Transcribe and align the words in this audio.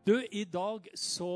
Du, 0.00 0.14
i 0.32 0.46
dag 0.48 0.86
så 0.96 1.28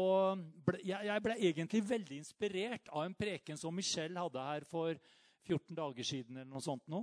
ble, 0.64 0.79
jeg, 0.88 1.04
jeg 1.04 1.22
ble 1.24 1.35
egentlig 1.37 1.80
veldig 1.85 2.21
inspirert 2.22 2.87
av 2.88 3.03
en 3.04 3.17
preken 3.17 3.58
som 3.60 3.74
Michelle 3.76 4.17
hadde 4.17 4.44
her 4.47 4.65
for 4.65 4.97
14 5.44 5.76
dager 5.76 6.06
siden. 6.08 6.38
eller 6.38 6.48
noe 6.48 6.65
sånt 6.65 6.87
nå. 6.88 7.03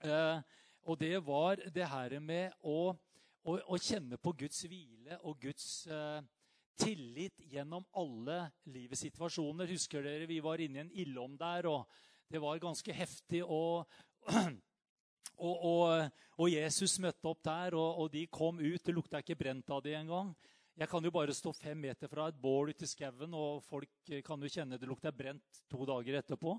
Eh, 0.00 0.38
og 0.88 0.96
det 1.00 1.18
var 1.26 1.60
det 1.74 1.88
her 1.90 2.16
med 2.24 2.56
å, 2.64 2.94
å, 3.44 3.58
å 3.68 3.76
kjenne 3.76 4.16
på 4.16 4.32
Guds 4.40 4.62
hvile 4.64 5.18
og 5.28 5.36
Guds 5.44 5.66
eh, 5.92 6.24
tillit 6.80 7.44
gjennom 7.52 7.84
alle 7.92 8.46
livets 8.72 9.04
situasjoner. 9.04 9.68
Husker 9.68 10.08
dere 10.08 10.28
vi 10.30 10.40
var 10.44 10.64
inne 10.64 10.80
i 10.80 10.84
en 10.86 10.94
ildom 11.04 11.36
der, 11.36 11.68
og 11.68 11.84
det 12.32 12.40
var 12.40 12.64
ganske 12.64 12.96
heftig. 12.96 13.44
og 13.44 13.84
Og, 15.36 15.64
og, 15.68 16.20
og, 16.38 16.46
Jesus 16.50 16.98
møtte 17.02 17.28
opp 17.28 17.42
der, 17.44 17.76
og, 17.76 18.02
og, 18.02 18.12
de 18.12 18.26
kom 18.32 18.60
ut. 18.62 18.82
Det 18.82 18.94
lukta 18.94 19.20
ikke 19.22 19.38
brent 19.38 19.70
av 19.72 19.82
dem 19.84 19.98
engang. 20.00 20.32
Jeg 20.76 20.90
kan 20.92 21.04
jo 21.04 21.12
bare 21.12 21.34
stå 21.34 21.54
fem 21.56 21.78
meter 21.86 22.10
fra 22.12 22.28
et 22.28 22.40
bål 22.40 22.74
ute 22.74 22.84
i 22.84 22.90
skauen, 22.90 23.34
og 23.34 23.62
folk 23.64 24.10
kan 24.24 24.42
jo 24.42 24.50
kjenne 24.52 24.78
det 24.80 24.88
lukter 24.88 25.14
brent 25.16 25.62
to 25.72 25.86
dager 25.88 26.18
etterpå. 26.20 26.58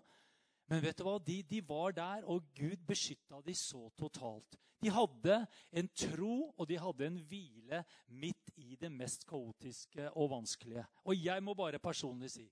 Men 0.68 0.82
vet 0.84 0.98
du 1.00 1.06
hva? 1.06 1.18
De, 1.24 1.42
de 1.48 1.62
var 1.64 1.94
der, 1.96 2.26
og 2.26 2.48
Gud 2.58 2.82
beskytta 2.88 3.40
dem 3.46 3.56
så 3.56 3.86
totalt. 4.00 4.58
De 4.82 4.92
hadde 4.94 5.38
en 5.80 5.90
tro, 5.98 6.52
og 6.58 6.68
de 6.70 6.78
hadde 6.82 7.08
en 7.08 7.22
hvile 7.30 7.82
midt 8.14 8.52
i 8.62 8.76
det 8.78 8.92
mest 8.94 9.26
kaotiske 9.30 10.12
og 10.14 10.32
vanskelige. 10.36 10.84
Og 11.06 11.18
jeg 11.18 11.44
må 11.46 11.56
bare 11.58 11.82
personlig 11.82 12.34
si 12.36 12.48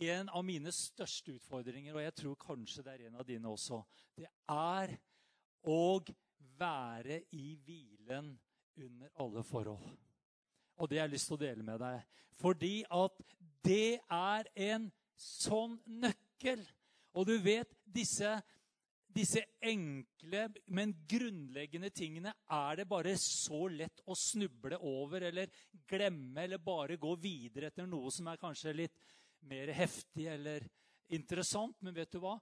en 0.00 0.30
av 0.32 0.44
mine 0.46 0.72
største 0.72 1.34
utfordringer, 1.36 1.94
og 1.94 2.04
jeg 2.04 2.16
tror 2.22 2.36
kanskje 2.40 2.84
det 2.86 2.92
er 2.94 3.06
en 3.08 3.18
av 3.20 3.26
dine 3.28 3.50
også, 3.50 3.82
det 4.16 4.28
er 4.48 4.94
og 5.68 6.08
være 6.60 7.22
i 7.36 7.54
hvilen 7.64 8.32
under 8.76 9.08
alle 9.20 9.44
forhold. 9.44 9.98
Og 10.80 10.90
det 10.90 10.98
har 10.98 11.08
jeg 11.08 11.16
lyst 11.16 11.28
til 11.28 11.36
å 11.36 11.42
dele 11.44 11.64
med 11.66 11.82
deg. 11.82 12.00
Fordi 12.40 12.74
at 12.96 13.20
det 13.64 14.00
er 14.08 14.48
en 14.70 14.88
sånn 15.20 15.76
nøkkel. 16.00 16.62
Og 17.18 17.26
du 17.28 17.34
vet, 17.42 17.72
disse, 17.84 18.30
disse 19.12 19.42
enkle, 19.60 20.46
men 20.72 20.94
grunnleggende 21.10 21.90
tingene 21.92 22.32
er 22.56 22.80
det 22.80 22.88
bare 22.88 23.16
så 23.20 23.66
lett 23.68 24.00
å 24.08 24.16
snuble 24.16 24.78
over 24.80 25.26
eller 25.28 25.52
glemme 25.90 26.46
eller 26.46 26.62
bare 26.64 27.00
gå 27.00 27.14
videre 27.20 27.68
etter 27.68 27.88
noe 27.90 28.12
som 28.14 28.30
er 28.30 28.40
kanskje 28.40 28.76
litt 28.84 29.00
mer 29.50 29.72
heftig 29.74 30.28
eller 30.30 30.64
interessant, 31.10 31.76
men 31.82 31.94
vet 31.96 32.12
du 32.12 32.20
hva? 32.22 32.36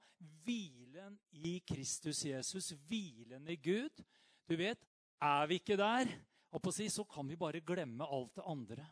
Hvilen 0.45 1.17
i 1.33 1.59
Kristus 1.67 2.25
Jesus, 2.29 2.73
hvilen 2.89 3.49
i 3.49 3.57
Gud. 3.57 4.03
Du 4.49 4.57
vet, 4.59 4.81
er 5.21 5.47
vi 5.51 5.59
ikke 5.61 5.79
der, 5.79 6.11
så 6.89 7.05
kan 7.05 7.29
vi 7.29 7.37
bare 7.37 7.61
glemme 7.61 8.07
alt 8.07 8.35
det 8.37 8.45
andre. 8.47 8.87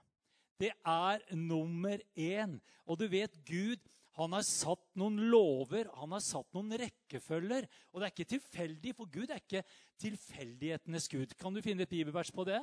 Det 0.60 0.72
er 0.84 1.22
nummer 1.36 2.00
én. 2.16 2.58
Og 2.86 2.98
du 2.98 3.06
vet, 3.08 3.32
Gud 3.44 3.80
han 4.16 4.32
har 4.32 4.44
satt 4.48 4.84
noen 4.97 5.19
lover, 5.28 5.91
han 5.92 6.14
har 6.14 6.22
satt 6.24 6.48
noen 6.56 6.72
rekkefølger. 6.80 7.66
Og 7.92 8.00
det 8.00 8.06
er 8.06 8.14
ikke 8.14 8.30
tilfeldig, 8.30 8.94
for 8.97 9.10
Gud 9.12 9.28
er 9.28 9.42
ikke 9.42 9.64
tilfeldighetenes 10.00 11.08
Gud. 11.12 11.34
Kan 11.36 11.52
du 11.52 11.60
finne 11.64 11.84
et 11.84 11.92
bibelvers 11.92 12.32
på 12.32 12.47
det? 12.48 12.62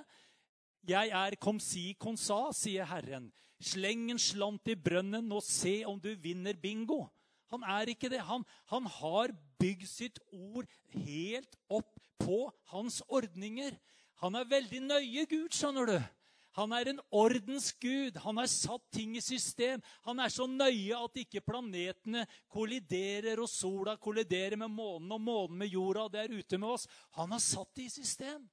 Jeg 0.84 1.14
er 1.16 1.36
kom 1.40 1.60
si 1.64 1.94
kon 2.00 2.18
sa, 2.20 2.50
sier 2.52 2.88
Herren. 2.90 3.30
Sleng 3.64 4.10
en 4.12 4.20
slant 4.20 4.68
i 4.68 4.76
brønnen 4.76 5.32
og 5.32 5.44
se 5.46 5.82
om 5.88 6.00
du 6.02 6.12
vinner 6.20 6.58
bingo. 6.60 7.06
Han 7.54 7.64
er 7.64 7.94
ikke 7.94 8.10
det. 8.12 8.20
Han, 8.28 8.44
han 8.72 8.90
har 9.00 9.32
bygd 9.62 9.88
sitt 9.88 10.20
ord 10.34 10.68
helt 10.92 11.56
opp 11.72 11.94
på 12.20 12.48
hans 12.74 13.00
ordninger. 13.08 13.78
Han 14.24 14.36
er 14.40 14.50
veldig 14.50 14.82
nøye 14.84 15.26
Gud, 15.30 15.54
skjønner 15.56 15.88
du. 15.88 15.98
Han 16.58 16.74
er 16.76 16.92
en 16.92 17.00
ordensgud. 17.10 18.18
Han 18.26 18.42
har 18.42 18.50
satt 18.52 18.84
ting 18.94 19.16
i 19.18 19.24
system. 19.24 19.82
Han 20.06 20.20
er 20.22 20.34
så 20.34 20.46
nøye 20.50 20.98
at 21.00 21.22
ikke 21.24 21.42
planetene 21.46 22.26
kolliderer, 22.54 23.42
og 23.42 23.50
sola 23.50 23.96
kolliderer 23.98 24.60
med 24.62 24.74
månen, 24.74 25.12
og 25.16 25.22
månen 25.22 25.64
med 25.64 25.74
jorda. 25.74 26.10
det 26.12 26.26
er 26.26 26.36
ute 26.36 26.60
med 26.60 26.76
oss. 26.76 26.88
Han 27.18 27.32
har 27.32 27.42
satt 27.42 27.74
det 27.76 27.88
i 27.88 27.96
system. 28.02 28.46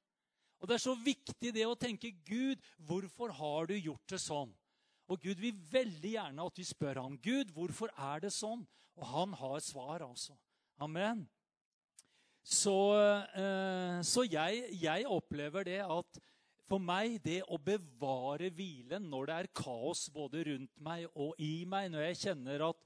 Og 0.61 0.69
Det 0.69 0.77
er 0.77 0.83
så 0.83 0.95
viktig 0.95 1.53
det 1.57 1.67
å 1.67 1.79
tenke 1.79 2.13
Gud, 2.27 2.61
hvorfor 2.77 3.33
har 3.33 3.71
du 3.71 3.77
gjort 3.79 4.13
det 4.13 4.21
sånn? 4.21 4.53
Og 5.11 5.19
Gud 5.25 5.41
vil 5.43 5.57
veldig 5.73 6.13
gjerne 6.15 6.47
at 6.47 6.61
vi 6.61 6.67
spør 6.69 7.01
ham, 7.03 7.17
Gud, 7.19 7.51
hvorfor 7.57 7.91
er 7.97 8.23
det 8.23 8.31
sånn? 8.35 8.63
Og 9.01 9.07
han 9.11 9.33
har 9.41 9.59
svar, 9.65 10.05
altså. 10.05 10.37
Amen. 10.79 11.25
Så, 12.47 12.77
eh, 13.37 13.99
så 14.07 14.25
jeg, 14.29 14.69
jeg, 14.81 15.09
opplever 15.09 15.67
det 15.67 15.81
at 15.83 16.21
for 16.71 16.79
meg, 16.79 17.19
det 17.25 17.41
å 17.51 17.59
bevare 17.59 18.53
hvilen 18.55 19.09
når 19.11 19.27
det 19.27 19.37
er 19.41 19.53
kaos 19.59 20.07
både 20.15 20.45
rundt 20.47 20.73
meg 20.79 21.09
og 21.19 21.35
i 21.43 21.67
meg, 21.69 21.91
når 21.91 22.11
jeg 22.11 22.21
kjenner 22.23 22.69
at 22.69 22.85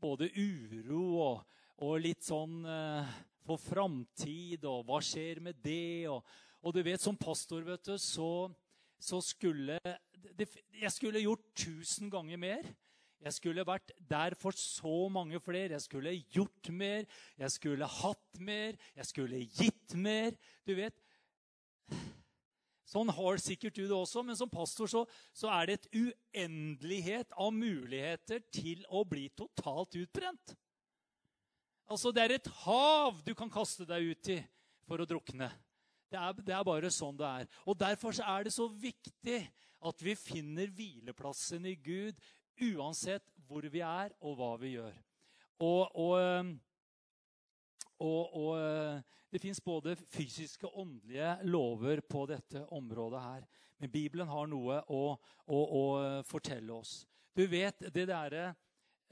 både 0.00 0.30
uro 0.32 1.04
og, 1.20 1.58
og 1.84 1.98
litt 2.00 2.24
sånn 2.24 2.62
eh, 2.64 3.16
for 3.44 3.60
framtid 3.60 4.64
og 4.68 4.86
hva 4.88 5.02
skjer 5.04 5.42
med 5.44 5.60
det 5.64 6.08
og, 6.08 6.24
og 6.62 6.74
du 6.74 6.82
vet, 6.82 7.00
som 7.00 7.16
pastor, 7.16 7.62
vet 7.66 7.84
du, 7.86 7.94
så 7.98 8.48
så 8.98 9.20
skulle 9.22 9.78
Jeg 10.80 10.92
skulle 10.92 11.22
gjort 11.22 11.44
tusen 11.54 12.10
ganger 12.10 12.36
mer. 12.36 12.66
Jeg 13.18 13.34
skulle 13.34 13.66
vært 13.66 13.90
der 14.10 14.34
for 14.38 14.54
så 14.54 15.08
mange 15.10 15.40
flere. 15.42 15.74
Jeg 15.74 15.82
skulle 15.82 16.14
gjort 16.34 16.70
mer, 16.70 17.06
jeg 17.38 17.50
skulle 17.50 17.86
hatt 17.86 18.40
mer, 18.40 18.78
jeg 18.96 19.06
skulle 19.06 19.42
gitt 19.58 19.94
mer. 19.94 20.34
Du 20.66 20.74
vet 20.78 20.98
Sånn 22.88 23.10
har 23.12 23.36
sikkert 23.36 23.76
du 23.76 23.82
det 23.84 23.92
også, 23.92 24.22
men 24.24 24.36
som 24.36 24.48
pastor 24.48 24.88
så, 24.88 25.02
så 25.36 25.50
er 25.52 25.68
det 25.68 25.74
et 25.76 25.88
uendelighet 25.92 27.34
av 27.36 27.50
muligheter 27.52 28.40
til 28.48 28.80
å 28.88 29.02
bli 29.04 29.26
totalt 29.36 29.92
utbrent. 30.00 30.54
Altså, 31.84 32.14
Det 32.16 32.22
er 32.22 32.34
et 32.38 32.48
hav 32.64 33.20
du 33.26 33.34
kan 33.36 33.52
kaste 33.52 33.84
deg 33.84 34.08
ut 34.08 34.30
i 34.32 34.38
for 34.88 35.04
å 35.04 35.08
drukne. 35.08 35.50
Det 36.08 36.18
er, 36.18 36.32
det 36.40 36.54
er, 36.56 36.64
bare 36.64 36.90
sånn 36.92 37.18
det 37.18 37.28
er. 37.28 37.48
Og 37.68 37.76
Derfor 37.80 38.16
er 38.24 38.46
det 38.46 38.54
så 38.54 38.68
viktig 38.68 39.42
at 39.88 40.02
vi 40.02 40.14
finner 40.18 40.70
hvileplassen 40.72 41.66
i 41.68 41.76
Gud 41.76 42.16
uansett 42.74 43.28
hvor 43.48 43.64
vi 43.70 43.82
er, 43.84 44.12
og 44.20 44.38
hva 44.38 44.54
vi 44.60 44.74
gjør. 44.74 44.96
Og, 45.64 45.96
og, 45.98 46.50
og, 47.98 48.36
og 48.40 49.30
det 49.32 49.40
fins 49.42 49.60
både 49.60 49.96
fysiske 50.10 50.66
og 50.68 50.80
åndelige 50.82 51.34
lover 51.48 52.02
på 52.08 52.24
dette 52.30 52.64
området 52.74 53.22
her. 53.22 53.48
Men 53.78 53.92
Bibelen 53.92 54.30
har 54.30 54.48
noe 54.50 54.80
å, 54.90 55.02
å, 55.46 55.58
å 55.80 55.84
fortelle 56.26 56.72
oss. 56.74 57.02
Du 57.36 57.44
vet 57.46 57.84
det 57.94 58.08
derre 58.08 58.48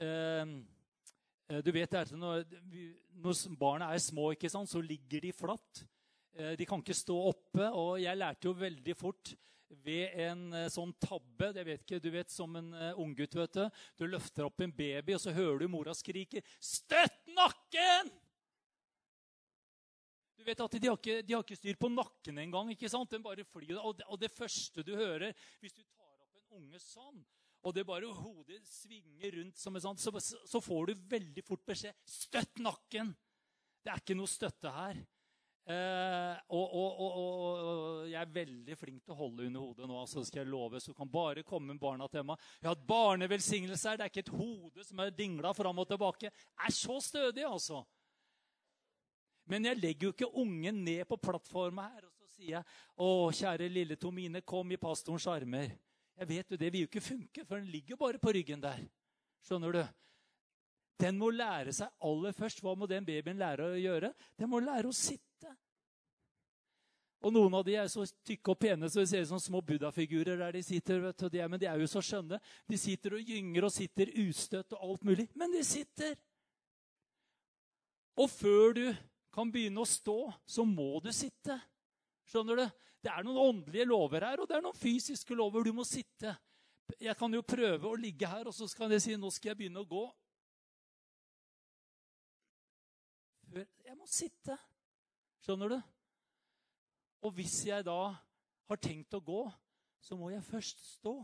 eh, 0.03 0.55
Du 1.63 1.69
vet 1.71 1.93
det 1.93 2.17
når, 2.19 2.43
når 3.15 3.43
barna 3.59 3.93
er 3.93 4.03
små, 4.03 4.33
ikke 4.33 4.51
sant, 4.51 4.69
så 4.69 4.81
ligger 4.83 5.23
de 5.23 5.31
flatt. 5.35 5.85
Eh, 6.37 6.53
de 6.57 6.65
kan 6.69 6.81
ikke 6.83 6.95
stå 6.95 7.17
oppe. 7.31 7.65
Og 7.73 7.97
jeg 8.01 8.17
lærte 8.17 8.49
jo 8.49 8.53
veldig 8.57 8.95
fort 8.97 9.33
ved 9.83 10.13
en 10.27 10.45
eh, 10.55 10.69
sånn 10.71 10.93
tabbe 11.01 11.49
jeg 11.55 11.67
vet 11.67 11.83
ikke, 11.83 11.99
Du 12.03 12.11
vet 12.13 12.31
som 12.31 12.55
en 12.59 12.69
uh, 12.75 12.99
unggutt. 13.01 13.35
vet 13.35 13.57
Du 13.57 13.65
Du 13.97 14.05
løfter 14.07 14.45
opp 14.45 14.61
en 14.61 14.71
baby, 14.71 15.15
og 15.15 15.21
så 15.21 15.33
hører 15.33 15.59
du 15.59 15.67
mora 15.67 15.95
skrike 15.97 16.43
'Støtt 16.59 17.25
nakken!' 17.33 18.13
Du 20.37 20.43
vet 20.43 20.61
at 20.61 20.71
De 20.71 20.87
har 20.87 20.97
ikke, 20.97 21.21
de 21.25 21.33
har 21.33 21.43
ikke 21.43 21.57
styr 21.57 21.75
på 21.75 21.89
nakken 21.89 22.37
engang. 22.37 22.69
ikke 22.71 22.89
sant? 22.89 23.09
Den 23.09 23.23
bare 23.23 23.43
flyr. 23.43 23.79
Og 23.81 23.97
det, 23.97 24.05
og 24.07 24.19
det 24.19 24.31
første 24.31 24.83
du 24.83 24.95
hører 24.95 25.33
hvis 25.59 25.73
du 25.73 25.83
tar 25.83 26.21
opp 26.21 26.37
en 26.37 26.61
unge 26.61 26.79
sånn, 26.79 27.25
og 27.63 27.73
det 27.73 27.83
bare 27.85 28.13
hodet 28.13 28.61
svinger 28.63 29.41
rundt, 29.41 29.57
som 29.57 29.75
en 29.75 29.97
så, 29.97 30.13
så 30.21 30.61
får 30.61 30.85
du 30.85 31.07
veldig 31.09 31.43
fort 31.43 31.65
beskjed 31.65 31.93
'Støtt 32.05 32.61
nakken!' 32.61 33.15
Det 33.83 33.91
er 33.91 33.99
ikke 34.03 34.15
noe 34.19 34.27
støtte 34.27 34.69
her. 34.71 34.97
Eh, 35.67 36.35
og, 36.55 36.75
og, 36.79 36.99
og, 37.03 37.15
og, 37.19 38.03
jeg 38.07 38.21
er 38.21 38.29
veldig 38.31 38.75
flink 38.79 39.01
til 39.03 39.11
å 39.11 39.17
holde 39.19 39.49
under 39.49 39.65
hodet 39.65 39.89
nå. 39.89 39.97
altså 39.99 40.23
skal 40.23 40.45
jeg 40.45 40.51
love, 40.53 40.79
Så 40.79 40.93
kan 40.95 41.09
bare 41.11 41.43
komme 41.43 41.75
barna 41.79 42.07
til 42.07 42.23
meg. 42.23 42.39
Jeg 42.61 42.69
har 42.69 42.77
hatt 42.77 42.87
barnevelsignelse 42.87 43.89
her. 43.89 43.99
Det 43.99 44.05
er 44.05 44.13
ikke 44.13 44.23
et 44.23 44.37
hode 44.37 44.87
som 44.87 45.03
er 45.03 45.11
dingla 45.11 45.51
fram 45.57 45.83
og 45.83 45.89
tilbake. 45.89 46.31
Jeg 46.31 46.69
er 46.69 46.77
så 46.77 46.95
stødig, 47.03 47.43
altså. 47.43 47.81
Men 49.47 49.67
jeg 49.67 49.79
legger 49.81 50.07
jo 50.07 50.15
ikke 50.15 50.31
ungen 50.39 50.83
ned 50.85 51.03
på 51.07 51.19
plattforma 51.19 51.89
her 51.91 52.07
og 52.07 52.13
så 52.15 52.27
sier 52.37 52.57
jeg, 52.57 52.63
'Å, 52.99 53.31
kjære 53.31 53.69
lille 53.71 53.95
Tomine, 53.95 54.41
kom 54.41 54.71
i 54.71 54.79
pastorens 54.79 55.27
armer.' 55.27 55.75
Jeg 56.17 56.27
vet 56.27 56.51
jo, 56.51 56.57
Det 56.57 56.73
vil 56.73 56.81
jo 56.81 56.87
ikke 56.87 57.01
funke, 57.01 57.45
for 57.45 57.55
den 57.57 57.69
ligger 57.69 57.95
bare 57.95 58.17
på 58.17 58.31
ryggen 58.33 58.61
der. 58.61 58.87
Skjønner 59.45 59.71
du? 59.71 59.83
Den 60.97 61.17
må 61.19 61.29
lære 61.29 61.73
seg 61.75 61.93
aller 62.03 62.33
først. 62.33 62.61
Hva 62.65 62.73
må 62.77 62.87
den 62.89 63.05
babyen 63.05 63.37
lære 63.39 63.71
å 63.71 63.79
gjøre? 63.79 64.13
Den 64.37 64.49
må 64.49 64.61
lære 64.63 64.89
å 64.89 64.95
sitte. 64.95 65.53
Og 67.25 67.33
Noen 67.33 67.55
av 67.57 67.65
de 67.65 67.73
er 67.75 67.89
så 67.89 68.05
tykke 68.25 68.53
og 68.53 68.59
pene 68.61 68.89
så 68.89 69.01
de 69.01 69.09
ser 69.09 69.25
ut 69.25 69.31
som 69.31 69.41
små 69.41 69.61
buddha-figurer 69.65 70.37
der 70.39 70.57
de 70.57 70.63
sitter. 70.63 71.01
vet 71.01 71.17
du. 71.17 71.37
Men 71.49 71.59
de 71.59 71.69
er 71.69 71.81
jo 71.81 71.89
så 71.89 72.01
skjønne. 72.01 72.39
De 72.69 72.77
sitter 72.77 73.17
og 73.17 73.29
gynger 73.33 73.67
og 73.67 73.73
sitter 73.73 74.13
ustøtt 74.27 74.73
og 74.77 74.89
alt 74.89 75.05
mulig. 75.07 75.27
Men 75.35 75.53
de 75.53 75.63
sitter! 75.65 76.17
Og 78.17 78.29
før 78.29 78.73
du 78.73 78.85
kan 79.33 79.49
begynne 79.53 79.83
å 79.83 79.89
stå, 79.89 80.17
så 80.45 80.65
må 80.65 80.97
du 81.05 81.11
sitte. 81.13 81.57
Skjønner 82.29 82.63
du? 82.63 82.65
Det 83.05 83.11
er 83.13 83.25
noen 83.25 83.37
åndelige 83.43 83.85
lover 83.85 84.25
her, 84.25 84.41
og 84.41 84.49
det 84.49 84.57
er 84.57 84.63
noen 84.65 84.77
fysiske 84.77 85.35
lover. 85.37 85.67
Du 85.67 85.75
må 85.77 85.85
sitte. 85.85 86.33
Jeg 86.97 87.13
kan 87.19 87.33
jo 87.33 87.43
prøve 87.45 87.91
å 87.91 87.99
ligge 87.99 88.29
her, 88.29 88.49
og 88.49 88.55
så 88.55 88.65
skal 88.69 88.95
jeg 88.95 89.03
si 89.03 89.17
nå 89.19 89.29
skal 89.33 89.51
jeg 89.51 89.59
begynne 89.61 89.83
å 89.83 89.89
gå. 89.89 90.05
Jeg 93.55 93.95
må 93.97 94.07
sitte. 94.09 94.57
Skjønner 95.43 95.71
du? 95.75 95.77
Og 97.25 97.33
hvis 97.37 97.65
jeg 97.67 97.85
da 97.87 97.99
har 98.67 98.79
tenkt 98.83 99.15
å 99.17 99.23
gå, 99.23 99.43
så 100.03 100.17
må 100.19 100.31
jeg 100.33 100.45
først 100.45 100.83
stå. 100.97 101.15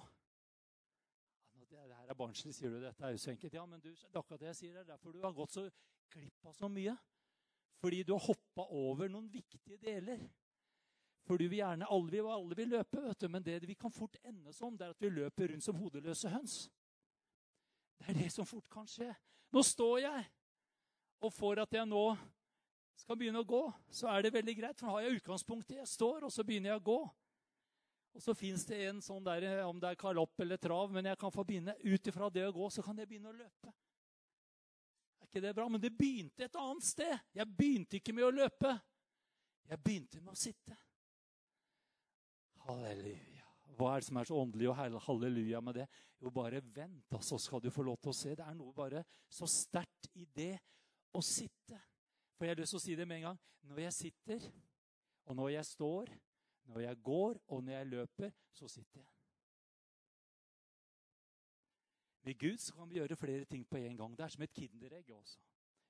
Det 1.54 1.98
her 1.98 2.10
er 2.10 2.18
barnslig, 2.18 2.54
sier 2.56 2.72
du. 2.72 2.80
Dette 2.82 3.06
er 3.06 3.16
jo 3.16 3.22
så 3.22 3.34
enkelt. 3.34 3.56
Ja, 3.58 3.66
men 3.70 3.82
du, 3.82 3.90
det 3.90 4.10
er 4.10 4.22
akkurat 4.22 4.42
det 4.42 4.52
jeg 4.52 4.60
sier. 4.60 4.78
Det 4.78 4.84
er 4.86 4.92
derfor 4.94 5.14
du 5.14 5.22
har 5.24 5.36
gått 5.36 5.56
så 5.56 5.66
glipp 6.14 6.48
av 6.48 6.56
så 6.58 6.70
mye. 6.72 6.96
Fordi 7.84 8.04
du 8.08 8.14
har 8.16 8.24
hoppa 8.24 8.66
over 8.72 9.12
noen 9.12 9.28
viktige 9.32 9.78
deler. 9.82 10.22
For 11.28 11.40
du 11.40 11.48
vil 11.48 11.62
gjerne, 11.62 11.88
alle 11.90 12.12
vil, 12.12 12.28
alle 12.28 12.56
vil 12.60 12.72
løpe, 12.76 13.02
vet 13.02 13.22
du, 13.24 13.30
men 13.32 13.44
det 13.44 13.62
vi 13.68 13.76
kan 13.80 13.92
fort 13.92 14.18
ende 14.28 14.54
som, 14.56 14.76
det 14.78 14.88
er 14.88 14.96
at 14.96 15.04
vi 15.04 15.12
løper 15.12 15.52
rundt 15.52 15.64
som 15.64 15.80
hodeløse 15.80 16.32
høns. 16.32 16.56
Det 18.00 18.10
er 18.12 18.20
det 18.20 18.32
som 18.34 18.48
fort 18.48 18.68
kan 18.72 18.88
skje. 18.90 19.08
Nå 19.56 19.64
står 19.64 20.00
jeg, 20.04 20.26
og 21.24 21.32
for 21.32 21.60
at 21.64 21.74
jeg 21.74 21.88
nå 21.88 22.06
skal 23.00 23.18
begynne 23.20 23.42
å 23.42 23.48
gå, 23.48 23.64
så 23.92 24.10
er 24.12 24.26
det 24.26 24.34
veldig 24.36 24.56
greit. 24.60 24.80
For 24.80 24.88
nå 24.88 24.96
har 24.98 25.06
jeg 25.06 25.20
utgangspunktet. 25.20 25.78
Jeg 25.80 25.92
står, 25.92 26.28
og 26.28 26.34
så 26.34 26.46
begynner 26.48 26.74
jeg 26.74 26.82
å 26.82 26.88
gå. 26.92 27.00
Og 28.14 28.22
så 28.22 28.36
fins 28.38 28.66
det 28.70 28.78
en 28.86 29.00
sånn 29.02 29.24
der, 29.26 29.48
om 29.66 29.80
det 29.82 29.90
er 29.90 30.00
kalopp 30.00 30.44
eller 30.44 30.60
trav, 30.62 30.92
men 30.94 31.10
jeg 31.10 31.18
kan 31.20 31.34
begynne 31.40 31.74
ut 31.82 32.10
ifra 32.12 32.30
det 32.30 32.46
å 32.46 32.54
gå, 32.54 32.70
så 32.70 32.86
kan 32.86 33.00
jeg 33.02 33.10
begynne 33.10 33.32
å 33.32 33.38
løpe. 33.40 33.74
Er 35.18 35.30
ikke 35.30 35.42
det 35.42 35.54
bra? 35.58 35.66
Men 35.72 35.82
det 35.82 35.94
begynte 35.98 36.46
et 36.46 36.60
annet 36.62 36.86
sted. 36.86 37.14
Jeg 37.34 37.56
begynte 37.58 37.98
ikke 37.98 38.14
med 38.14 38.28
å 38.28 38.34
løpe. 38.36 38.76
Jeg 39.72 39.82
begynte 39.82 40.22
med 40.22 40.36
å 40.36 40.38
sitte. 40.38 40.78
Halleluja. 42.68 43.48
Hva 43.74 43.96
er 43.96 44.04
det 44.04 44.08
som 44.12 44.20
er 44.22 44.30
så 44.30 44.38
åndelig 44.38 44.70
og 44.70 45.00
halleluja 45.08 45.64
med 45.66 45.80
det? 45.82 45.88
Jo, 46.22 46.30
bare 46.32 46.62
vent, 46.62 47.08
så 47.10 47.18
altså, 47.18 47.40
skal 47.42 47.64
du 47.64 47.72
få 47.74 47.84
lov 47.88 47.98
til 48.04 48.14
å 48.14 48.16
se. 48.16 48.36
Det 48.38 48.46
er 48.46 48.54
noe 48.56 48.76
bare 48.78 49.02
så 49.34 49.50
sterkt 49.50 50.12
i 50.14 50.28
det 50.38 50.54
å 51.14 51.22
sitte. 51.22 51.80
For 52.36 52.46
jeg 52.48 52.56
har 52.56 52.62
lyst 52.62 52.76
til 52.76 52.82
å 52.82 52.84
si 52.84 52.96
det 52.98 53.08
med 53.08 53.22
en 53.22 53.30
gang. 53.30 53.42
Når 53.70 53.82
jeg 53.86 53.96
sitter, 53.98 54.48
og 55.26 55.38
når 55.40 55.50
jeg 55.56 55.66
står, 55.66 56.14
når 56.74 56.86
jeg 56.88 57.02
går, 57.04 57.40
og 57.48 57.64
når 57.64 57.78
jeg 57.78 57.92
løper, 57.92 58.34
så 58.52 58.68
sitter 58.68 59.02
jeg. 59.02 59.10
Med 62.24 62.40
Gud 62.40 62.60
så 62.64 62.76
kan 62.76 62.90
vi 62.90 63.02
gjøre 63.02 63.20
flere 63.20 63.46
ting 63.46 63.66
på 63.68 63.78
en 63.78 63.98
gang. 64.00 64.18
Det 64.18 64.24
er 64.26 64.36
som 64.36 64.44
et 64.46 64.54
kinderegg 64.56 65.10
også. 65.12 65.40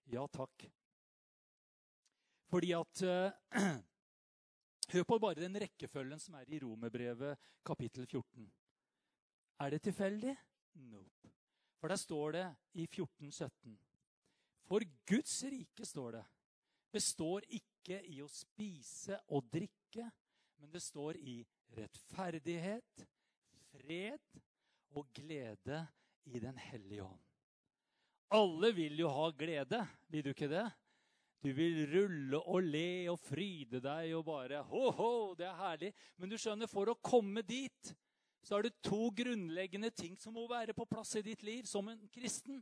Ja 0.09 0.25
takk. 0.33 0.65
Fordi 2.49 2.71
at 2.77 3.03
uh, 3.05 3.59
Hør 4.93 5.05
på 5.07 5.17
bare 5.17 5.41
den 5.41 5.55
rekkefølgen 5.57 6.19
som 6.19 6.35
er 6.37 6.49
i 6.53 6.59
Romerbrevet 6.61 7.39
kapittel 7.65 8.05
14. 8.05 8.49
Er 9.63 9.69
det 9.73 9.79
tilfeldig? 9.81 10.35
Nope. 10.91 11.31
For 11.79 11.87
der 11.87 11.95
står 11.95 12.31
det 12.35 12.43
i 12.73 12.85
14, 12.85 13.31
17. 13.31 13.79
For 14.67 14.85
Guds 15.09 15.35
rike, 15.43 15.85
står 15.85 16.17
det, 16.17 16.23
består 16.93 17.45
ikke 17.51 17.99
i 18.13 18.21
å 18.23 18.29
spise 18.31 19.17
og 19.33 19.49
drikke, 19.51 20.07
men 20.61 20.71
det 20.71 20.81
står 20.83 21.19
i 21.19 21.41
rettferdighet, 21.77 23.05
fred 23.73 24.39
og 24.93 25.09
glede 25.15 25.81
i 26.29 26.39
Den 26.39 26.57
hellige 26.57 27.03
ånd. 27.03 27.19
Alle 28.33 28.71
vil 28.73 28.95
jo 28.97 29.09
ha 29.13 29.27
glede, 29.35 29.81
vil 30.09 30.23
du 30.25 30.31
ikke 30.31 30.49
det? 30.49 30.65
Du 31.43 31.49
vil 31.51 31.81
rulle 31.91 32.39
og 32.39 32.63
le 32.63 33.09
og 33.11 33.19
fryde 33.19 33.81
deg 33.83 34.13
og 34.15 34.23
bare 34.29 34.61
Ho-ho, 34.69 35.33
det 35.35 35.49
er 35.49 35.59
herlig. 35.59 35.89
Men 36.15 36.31
du 36.31 36.37
skjønner, 36.39 36.71
for 36.71 36.87
å 36.87 36.95
komme 37.03 37.43
dit, 37.43 37.91
så 38.43 38.57
er 38.57 38.67
det 38.67 38.79
to 38.85 39.09
grunnleggende 39.15 39.91
ting 39.91 40.15
som 40.19 40.35
må 40.37 40.45
være 40.47 40.75
på 40.75 40.87
plass 40.87 41.17
i 41.19 41.25
ditt 41.25 41.43
liv 41.43 41.67
som 41.67 41.89
en 41.91 41.99
kristen. 42.15 42.61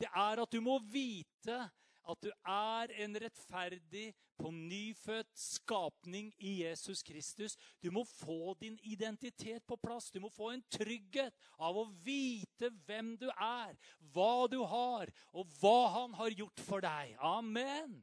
Det 0.00 0.08
er 0.12 0.42
at 0.42 0.52
du 0.52 0.60
må 0.64 0.78
vite 0.92 1.58
at 2.06 2.22
du 2.22 2.30
er 2.46 2.92
en 3.02 3.18
rettferdig, 3.18 4.12
på 4.36 4.50
nyfødt 4.52 5.30
skapning 5.40 6.28
i 6.38 6.62
Jesus 6.62 7.02
Kristus. 7.02 7.56
Du 7.82 7.90
må 7.90 8.04
få 8.04 8.54
din 8.60 8.78
identitet 8.82 9.64
på 9.66 9.78
plass. 9.80 10.10
Du 10.10 10.20
må 10.20 10.28
få 10.28 10.50
en 10.52 10.64
trygghet 10.70 11.32
av 11.56 11.78
å 11.80 11.86
vite 12.04 12.70
hvem 12.86 13.14
du 13.20 13.26
er, 13.32 13.72
hva 14.12 14.46
du 14.52 14.58
har, 14.68 15.10
og 15.32 15.48
hva 15.60 15.88
han 15.96 16.16
har 16.20 16.36
gjort 16.36 16.64
for 16.68 16.84
deg. 16.84 17.16
Amen. 17.16 17.96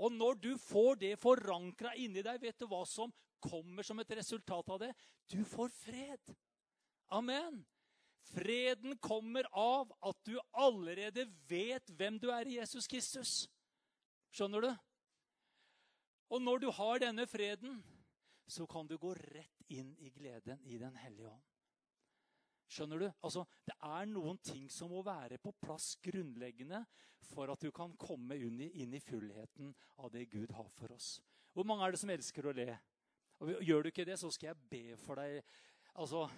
Og 0.00 0.12
når 0.12 0.40
du 0.42 0.52
får 0.58 0.98
det 1.04 1.14
forankra 1.20 1.94
inni 1.94 2.24
deg, 2.24 2.40
vet 2.42 2.58
du 2.58 2.66
hva 2.66 2.82
som 2.88 3.12
kommer 3.40 3.86
som 3.86 4.00
et 4.02 4.16
resultat 4.18 4.74
av 4.74 4.80
det? 4.82 4.90
Du 5.30 5.38
får 5.46 5.70
fred. 5.84 6.34
Amen. 7.14 7.62
Freden 8.30 8.98
kommer 9.02 9.46
av 9.56 9.90
at 10.06 10.18
du 10.26 10.36
allerede 10.52 11.26
vet 11.50 11.90
hvem 11.98 12.18
du 12.20 12.28
er 12.30 12.46
i 12.46 12.58
Jesus 12.60 12.86
Kristus. 12.90 13.32
Skjønner 14.30 14.66
du? 14.66 14.70
Og 16.30 16.42
når 16.42 16.62
du 16.62 16.68
har 16.70 17.00
denne 17.02 17.26
freden, 17.26 17.80
så 18.46 18.66
kan 18.70 18.86
du 18.86 18.96
gå 18.98 19.14
rett 19.14 19.64
inn 19.70 19.94
i 19.98 20.10
gleden 20.14 20.62
i 20.66 20.78
Den 20.78 20.96
hellige 20.98 21.30
ånd. 21.30 21.46
Skjønner 22.70 23.02
du? 23.02 23.08
Altså, 23.26 23.44
Det 23.66 23.74
er 23.82 24.06
noen 24.06 24.38
ting 24.38 24.68
som 24.70 24.90
må 24.90 25.02
være 25.02 25.38
på 25.42 25.52
plass 25.62 25.96
grunnleggende 26.02 26.84
for 27.32 27.50
at 27.50 27.62
du 27.62 27.70
kan 27.74 27.96
komme 27.98 28.36
inn 28.38 28.94
i, 28.94 29.00
fullheten 29.02 29.74
av 29.98 30.10
det 30.10 30.28
Gud 30.30 30.52
har 30.54 30.70
for 30.78 30.94
oss. 30.94 31.20
Hvor 31.52 31.66
mange 31.66 31.84
er 31.84 31.90
det 31.90 32.00
som 32.00 32.10
elsker 32.10 32.46
å 32.46 32.54
le? 32.54 32.78
Og 33.40 33.62
Gjør 33.64 33.82
du 33.82 33.90
ikke 33.90 34.06
det, 34.06 34.18
så 34.18 34.30
skal 34.30 34.52
jeg 34.52 34.70
be 34.70 34.96
for 35.02 35.18
deg. 35.18 35.42
Altså, 35.94 36.28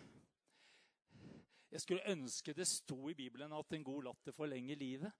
jeg 1.72 1.80
skulle 1.80 2.12
ønske 2.12 2.52
det 2.52 2.66
sto 2.68 3.08
i 3.08 3.16
Bibelen 3.16 3.52
at 3.56 3.72
en 3.72 3.84
god 3.84 4.04
latter 4.10 4.34
forlenger 4.36 4.76
livet. 4.76 5.12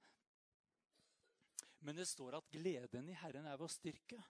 Men 1.83 1.97
det 1.97 2.07
står 2.07 2.37
at 2.39 2.51
gleden 2.53 3.09
i 3.09 3.17
Herren 3.17 3.49
er 3.49 3.59
vår 3.59 3.73
styrke. 3.73 4.21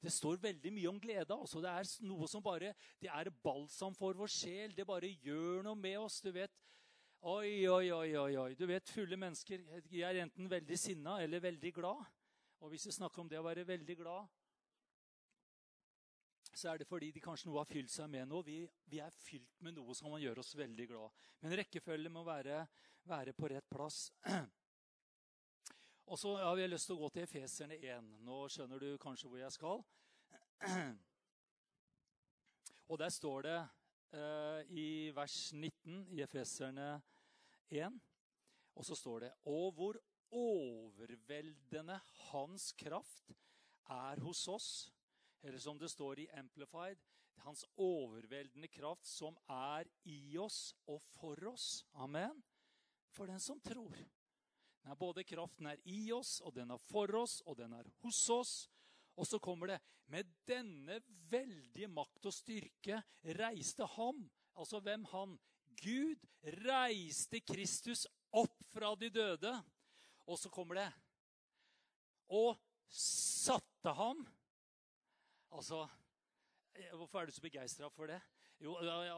Det 0.00 0.12
står 0.12 0.40
veldig 0.40 0.72
mye 0.72 0.88
om 0.88 1.00
glede. 1.00 1.36
Altså. 1.36 1.60
Det 1.60 1.70
er 1.70 1.90
noe 2.08 2.28
som 2.28 2.42
bare 2.42 2.72
Det 3.00 3.10
er 3.12 3.30
balsam 3.44 3.94
for 3.94 4.16
vår 4.16 4.32
sjel. 4.32 4.74
Det 4.76 4.86
bare 4.88 5.12
gjør 5.20 5.62
noe 5.68 5.76
med 5.76 5.98
oss. 6.00 6.20
Du 6.24 6.32
vet 6.32 6.56
Oi, 7.20 7.68
oi, 7.68 7.90
oi, 7.92 8.16
oi. 8.16 8.36
oi. 8.40 8.54
Du 8.56 8.64
vet, 8.64 8.88
Fulle 8.88 9.16
mennesker 9.20 9.60
de 9.90 10.00
er 10.00 10.22
enten 10.22 10.48
veldig 10.48 10.78
sinna 10.80 11.18
eller 11.20 11.42
veldig 11.44 11.72
glad. 11.76 12.00
Og 12.64 12.72
hvis 12.72 12.86
vi 12.88 12.94
snakker 12.96 13.20
om 13.20 13.28
det 13.28 13.36
å 13.36 13.44
være 13.44 13.66
veldig 13.68 13.96
glad, 13.98 14.24
så 16.52 16.72
er 16.72 16.80
det 16.80 16.88
fordi 16.88 17.10
de 17.14 17.22
kanskje 17.22 17.48
noe 17.48 17.60
har 17.62 17.68
fylt 17.68 17.92
seg 17.92 18.10
med 18.10 18.28
noe. 18.30 18.44
Vi, 18.46 18.58
vi 18.90 19.00
er 19.02 19.14
fylt 19.14 19.60
med 19.64 19.76
noe 19.76 19.94
som 19.96 20.10
kan 20.10 20.22
gjøre 20.22 20.42
oss 20.42 20.56
veldig 20.58 20.86
glad. 20.90 21.20
Men 21.42 21.54
rekkefølgen 21.60 22.12
må 22.12 22.24
være, 22.26 22.64
være, 23.08 23.34
på 23.36 23.50
rett 23.52 23.68
plass. 23.70 24.10
Og 26.10 26.18
så 26.18 26.34
har 26.40 26.56
vi 26.58 26.66
lyst 26.66 26.90
til 26.90 26.98
å 26.98 27.04
gå 27.04 27.12
til 27.14 27.26
Efeserne 27.28 27.78
1. 27.78 28.08
Nå 28.26 28.42
skjønner 28.50 28.82
du 28.82 28.98
kanskje 29.02 29.30
hvor 29.30 29.42
jeg 29.42 29.54
skal. 29.54 29.84
Og 32.90 32.98
der 32.98 33.12
står 33.14 33.46
det 33.46 33.58
uh, 34.18 34.60
i 34.74 35.10
vers 35.14 35.36
19 35.54 36.08
i 36.10 36.22
Efeserne 36.24 36.96
1, 37.70 38.00
og 38.74 38.86
så 38.86 38.96
står 38.98 39.20
det 39.20 39.28
Og 39.46 39.72
hvor 39.76 39.98
overveldende 40.34 42.00
hans 42.30 42.72
kraft 42.78 43.30
er 43.90 44.20
hos 44.22 44.42
oss 44.50 44.70
eller 45.42 45.58
som 45.58 45.78
det 45.78 45.88
står 45.88 46.18
i 46.18 46.28
Amplified, 46.38 47.00
hans 47.40 47.64
overveldende 47.80 48.68
kraft 48.68 49.06
som 49.08 49.36
er 49.48 49.88
i 50.04 50.36
oss 50.38 50.74
og 50.90 51.00
for 51.14 51.38
oss. 51.48 51.84
Amen. 51.94 52.42
For 53.14 53.30
den 53.30 53.40
som 53.40 53.60
tror. 53.64 53.96
Den 54.80 54.92
er 54.92 54.98
både 54.98 55.24
kraften 55.24 55.68
er 55.68 55.80
i 55.88 56.10
oss, 56.12 56.38
og 56.40 56.54
den 56.56 56.70
er 56.72 56.80
for 56.88 57.12
oss, 57.16 57.40
og 57.46 57.56
den 57.58 57.72
er 57.76 57.88
hos 58.04 58.20
oss. 58.32 58.54
Og 59.16 59.26
så 59.26 59.40
kommer 59.42 59.66
det 59.66 59.80
Med 60.10 60.26
denne 60.46 61.00
veldige 61.30 61.88
makt 61.88 62.26
og 62.26 62.34
styrke 62.34 63.02
reiste 63.38 63.86
ham 63.96 64.22
Altså 64.54 64.80
hvem 64.80 65.04
han? 65.12 65.36
Gud 65.80 66.24
reiste 66.64 67.40
Kristus 67.40 68.06
opp 68.32 68.56
fra 68.72 68.94
de 68.94 69.10
døde. 69.10 69.52
Og 70.26 70.38
så 70.38 70.50
kommer 70.52 70.80
det 70.80 70.88
Og 72.28 72.58
satte 72.90 73.94
ham 73.96 74.24
Altså, 75.50 75.88
eh, 76.74 76.96
Hvorfor 76.96 77.20
er 77.20 77.26
du 77.26 77.32
så 77.32 77.42
begeistra 77.42 77.88
for 77.88 78.06
det? 78.06 78.20
Jo, 78.60 78.76
jeg, 78.84 79.12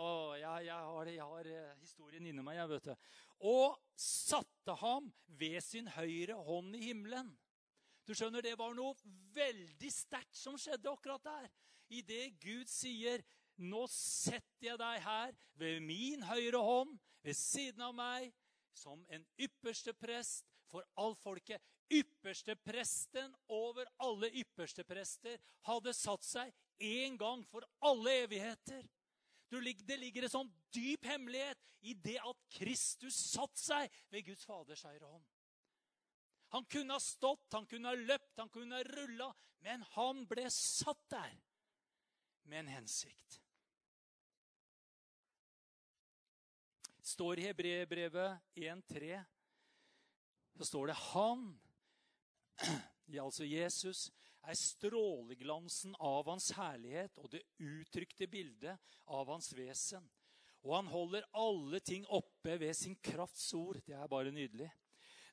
jeg, 0.66 0.74
har, 0.74 1.04
jeg, 1.06 1.22
har, 1.24 1.46
eh, 1.46 1.78
historien 1.80 2.26
inni 2.26 2.42
meg, 2.42 2.56
jeg, 2.56 2.68
vet 2.70 2.90
du. 2.90 3.08
Og 3.50 3.78
satte 3.98 4.76
ham 4.78 5.10
ved 5.26 5.60
sin 5.60 5.88
høyre 5.90 6.36
hånd 6.46 6.76
i 6.78 6.84
himmelen. 6.88 7.32
Du 8.06 8.14
skjønner, 8.14 8.42
Det 8.42 8.58
var 8.58 8.74
noe 8.74 8.94
veldig 9.34 9.90
sterkt 9.92 10.36
som 10.36 10.58
skjedde 10.58 10.90
akkurat 10.90 11.22
der. 11.24 11.50
Idet 11.90 12.38
Gud 12.40 12.70
sier, 12.70 13.22
'Nå 13.58 13.86
setter 13.90 14.66
jeg 14.66 14.78
deg 14.78 15.02
her 15.02 15.34
ved 15.54 15.80
min 15.80 16.22
høyre 16.22 16.58
hånd, 16.58 16.98
ved 17.22 17.34
siden 17.34 17.82
av 17.84 17.94
meg, 17.94 18.32
som 18.74 19.04
en 19.10 19.26
ypperste 19.38 19.92
prest 19.92 20.46
for 20.70 20.86
all 20.96 21.14
folket.' 21.14 21.62
Ypperste 21.92 22.56
presten 22.56 23.34
over 23.52 23.88
alle 24.00 24.30
ypperste 24.40 24.84
prester 24.88 25.37
hadde 25.68 25.92
satt 25.96 26.25
seg 26.25 26.52
en 26.82 27.18
gang 27.20 27.44
for 27.50 27.66
alle 27.84 28.14
evigheter. 28.25 28.87
Det 29.52 29.99
ligger 30.00 30.25
en 30.25 30.32
sånn 30.32 30.52
dyp 30.72 31.04
hemmelighet 31.04 31.61
i 31.84 31.92
det 31.99 32.16
at 32.22 32.40
Kristus 32.56 33.18
satt 33.34 33.61
seg 33.61 33.92
ved 34.14 34.25
Guds 34.30 34.46
Faders 34.49 34.87
høyre 34.88 35.04
hånd. 35.04 35.28
Han 36.56 36.64
kunne 36.72 36.96
ha 36.96 37.00
stått, 37.00 37.49
han 37.52 37.68
kunne 37.68 37.92
ha 37.92 37.96
løpt, 37.96 38.34
han 38.40 38.50
kunne 38.52 38.80
ha 38.80 38.88
rulla, 38.88 39.28
men 39.64 39.84
han 39.94 40.25
ble 40.28 40.49
satt 40.52 41.04
der 41.12 41.37
med 42.49 42.64
en 42.64 42.75
hensikt. 42.78 43.42
står 47.12 47.38
i 47.38 47.46
Hebreerbrevet 47.49 48.38
1,3, 48.56 49.18
så 50.56 50.64
står 50.64 50.92
det 50.92 50.99
Han, 51.12 51.44
altså 53.21 53.47
Jesus, 53.47 54.11
er 54.42 54.59
stråleglansen 54.59 55.95
av 56.02 56.26
hans 56.31 56.50
herlighet 56.57 57.19
og 57.23 57.31
det 57.35 57.45
uttrykte 57.62 58.26
bildet 58.31 58.97
av 59.07 59.31
hans 59.31 59.52
vesen. 59.54 60.04
Og 60.62 60.76
han 60.76 60.90
holder 60.90 61.26
alle 61.35 61.81
ting 61.83 62.07
oppe 62.11 62.57
ved 62.61 62.75
sin 62.78 62.95
krafts 63.02 63.49
ord. 63.59 63.81
Det 63.87 63.95
er 63.99 64.11
bare 64.11 64.35
nydelig. 64.35 64.71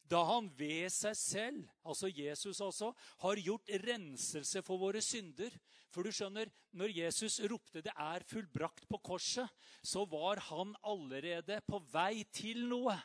Da 0.09 0.23
han 0.25 0.47
ved 0.57 0.89
seg 0.89 1.17
selv, 1.17 1.65
altså 1.85 2.09
Jesus 2.09 2.61
også, 2.65 2.89
har 3.21 3.41
gjort 3.45 3.69
renselse 3.83 4.63
for 4.65 4.81
våre 4.81 5.03
synder. 5.05 5.53
For 5.93 6.05
du 6.05 6.13
skjønner, 6.13 6.49
når 6.73 6.95
Jesus 6.97 7.39
ropte 7.49 7.81
'det 7.81 7.93
er 7.93 8.25
fullbrakt' 8.25 8.87
på 8.89 8.97
korset, 8.97 9.49
så 9.83 10.05
var 10.09 10.39
han 10.49 10.75
allerede 10.83 11.61
på 11.61 11.79
vei 11.93 12.23
til 12.33 12.65
noe. 12.69 12.97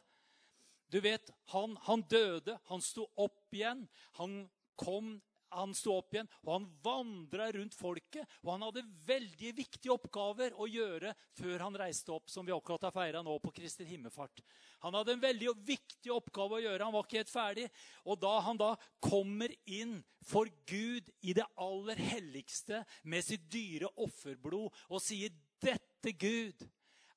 Du 0.93 1.01
vet, 1.05 1.31
han, 1.53 1.79
han 1.87 2.05
døde, 2.11 2.59
han 2.71 2.83
sto 2.85 3.07
opp 3.21 3.55
igjen. 3.55 3.87
Han 4.21 4.45
kom 4.81 5.17
han 5.55 5.75
sto 5.75 5.99
opp 5.99 6.15
igjen, 6.15 6.29
og 6.43 6.51
han 6.57 6.67
vandra 6.83 7.47
rundt 7.55 7.77
folket. 7.77 8.27
Og 8.43 8.53
han 8.55 8.65
hadde 8.67 8.85
veldig 9.07 9.53
viktige 9.57 9.95
oppgaver 9.95 10.57
å 10.59 10.67
gjøre 10.67 11.15
før 11.39 11.67
han 11.67 11.79
reiste 11.79 12.15
opp, 12.15 12.31
som 12.31 12.47
vi 12.47 12.55
akkurat 12.55 12.89
har 12.89 12.95
feira 12.95 13.23
nå 13.25 13.37
på 13.43 13.53
Kristel 13.55 13.89
himmelfart. 13.91 14.43
Han 14.85 14.97
hadde 14.99 15.15
en 15.15 15.23
veldig 15.23 15.55
viktig 15.67 16.13
oppgave 16.15 16.59
å 16.59 16.65
gjøre. 16.65 16.83
Han 16.85 16.97
var 16.97 17.07
ikke 17.07 17.23
helt 17.23 17.33
ferdig. 17.33 17.69
Og 18.05 18.21
da 18.25 18.35
han 18.49 18.61
da 18.61 18.73
kommer 19.03 19.55
inn 19.65 20.01
for 20.27 20.51
Gud 20.69 21.11
i 21.23 21.37
det 21.37 21.47
aller 21.61 22.01
helligste 22.03 22.83
med 23.03 23.27
sitt 23.27 23.47
dyre 23.53 23.91
offerblod 23.95 24.73
og 24.89 25.03
sier 25.03 25.33
'Dette, 25.65 26.13
Gud, 26.21 26.67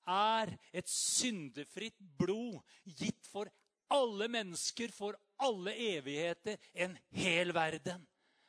er 0.07 0.53
et 0.71 0.89
syndefritt 0.89 1.97
blod 2.19 2.61
gitt 2.85 3.27
for 3.27 3.51
alle 3.93 4.27
mennesker 4.31 4.91
for 4.91 5.17
alle 5.39 5.73
evigheter, 5.73 6.57
en 6.73 6.97
hel 7.15 7.53
verden. 7.55 8.05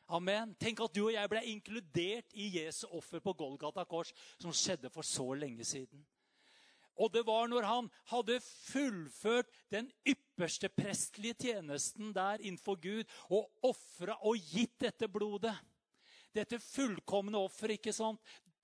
Amen. 0.09 0.55
Tenk 0.57 0.81
at 0.81 0.95
du 0.97 1.03
og 1.05 1.13
jeg 1.13 1.31
ble 1.31 1.43
inkludert 1.51 2.33
i 2.33 2.49
Jesu 2.57 2.87
offer 2.97 3.21
på 3.21 3.35
Golgata 3.37 3.85
kors, 3.85 4.15
som 4.41 4.55
skjedde 4.57 4.91
for 4.91 5.05
så 5.05 5.27
lenge 5.37 5.67
siden. 5.69 6.01
Og 6.99 7.13
det 7.15 7.23
var 7.29 7.47
når 7.47 7.67
han 7.69 7.91
hadde 8.11 8.41
fullført 8.43 9.51
den 9.71 9.91
ypperste 10.09 10.71
prestelige 10.73 11.37
tjenesten 11.45 12.11
der 12.17 12.41
innenfor 12.41 12.81
Gud 12.83 13.05
og 13.29 13.47
ofra 13.63 14.17
og 14.27 14.41
gitt 14.51 14.81
dette 14.83 15.07
blodet. 15.13 15.55
Dette 16.35 16.59
fullkomne 16.59 17.39
offeret, 17.39 17.79
ikke 17.79 17.95
sant? 17.95 18.19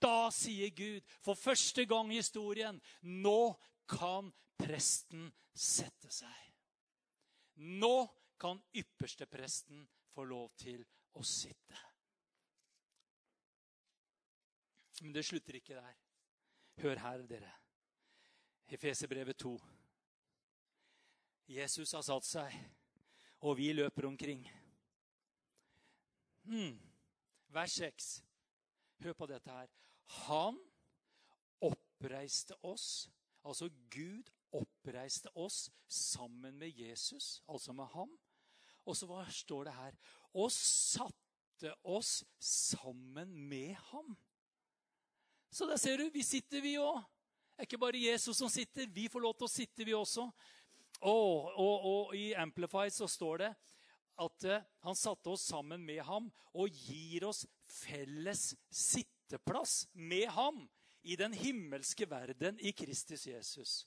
Da 0.04 0.28
sier 0.34 0.72
Gud 0.76 1.14
for 1.24 1.38
første 1.38 1.86
gang 1.88 2.12
i 2.12 2.20
historien 2.20 2.80
Nå 3.24 3.54
kan 3.88 4.28
presten 4.60 5.30
sette 5.54 6.10
seg. 6.12 6.40
Nå 7.80 7.96
kan 8.40 8.60
ypperstepresten 8.74 9.84
få 10.12 10.24
lov 10.28 10.50
til 10.60 10.82
å 11.16 11.22
sitte. 11.24 11.78
Men 15.02 15.14
det 15.14 15.24
slutter 15.26 15.58
ikke 15.58 15.78
der. 15.78 15.94
Hør 16.82 17.00
her, 17.02 17.22
dere. 17.30 17.52
Efeserbrevet 18.74 19.38
2. 19.38 19.54
Jesus 21.54 21.92
har 21.92 22.02
satt 22.06 22.26
seg, 22.26 22.54
og 23.44 23.56
vi 23.58 23.72
løper 23.76 24.08
omkring. 24.08 24.44
Hmm. 26.48 26.78
Vers 27.54 27.78
6. 27.78 28.10
Hør 29.04 29.16
på 29.18 29.28
dette 29.30 29.52
her. 29.52 29.68
Han 30.06 30.58
oppreiste 31.64 32.56
oss, 32.62 33.08
altså 33.44 33.70
Gud 33.90 34.30
oppreiste 34.54 35.32
oss 35.36 35.70
sammen 35.88 36.58
med 36.58 36.70
Jesus, 36.78 37.42
altså 37.48 37.72
med 37.72 37.86
ham. 37.94 38.10
Og 38.84 38.96
så 38.96 39.08
hva 39.08 39.24
står 39.32 39.68
det 39.68 39.74
her? 39.74 39.96
Og 40.36 40.52
satte 40.52 41.72
oss 41.82 42.22
sammen 42.38 43.32
med 43.48 43.74
ham. 43.90 44.16
Så 45.50 45.66
der 45.66 45.78
ser 45.80 45.96
du, 45.96 46.08
vi 46.12 46.22
sitter, 46.22 46.60
vi 46.60 46.76
òg. 46.82 47.00
Det 47.54 47.62
er 47.62 47.68
ikke 47.68 47.78
bare 47.78 48.00
Jesus 48.02 48.36
som 48.36 48.50
sitter. 48.50 48.90
Vi 48.90 49.06
får 49.08 49.22
lov 49.22 49.36
til 49.38 49.46
å 49.46 49.52
sitte, 49.52 49.86
vi 49.86 49.94
også. 49.94 50.26
Og, 51.06 51.52
og, 51.54 51.86
og 51.86 52.16
i 52.18 52.32
Amplified 52.38 52.94
så 52.94 53.06
står 53.10 53.44
det 53.44 53.50
at 54.24 54.46
uh, 54.46 54.66
han 54.86 54.98
satte 54.98 55.30
oss 55.30 55.46
sammen 55.50 55.82
med 55.86 56.02
ham 56.06 56.28
og 56.54 56.70
gir 56.86 57.26
oss 57.28 57.44
felles 57.70 58.52
sitteplass 59.34 59.88
med 59.92 60.28
ham 60.28 60.68
i 61.02 61.16
den 61.16 61.32
himmelske 61.34 62.06
verden 62.08 62.58
i 62.60 62.72
Kristus 62.72 63.26
Jesus. 63.26 63.86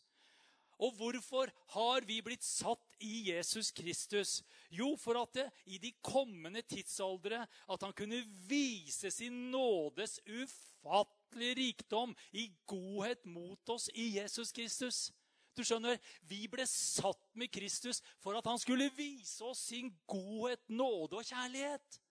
Og 0.80 0.92
hvorfor 0.94 1.50
har 1.74 2.06
vi 2.06 2.22
blitt 2.22 2.44
satt 2.44 2.98
i 3.00 3.32
Jesus 3.32 3.72
Kristus? 3.72 4.44
Jo, 4.70 4.96
for 4.96 5.18
at 5.18 5.34
det, 5.34 5.50
i 5.66 5.80
de 5.80 5.92
kommende 6.04 6.62
tidsaldre 6.62 7.48
at 7.68 7.82
han 7.82 7.94
kunne 7.94 8.22
vise 8.48 9.10
sin 9.12 9.50
nådes 9.51 10.20
ufattelige 10.27 11.56
rikdom 11.56 12.16
i 12.32 12.51
godhet 12.68 13.25
mot 13.25 13.70
oss 13.70 13.89
i 13.96 14.20
Jesus 14.20 14.51
Kristus. 14.51 15.12
Du 15.58 15.63
skjønner, 15.66 15.98
Vi 16.22 16.48
ble 16.48 16.68
satt 16.70 17.25
med 17.34 17.50
Kristus 17.50 18.04
for 18.22 18.38
at 18.38 18.46
han 18.46 18.60
skulle 18.60 18.92
vise 18.94 19.44
oss 19.44 19.66
sin 19.72 19.89
godhet, 20.06 20.62
nåde 20.70 21.18
og 21.18 21.25
kjærlighet. 21.25 22.01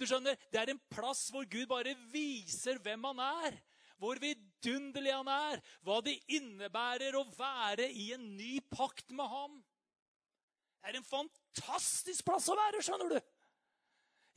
Du 0.00 0.06
skjønner, 0.08 0.38
Det 0.48 0.60
er 0.60 0.72
en 0.72 0.80
plass 0.90 1.28
hvor 1.30 1.44
Gud 1.44 1.68
bare 1.68 1.92
viser 2.12 2.80
hvem 2.80 3.04
han 3.10 3.20
er 3.26 3.58
hvor 4.00 4.20
vidunderlig 4.20 5.12
han 5.12 5.28
er, 5.28 5.60
hva 5.84 5.98
det 6.04 6.16
innebærer 6.32 7.18
å 7.18 7.26
være 7.36 7.90
i 7.92 8.10
en 8.16 8.24
ny 8.38 8.54
pakt 8.72 9.12
med 9.12 9.28
ham. 9.28 9.58
Det 10.80 10.88
er 10.88 10.98
en 11.00 11.04
fantastisk 11.04 12.24
plass 12.24 12.48
å 12.48 12.56
være, 12.56 12.80
skjønner 12.84 13.12
du. 13.12 13.18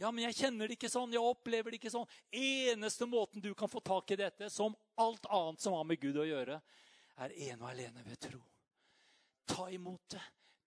Ja, 0.01 0.09
men 0.11 0.25
jeg 0.25 0.35
kjenner 0.41 0.67
det 0.67 0.75
ikke 0.75 0.91
sånn, 0.91 1.13
jeg 1.15 1.23
opplever 1.23 1.71
det 1.71 1.79
ikke 1.79 1.93
sånn. 1.93 2.09
Eneste 2.35 3.07
måten 3.07 3.43
du 3.43 3.53
kan 3.55 3.71
få 3.71 3.79
tak 3.85 4.11
i 4.11 4.19
dette, 4.19 4.49
som 4.51 4.75
alt 4.99 5.29
annet 5.31 5.63
som 5.63 5.77
har 5.77 5.87
med 5.87 6.01
Gud 6.01 6.19
å 6.19 6.27
gjøre, 6.27 6.59
er 7.23 7.35
ene 7.47 7.61
og 7.61 7.69
alene 7.69 8.03
ved 8.03 8.19
tro. 8.25 8.41
Ta 9.47 9.69
imot 9.71 10.17
det. 10.17 10.23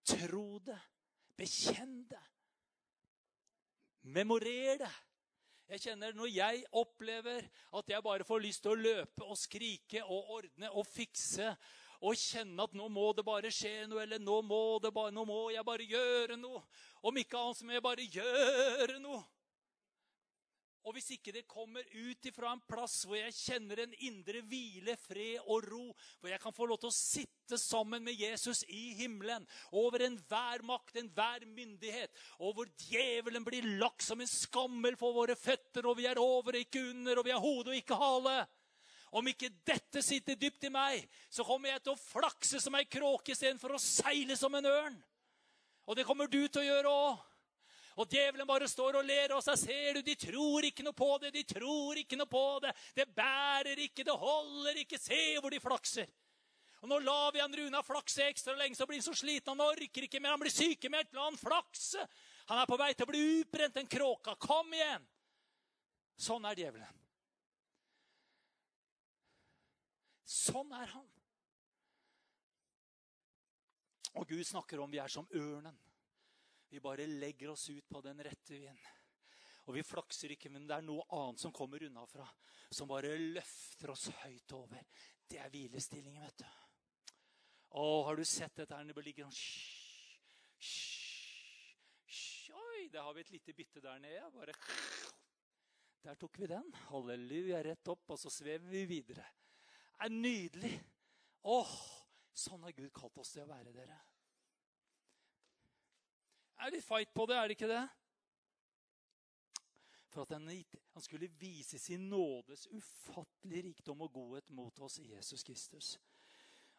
Tro 0.07 0.47
det. 0.65 0.79
Bekjenn 1.37 1.99
det. 2.09 2.23
Memorer 4.07 4.79
det. 4.79 4.93
Jeg 5.67 5.83
kjenner 5.83 6.13
Når 6.15 6.31
jeg 6.31 6.63
opplever 6.79 7.43
at 7.75 7.89
jeg 7.91 8.03
bare 8.03 8.25
får 8.25 8.45
lyst 8.45 8.63
til 8.63 8.77
å 8.77 8.79
løpe 8.79 9.27
og 9.27 9.39
skrike 9.39 10.05
og 10.05 10.31
ordne 10.39 10.71
og 10.71 10.87
fikse 10.87 11.49
og 12.07 12.15
kjenne 12.21 12.63
at 12.63 12.75
nå 12.77 12.87
må 12.93 13.09
det 13.17 13.25
bare 13.27 13.51
skje 13.51 13.87
noe, 13.89 14.03
eller 14.05 14.21
nå 14.21 14.43
må, 14.45 14.79
bare, 14.85 15.11
nå 15.17 15.25
må 15.25 15.47
jeg 15.51 15.65
bare 15.65 15.87
gjøre 15.89 16.37
noe 16.37 16.61
Om 17.09 17.19
ikke 17.23 17.41
annet 17.41 17.59
så 17.59 17.67
må 17.67 17.73
jeg 17.73 17.83
bare 17.83 18.05
gjøre 18.05 18.99
noe. 19.01 19.23
Og 20.87 20.95
hvis 20.95 21.09
ikke 21.17 21.33
det 21.35 21.49
kommer 21.51 21.83
ut 21.83 22.29
ifra 22.31 22.53
en 22.55 22.63
plass 22.63 23.01
hvor 23.09 23.19
jeg 23.19 23.35
kjenner 23.35 23.81
en 23.83 23.95
indre 24.07 24.39
hvile, 24.47 24.95
fred 25.03 25.41
og 25.51 25.67
ro, 25.67 25.87
hvor 26.21 26.31
jeg 26.31 26.39
kan 26.43 26.55
få 26.55 26.69
lov 26.71 26.79
til 26.79 26.93
å 26.93 26.95
sitte 26.95 27.59
sammen 27.59 28.05
med 28.07 28.15
Jesus 28.15 28.63
i 28.71 28.93
himmelen, 28.95 29.43
over 29.75 30.05
enhver 30.07 30.63
makt, 30.67 31.01
enhver 31.03 31.43
myndighet, 31.51 32.15
og 32.39 32.55
hvor 32.55 32.71
djevelen 32.87 33.43
blir 33.47 33.67
lagt 33.83 34.07
som 34.07 34.23
en 34.23 34.31
skammel 34.31 34.95
for 35.01 35.17
våre 35.17 35.35
føtter, 35.35 35.91
og 35.91 35.99
vi 35.99 36.07
er 36.07 36.23
over 36.23 36.55
og 36.55 36.63
ikke 36.69 36.87
under, 36.93 37.19
og 37.19 37.27
vi 37.27 37.35
har 37.35 37.43
hode 37.43 37.75
og 37.75 37.83
ikke 37.83 37.99
hale 37.99 38.39
Om 39.17 39.29
ikke 39.31 39.49
dette 39.65 40.03
sitter 40.03 40.37
dypt 40.39 40.67
i 40.67 40.71
meg, 40.71 41.07
så 41.31 41.45
kommer 41.47 41.71
jeg 41.71 41.83
til 41.83 41.95
å 41.95 42.01
flakse 42.01 42.59
som 42.61 42.75
ei 42.79 42.85
kråke 42.91 43.33
istedenfor 43.33 43.75
å 43.75 43.81
seile 43.81 44.37
som 44.37 44.55
en 44.59 44.67
ørn. 44.67 44.99
Og 45.87 45.97
det 45.97 46.05
kommer 46.05 46.27
du 46.31 46.43
til 46.47 46.63
å 46.63 46.67
gjøre 46.67 46.93
òg. 46.93 47.23
Og 47.97 48.13
djevelen 48.13 48.49
bare 48.49 48.69
står 48.69 48.99
og 49.01 49.07
ler 49.09 49.33
av 49.33 49.41
seg. 49.45 49.57
Ser 49.57 49.97
du, 49.97 50.03
de 50.05 50.15
tror 50.21 50.67
ikke 50.69 50.85
noe 50.85 50.97
på 50.97 51.09
det. 51.23 51.33
De 51.33 51.43
tror 51.49 51.97
ikke 51.97 52.19
noe 52.21 52.29
på 52.29 52.45
det. 52.65 52.75
Det 52.97 53.07
bærer 53.17 53.81
ikke, 53.87 54.05
det 54.05 54.17
holder 54.21 54.83
ikke. 54.83 55.01
Se 55.01 55.21
hvor 55.41 55.55
de 55.55 55.61
flakser. 55.65 56.11
Og 56.85 56.91
Nå 56.93 56.99
lar 57.01 57.33
vi 57.33 57.41
han 57.41 57.57
Runa 57.57 57.81
flakse 57.83 58.29
ekstra 58.29 58.53
lenge, 58.59 58.77
så 58.77 58.85
blir 58.87 59.01
han 59.01 59.07
så 59.09 59.17
sliten. 59.17 59.49
Han 59.55 59.65
orker 59.65 60.05
ikke 60.05 60.21
mer. 60.21 60.37
Han 60.37 60.45
blir 60.45 60.53
sykemeldt. 60.53 61.17
La 61.17 61.25
han 61.25 61.41
flakse. 61.41 62.05
Han 62.51 62.61
er 62.61 62.69
på 62.69 62.79
vei 62.79 62.93
til 62.93 63.09
å 63.09 63.11
bli 63.11 63.23
utbrent, 63.41 63.75
den 63.75 63.89
kråka. 63.91 64.37
Kom 64.39 64.71
igjen! 64.77 65.09
Sånn 66.21 66.45
er 66.49 66.61
djevelen. 66.61 67.03
Sånn 70.27 70.71
er 70.77 70.93
han. 70.93 71.09
Og 74.17 74.29
Gud 74.29 74.45
snakker 74.49 74.81
om 74.81 74.93
vi 74.93 75.01
er 75.01 75.13
som 75.13 75.27
ørnen. 75.33 75.77
Vi 76.69 76.81
bare 76.83 77.07
legger 77.07 77.53
oss 77.53 77.69
ut 77.71 77.89
på 77.89 78.01
den 78.05 78.23
rette 78.25 78.59
vind. 78.59 78.87
Og 79.67 79.75
vi 79.75 79.83
flakser 79.83 80.35
ikke, 80.35 80.51
men 80.55 80.67
det 80.67 80.77
er 80.77 80.85
noe 80.87 81.03
annet 81.15 81.43
som 81.43 81.55
kommer 81.55 81.83
unnafra. 81.83 82.27
Som 82.71 82.91
bare 82.91 83.17
løfter 83.19 83.91
oss 83.95 84.09
høyt 84.23 84.53
over. 84.55 84.83
Det 85.27 85.41
er 85.43 85.51
hvilestillingen, 85.51 86.23
vet 86.23 86.43
du. 86.43 86.47
Å, 87.77 87.87
har 88.07 88.17
du 88.17 88.25
sett 88.25 88.55
dette 88.57 88.77
her? 88.79 88.87
Det 88.87 89.05
ligger 89.05 89.27
sånn 89.27 89.43
Oi, 92.57 92.87
der 92.93 93.03
har 93.03 93.15
vi 93.17 93.25
et 93.25 93.33
lite 93.35 93.55
bytte 93.57 93.83
der 93.83 93.99
nede. 94.01 94.31
Bare 94.33 94.55
Der 96.07 96.15
tok 96.15 96.39
vi 96.39 96.47
den. 96.51 96.71
Halleluja, 96.91 97.63
rett 97.67 97.89
opp, 97.91 98.05
og 98.15 98.21
så 98.21 98.31
svever 98.31 98.69
vi 98.71 98.85
videre. 98.87 99.27
Det 99.97 100.07
er 100.07 100.15
nydelig. 100.15 100.75
Åh, 101.51 101.73
sånn 102.37 102.63
har 102.63 102.75
Gud 102.77 102.93
kalt 102.95 103.19
oss 103.19 103.35
til 103.35 103.43
å 103.43 103.51
være, 103.51 103.75
dere. 103.75 103.99
Er 106.57 106.73
litt 106.73 106.85
fight 106.87 107.13
på 107.15 107.27
det, 107.29 107.37
er 107.37 107.49
det 107.49 107.57
ikke 107.59 107.71
det? 107.71 107.85
For 110.13 110.25
at 110.25 110.33
han 110.33 111.05
skulle 111.05 111.29
vise 111.29 111.79
sin 111.79 112.09
nådes 112.09 112.67
ufattelige 112.73 113.67
rikdom 113.69 114.01
og 114.07 114.13
godhet 114.15 114.51
mot 114.57 114.79
oss 114.81 114.99
i 115.03 115.11
Jesus 115.11 115.45
Kristus. 115.45 115.97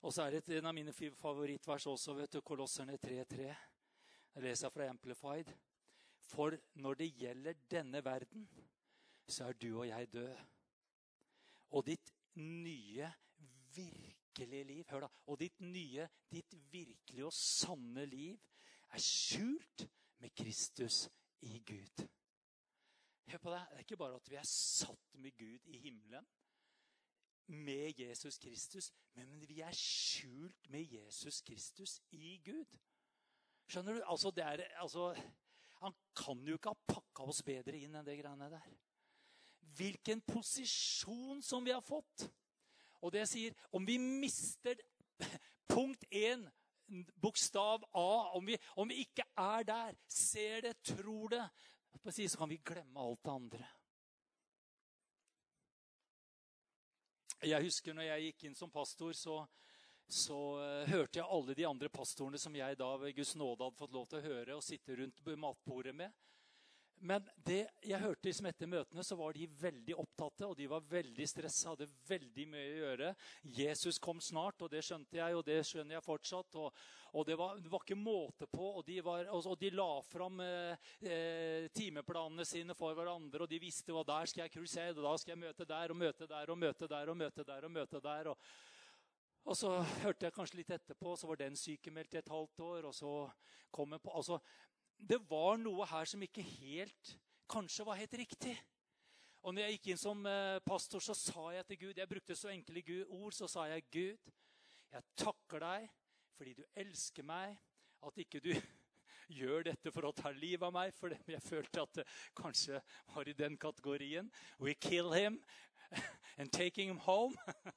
Og 0.01 0.13
så 0.13 0.25
er 0.25 0.37
det 0.37 0.57
en 0.57 0.69
av 0.69 0.73
mine 0.73 0.93
favorittvers 0.93 1.85
også, 1.89 2.15
vet 2.17 2.33
du, 2.33 2.41
Kolosserne 2.41 2.97
3.3. 3.01 3.47
Jeg 4.33 4.43
leser 4.43 4.73
fra 4.73 4.89
Amplified. 4.89 5.53
For 6.27 6.57
når 6.81 6.99
det 6.99 7.07
gjelder 7.17 7.61
denne 7.71 8.03
verden, 8.05 8.49
så 9.27 9.47
er 9.47 9.57
du 9.57 9.69
og 9.79 9.87
jeg 9.87 10.11
død. 10.13 10.43
Og 11.77 11.85
ditt 11.85 12.11
nye, 12.35 13.09
virkelige 13.75 14.63
liv 14.63 14.83
Hør, 14.89 15.07
da. 15.07 15.09
Og 15.27 15.39
ditt 15.39 15.59
nye, 15.61 16.07
ditt 16.31 16.53
virkelige 16.71 17.25
og 17.25 17.33
sanne 17.33 18.05
liv 18.05 18.37
er 18.93 19.03
skjult 19.03 19.87
med 20.19 20.29
Kristus 20.35 21.09
i 21.41 21.59
Gud. 21.59 22.07
Hør 23.27 23.37
på 23.37 23.51
det. 23.51 23.61
Det 23.69 23.75
er 23.75 23.85
ikke 23.85 23.97
bare 23.97 24.15
at 24.15 24.29
vi 24.29 24.35
er 24.39 24.47
satt 24.47 25.15
med 25.19 25.31
Gud 25.37 25.59
i 25.65 25.77
himmelen, 25.77 26.27
med 27.47 27.99
Jesus 27.99 28.37
Kristus, 28.37 28.91
men 29.13 29.47
vi 29.47 29.59
er 29.63 29.75
skjult 29.75 30.69
med 30.69 30.83
Jesus 30.91 31.41
Kristus 31.41 32.01
i 32.11 32.37
Gud. 32.45 32.77
Skjønner 33.67 33.93
du? 33.93 34.01
Altså, 34.07 34.31
er, 34.37 34.63
altså, 34.79 35.13
han 35.81 35.95
kan 36.15 36.43
jo 36.47 36.55
ikke 36.57 36.71
ha 36.71 36.93
pakka 36.93 37.27
oss 37.27 37.43
bedre 37.43 37.75
inn 37.77 37.95
enn 37.95 38.07
det 38.07 38.17
greiene 38.21 38.49
der. 38.51 38.69
Hvilken 39.77 40.21
posisjon 40.27 41.43
som 41.43 41.65
vi 41.65 41.75
har 41.75 41.83
fått. 41.83 42.29
Og 43.03 43.11
det 43.13 43.27
sier, 43.29 43.55
om 43.75 43.85
vi 43.87 43.97
mister 43.99 44.79
punkt 45.69 46.05
én 46.11 46.47
bokstav 47.15 47.83
A, 47.91 48.31
om 48.37 48.45
vi, 48.45 48.57
om 48.75 48.87
vi, 48.87 49.01
ikke 49.03 49.25
er 49.37 49.65
der, 49.67 49.97
ser 50.07 50.61
det, 50.61 50.77
tror 50.83 51.29
det, 51.33 51.43
så 52.13 52.37
kan 52.37 52.49
vi 52.49 52.61
glemme 52.63 52.99
alt 52.99 53.23
det 53.23 53.31
andre. 53.31 53.67
Jeg 57.45 57.63
husker 57.67 57.93
når 57.93 58.07
jeg 58.07 58.29
gikk 58.29 58.47
inn 58.47 58.55
som 58.57 58.71
pastor, 58.73 59.13
så, 59.13 59.41
så 60.09 60.37
uh, 60.57 60.87
hørte 60.89 61.19
jeg 61.19 61.27
alle 61.29 61.53
de 61.57 61.67
andre 61.69 61.89
pastorene 61.93 62.39
som 62.41 62.55
jeg 62.55 62.79
da 62.79 62.87
ved 62.97 63.13
Guds 63.17 63.35
nåde 63.37 63.67
hadde 63.67 63.77
fått 63.77 63.93
lov 63.93 64.07
til 64.09 64.19
å 64.21 64.25
høre 64.25 64.57
og 64.57 64.65
sitte 64.65 64.95
rundt 64.97 65.21
matbordet 65.37 65.93
med. 65.95 66.15
Men 66.99 67.25
det 67.45 67.59
jeg 67.85 68.01
hørte 68.01 68.25
liksom 68.25 68.47
etter 68.49 68.69
møtene, 68.69 69.03
så 69.05 69.15
var 69.19 69.35
de 69.37 69.45
veldig 69.59 69.95
opptatte 70.01 70.47
og 70.47 70.55
de 70.57 70.65
var 70.69 70.85
veldig 70.89 71.27
stressa. 71.29 71.73
Hadde 71.73 71.89
veldig 72.07 72.45
mye 72.49 72.69
å 72.71 72.77
gjøre. 72.79 73.09
Jesus 73.57 73.99
kom 74.01 74.21
snart, 74.23 74.63
og 74.65 74.71
det 74.71 74.81
skjønte 74.85 75.19
jeg, 75.19 75.35
og 75.37 75.43
det 75.45 75.59
skjønner 75.67 75.97
jeg 75.97 76.05
fortsatt. 76.05 76.57
Og, 76.57 76.79
og 77.13 77.27
det, 77.27 77.37
var, 77.37 77.59
det, 77.61 77.69
var, 77.71 77.83
ikke 77.85 77.99
måte 77.99 78.47
på. 78.49 78.71
Og 78.79 78.85
de, 78.87 78.97
var, 79.05 79.29
og, 79.29 79.45
og 79.53 79.59
de 79.61 79.71
la 79.77 79.89
fram 80.09 80.41
eh, 80.45 80.87
eh, 81.05 81.67
timeplanene 81.75 82.47
sine 82.47 82.77
for 82.77 82.97
hverandre. 82.97 83.45
Og 83.45 83.51
de 83.51 83.61
visste 83.61 83.93
hva 83.93 84.05
der 84.07 84.31
skal 84.31 84.47
jeg 84.47 84.55
crusade, 84.57 84.97
og 84.97 85.05
da 85.05 85.13
skal 85.21 85.35
jeg 85.35 85.43
møte 85.45 85.69
der 85.69 85.93
og 85.93 86.01
møte 86.01 86.29
der 86.31 86.53
og 86.53 86.61
møte 86.63 86.89
der 86.89 87.13
og 87.13 87.21
møte 87.21 87.45
der. 87.45 87.69
Og 87.69 87.75
møte 87.77 88.01
der. 88.01 88.31
Og, 88.33 88.49
og 89.47 89.55
så 89.55 89.77
hørte 90.01 90.27
jeg 90.27 90.35
kanskje 90.35 90.63
litt 90.63 90.73
etterpå, 90.75 91.13
så 91.15 91.29
var 91.29 91.39
den 91.39 91.55
sykemeldt 91.55 92.17
i 92.17 92.23
et 92.23 92.33
halvt 92.33 92.65
år. 92.65 92.89
og 92.89 92.95
så 92.95 93.13
kom 93.71 93.93
jeg 93.93 94.01
på, 94.03 94.13
altså 94.15 94.39
det 94.97 95.19
var 95.29 95.59
noe 95.61 95.85
her 95.87 96.09
som 96.09 96.23
ikke 96.25 96.43
helt 96.43 97.13
kanskje 97.49 97.85
var 97.85 97.99
helt 97.99 98.13
riktig. 98.13 98.55
Og 99.45 99.53
når 99.53 99.63
jeg 99.63 99.77
gikk 99.77 99.91
inn 99.93 100.01
som 100.01 100.25
eh, 100.27 100.57
pastor, 100.65 101.03
så 101.03 101.15
sa 101.15 101.51
jeg 101.55 101.67
til 101.69 101.79
Gud 101.85 102.01
Jeg 102.01 102.09
brukte 102.09 102.35
så 102.35 102.49
enkle 102.51 102.83
ord. 103.05 103.31
Så 103.33 103.47
sa 103.47 103.67
jeg, 103.71 103.85
Gud, 103.91 104.33
jeg 104.91 105.03
takker 105.15 105.63
deg 105.63 105.87
fordi 106.37 106.53
du 106.53 106.65
elsker 106.75 107.23
meg. 107.23 107.55
At 108.03 108.17
ikke 108.17 108.41
du 108.43 108.51
gjør 109.39 109.69
dette 109.69 109.91
for 109.93 110.09
å 110.09 110.13
ta 110.15 110.31
livet 110.35 110.67
av 110.67 110.73
meg, 110.75 110.93
for 110.93 111.13
jeg 111.13 111.41
følte 111.41 111.81
at 111.81 111.95
det 112.01 112.05
kanskje 112.37 112.81
var 113.13 113.27
i 113.27 113.33
den 113.37 113.57
kategorien. 113.57 114.29
We 114.59 114.75
kill 114.75 115.13
him 115.13 115.39
and 116.37 116.51
taking 116.51 116.89
him 116.89 116.99
home. 117.07 117.35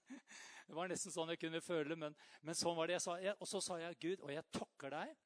Det 0.71 0.77
var 0.77 0.87
nesten 0.87 1.11
sånn 1.11 1.33
jeg 1.33 1.41
kunne 1.43 1.59
føle, 1.59 1.97
men, 1.99 2.13
men 2.47 2.55
sånn 2.55 2.77
var 2.77 2.87
det 2.87 2.95
jeg 2.95 3.03
sa. 3.03 3.17
Og 3.43 3.49
så 3.51 3.59
sa 3.59 3.79
jeg, 3.81 3.97
Gud, 3.99 4.21
og 4.23 4.31
jeg 4.31 4.45
takker 4.55 4.93
deg 4.95 5.17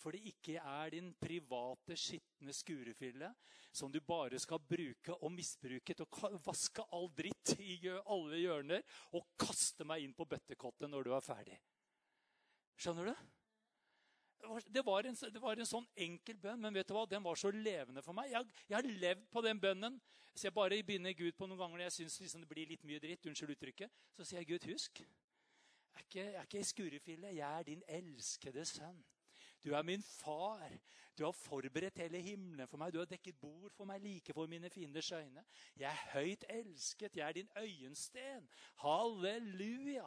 for 0.00 0.14
det 0.14 0.22
ikke 0.30 0.58
er 0.60 0.90
din 0.92 1.12
private, 1.20 1.96
skitne 1.98 2.52
skurefille 2.54 3.30
som 3.76 3.92
du 3.92 4.00
bare 4.00 4.38
skal 4.40 4.60
bruke 4.60 5.14
og 5.16 5.32
misbruke 5.32 5.94
til 5.94 6.06
å 6.06 6.30
vaske 6.44 6.84
all 6.96 7.08
dritt 7.16 7.56
i 7.60 7.78
alle 7.88 8.40
hjørner 8.40 8.84
og 9.16 9.26
kaste 9.40 9.84
meg 9.88 10.04
inn 10.04 10.14
på 10.16 10.28
bøttekottet 10.28 10.90
når 10.90 11.08
du 11.08 11.14
er 11.16 11.24
ferdig. 11.24 11.58
Skjønner 12.76 13.10
du? 13.10 13.26
Det 14.70 14.82
var, 14.84 15.06
en, 15.08 15.16
det 15.16 15.40
var 15.42 15.58
en 15.58 15.68
sånn 15.68 15.86
enkel 15.98 16.36
bønn, 16.38 16.60
men 16.62 16.74
vet 16.76 16.86
du 16.86 16.94
hva? 16.94 17.06
den 17.08 17.24
var 17.24 17.38
så 17.40 17.50
levende 17.50 18.02
for 18.04 18.14
meg. 18.14 18.30
Jeg, 18.30 18.46
jeg 18.68 18.76
har 18.76 18.90
levd 19.02 19.24
på 19.32 19.42
den 19.42 19.60
bønnen. 19.60 19.96
Så 20.36 20.50
jeg 20.50 20.54
bare 20.54 20.82
begynner 20.84 21.16
Gud 21.16 21.32
på 21.32 21.46
noen 21.48 21.58
ganger 21.58 21.80
når 21.80 21.86
jeg 21.86 21.94
syns 21.94 22.18
liksom 22.20 22.42
det 22.44 22.50
blir 22.50 22.68
litt 22.68 22.82
mye 22.84 23.00
dritt. 23.00 23.24
unnskyld 23.26 23.54
uttrykket, 23.54 23.92
Så 24.18 24.24
sier 24.28 24.42
jeg, 24.42 24.48
Gud, 24.50 24.68
husk. 24.68 25.00
Jeg 25.00 25.96
er 25.96 26.04
ikke, 26.04 26.24
jeg 26.34 26.60
ei 26.60 26.68
skurefille. 26.70 27.30
Jeg 27.34 27.58
er 27.58 27.62
din 27.64 27.82
elskede 27.88 28.64
sønn. 28.68 29.00
Du 29.66 29.72
er 29.74 29.82
min 29.82 30.02
far. 30.02 30.70
Du 31.18 31.24
har 31.24 31.32
forberedt 31.32 31.98
hele 31.98 32.20
himmelen 32.22 32.68
for 32.70 32.78
meg. 32.78 32.92
Du 32.94 33.00
har 33.00 33.08
dekket 33.10 33.40
bord 33.40 33.72
for 33.74 33.88
meg 33.88 34.02
like 34.04 34.34
for 34.36 34.46
mine 34.46 34.70
fienders 34.70 35.10
øyne. 35.12 35.42
Jeg 35.76 35.90
er 35.90 36.04
høyt 36.12 36.44
elsket. 36.48 37.16
Jeg 37.16 37.28
er 37.28 37.32
din 37.32 37.50
øyensten. 37.58 38.46
Halleluja! 38.84 40.06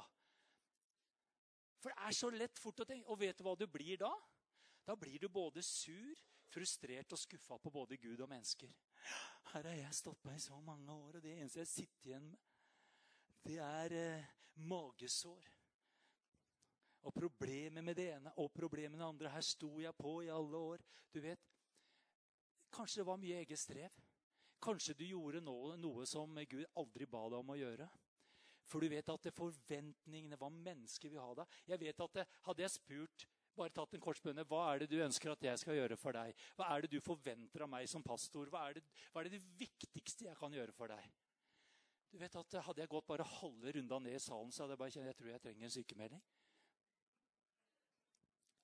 For 1.79 1.89
det 1.89 2.07
er 2.07 2.15
så 2.15 2.29
lett 2.29 2.59
fort 2.59 2.79
å 2.79 2.87
tenke. 2.87 3.07
Og 3.11 3.19
vet 3.19 3.39
du 3.39 3.43
hva 3.43 3.57
du 3.59 3.65
blir 3.67 3.99
da? 3.99 4.13
Da 4.87 4.95
blir 4.95 5.19
du 5.19 5.27
både 5.29 5.63
sur, 5.65 6.23
frustrert 6.47 7.11
og 7.11 7.19
skuffa 7.19 7.59
på 7.59 7.71
både 7.73 7.99
Gud 7.99 8.23
og 8.23 8.31
mennesker. 8.31 8.71
Her 9.51 9.67
har 9.67 9.77
jeg 9.81 9.99
stått 9.99 10.21
på 10.23 10.31
i 10.31 10.39
så 10.39 10.59
mange 10.63 10.93
år, 10.93 11.19
og 11.19 11.23
det 11.23 11.35
eneste 11.35 11.63
jeg 11.63 11.73
sitter 11.73 12.13
igjen 12.13 12.31
med, 12.31 12.47
det 13.43 13.59
er 13.63 13.95
eh, 13.97 14.31
magesår. 14.55 15.58
Og 17.07 17.13
problemet 17.15 17.83
med 17.83 17.95
det 17.95 18.09
ene 18.15 18.33
og 18.41 18.51
problemet 18.51 18.97
med 18.97 18.99
det 18.99 19.07
andre. 19.07 19.31
Her 19.33 19.45
sto 19.45 19.71
jeg 19.79 19.95
på 19.95 20.19
i 20.25 20.33
alle 20.33 20.57
år. 20.57 20.83
Du 21.13 21.21
vet, 21.23 21.39
Kanskje 22.69 23.01
det 23.01 23.07
var 23.07 23.17
mye 23.17 23.39
eget 23.41 23.59
strev. 23.59 23.95
Kanskje 24.61 24.93
du 24.93 25.05
gjorde 25.07 25.41
noe, 25.41 25.73
noe 25.79 26.05
som 26.05 26.35
Gud 26.51 26.65
aldri 26.77 27.07
ba 27.09 27.23
deg 27.31 27.39
om 27.39 27.53
å 27.53 27.57
gjøre. 27.57 27.87
For 28.69 28.83
du 28.83 28.91
vet 28.91 29.09
at 29.09 29.25
det 29.25 29.33
forventningene, 29.33 30.37
hva 30.37 30.51
mennesker 30.53 31.09
vil 31.09 31.23
ha 31.23 31.31
deg 31.39 31.55
Jeg 31.71 31.81
vet 31.81 32.01
at 32.05 32.17
det, 32.19 32.25
Hadde 32.45 32.61
jeg 32.61 32.73
spurt 32.75 33.25
bare 33.57 33.73
tatt 33.75 33.95
en 33.95 34.03
korsbønne. 34.03 34.45
Hva 34.47 34.59
er 34.69 34.83
det 34.83 34.89
du 34.91 34.99
ønsker 35.03 35.33
at 35.33 35.41
jeg 35.43 35.59
skal 35.59 35.79
gjøre 35.79 35.97
for 35.99 36.15
deg? 36.15 36.35
Hva 36.55 36.69
er 36.75 36.85
det 36.85 36.91
du 36.93 36.99
forventer 37.03 37.65
av 37.65 37.71
meg 37.71 37.89
som 37.91 38.05
pastor? 38.05 38.51
Hva 38.53 38.67
er 38.69 38.77
det, 38.77 38.83
hva 39.11 39.23
er 39.23 39.27
det, 39.27 39.39
det 39.39 39.57
viktigste 39.65 40.29
jeg 40.29 40.39
kan 40.39 40.53
gjøre 40.55 40.75
for 40.75 40.93
deg? 40.93 41.09
Du 42.09 42.17
vet 42.21 42.37
at 42.39 42.59
Hadde 42.67 42.85
jeg 42.85 42.91
gått 42.93 43.09
bare 43.09 43.27
halve 43.27 43.73
runda 43.75 43.99
ned 44.05 44.15
i 44.15 44.21
salen, 44.23 44.53
så 44.53 44.63
hadde 44.63 44.77
jeg 44.77 44.83
bare 44.83 44.95
kjent 44.95 45.09
jeg 45.09 45.17
tror 45.19 45.33
jeg 45.33 45.43
trenger 45.43 45.67
en 45.67 45.75
sykemelding. 45.75 46.23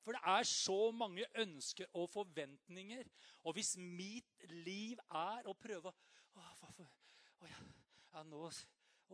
For 0.06 0.14
det 0.14 0.22
er 0.30 0.46
så 0.46 0.80
mange 0.94 1.26
ønsker 1.42 1.90
og 1.98 2.10
forventninger. 2.14 3.08
Og 3.44 3.58
hvis 3.58 3.74
mitt 3.82 4.46
liv 4.52 5.02
er 5.10 5.50
å 5.50 5.56
prøve 5.58 5.90
å 5.90 5.96
å, 6.36 7.48
ja, 7.48 7.60
ja, 8.14 8.24
nå, 8.28 8.42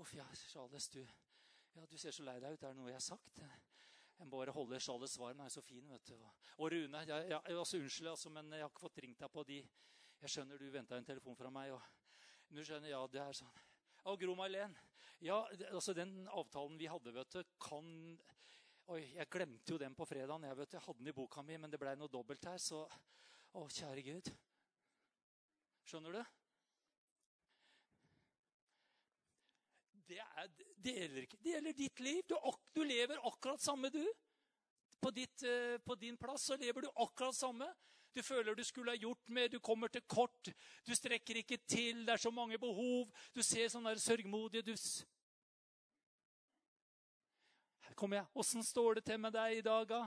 Uff, 0.02 0.14
ja, 0.16 0.26
Charles, 0.50 0.88
du, 0.90 1.02
ja, 1.76 1.86
du 1.86 1.98
ser 2.00 2.16
så 2.16 2.24
lei 2.24 2.38
deg 2.40 2.56
ut. 2.56 2.64
Er 2.64 2.74
det 2.74 2.80
noe 2.80 2.90
jeg 2.90 2.98
har 2.98 3.04
sagt? 3.04 3.42
Jeg 3.42 4.28
må 4.28 4.30
bare 4.32 4.54
holde 4.56 4.80
Charles 4.80 5.18
varm. 5.20 5.42
Han 5.42 5.50
er 5.50 5.54
så 5.54 5.64
fin. 5.66 5.88
vet 5.92 6.08
du. 6.08 6.16
Og 6.58 6.72
Rune, 6.72 7.02
jeg, 7.08 7.28
jeg, 7.30 7.58
altså, 7.58 7.82
unnskyld, 7.82 8.12
altså, 8.14 8.32
men 8.34 8.54
jeg 8.56 8.64
har 8.64 8.72
ikke 8.72 8.86
fått 8.86 9.02
ringt 9.04 9.20
deg 9.20 9.34
på 9.34 9.44
de 9.50 9.60
Jeg 10.22 10.30
skjønner 10.30 10.62
du 10.62 10.68
venta 10.70 10.98
en 10.98 11.06
telefon 11.06 11.36
fra 11.36 11.50
meg. 11.50 11.74
og 11.74 11.82
du 12.52 12.64
skjønner, 12.68 12.92
ja, 12.92 13.02
det 13.08 13.22
er 13.24 13.36
sånn. 13.36 13.52
Og 14.12 14.20
Gro 14.22 14.36
Mailen, 14.36 14.74
ja, 15.24 15.38
altså 15.72 15.94
den 15.96 16.28
avtalen 16.28 16.78
vi 16.80 16.90
hadde, 16.90 17.14
vet 17.16 17.36
du, 17.38 17.42
kan 17.62 17.88
Oi, 18.90 19.02
jeg 19.16 19.30
glemte 19.30 19.74
jo 19.74 19.78
den 19.80 19.94
på 19.96 20.06
fredagen. 20.10 20.44
Jeg, 20.44 20.58
vet, 20.58 20.74
jeg 20.74 20.84
hadde 20.86 21.00
den 21.00 21.12
i 21.12 21.16
boka 21.16 21.44
mi, 21.46 21.58
men 21.62 21.72
det 21.72 21.80
blei 21.80 21.94
noe 22.00 22.12
dobbelt 22.12 22.46
her. 22.50 22.58
Så 22.60 22.82
Å, 23.52 23.66
kjære 23.68 24.04
Gud. 24.06 24.32
Skjønner 25.88 26.16
du? 26.16 26.22
Det, 30.08 30.18
er, 30.20 30.50
det, 30.78 30.96
gjelder, 30.98 31.38
det 31.38 31.54
gjelder 31.54 31.78
ditt 31.78 32.04
liv. 32.04 32.22
Du, 32.28 32.36
du, 32.76 32.84
lever 32.88 33.22
akkurat 33.28 33.64
samme, 33.64 33.92
du. 33.92 34.04
På, 35.02 35.12
ditt, 35.12 35.44
eh, 35.48 35.78
på 35.84 35.96
din 36.00 36.18
plass 36.20 36.50
så 36.50 36.58
lever 36.60 36.86
du 36.86 36.90
akkurat 36.96 37.36
samme. 37.36 37.68
Du 38.16 38.22
føler 38.24 38.56
du 38.56 38.64
skulle 38.68 38.92
ha 38.92 39.00
gjort 39.00 39.30
mer, 39.32 39.48
du 39.48 39.60
kommer 39.64 39.88
til 39.88 40.04
kort. 40.08 40.52
Du 40.88 40.92
strekker 40.96 41.40
ikke 41.40 41.62
til, 41.68 42.06
det 42.06 42.16
er 42.16 42.24
så 42.24 42.32
mange 42.32 42.60
behov. 42.60 43.08
Du 43.36 43.44
ser 43.44 43.72
sånn 43.72 43.88
sørgmodige 44.00 44.68
du... 44.68 44.76
Kommer 48.02 48.18
jeg. 48.18 48.30
Åssen 48.34 48.64
står 48.66 48.98
det 48.98 49.04
til 49.12 49.20
med 49.22 49.36
deg 49.36 49.60
i 49.60 49.62
dag, 49.62 49.84
da? 49.86 50.00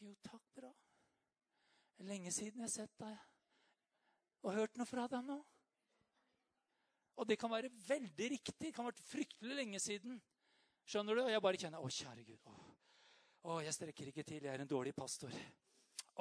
Jo, 0.00 0.14
takk, 0.24 0.46
bra. 0.56 0.70
Det 1.92 2.06
er 2.06 2.08
lenge 2.14 2.32
siden 2.32 2.62
jeg 2.62 2.64
har 2.64 2.72
sett 2.72 2.94
deg 3.02 3.18
og 4.40 4.54
hørt 4.56 4.78
noe 4.80 4.88
fra 4.88 5.04
deg 5.12 5.26
nå. 5.26 5.36
Og 7.20 7.28
det 7.28 7.36
kan 7.36 7.52
være 7.52 7.68
veldig 7.68 8.30
riktig. 8.32 8.56
Det 8.56 8.72
kan 8.72 8.86
ha 8.86 8.88
vært 8.88 9.04
fryktelig 9.04 9.58
lenge 9.58 9.82
siden. 9.84 10.16
Skjønner 10.88 11.20
du? 11.20 11.26
Og 11.26 11.30
jeg 11.34 11.44
bare 11.44 11.60
kjenner 11.60 11.84
Å, 11.84 11.92
kjære 11.92 12.24
Gud. 12.24 12.48
Å, 12.48 12.56
å, 13.44 13.60
jeg 13.66 13.76
strekker 13.76 14.08
ikke 14.08 14.24
til. 14.24 14.40
Jeg 14.40 14.54
er 14.54 14.64
en 14.64 14.72
dårlig 14.72 14.96
pastor. 14.96 15.36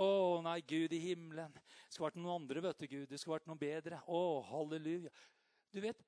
Å 0.04 0.10
nei, 0.44 0.60
Gud 0.68 1.00
i 1.00 1.04
himmelen. 1.06 1.56
Det 1.56 1.94
skulle 1.94 2.10
vært 2.10 2.20
noen 2.20 2.42
andre, 2.42 2.68
vet 2.68 2.84
du, 2.84 2.90
Gud. 2.92 3.08
Det 3.08 3.24
skulle 3.24 3.40
vært 3.40 3.48
noe 3.48 3.64
bedre. 3.64 4.04
Å, 4.04 4.22
halleluja. 4.52 5.16
Du 5.72 5.80
vet, 5.88 6.04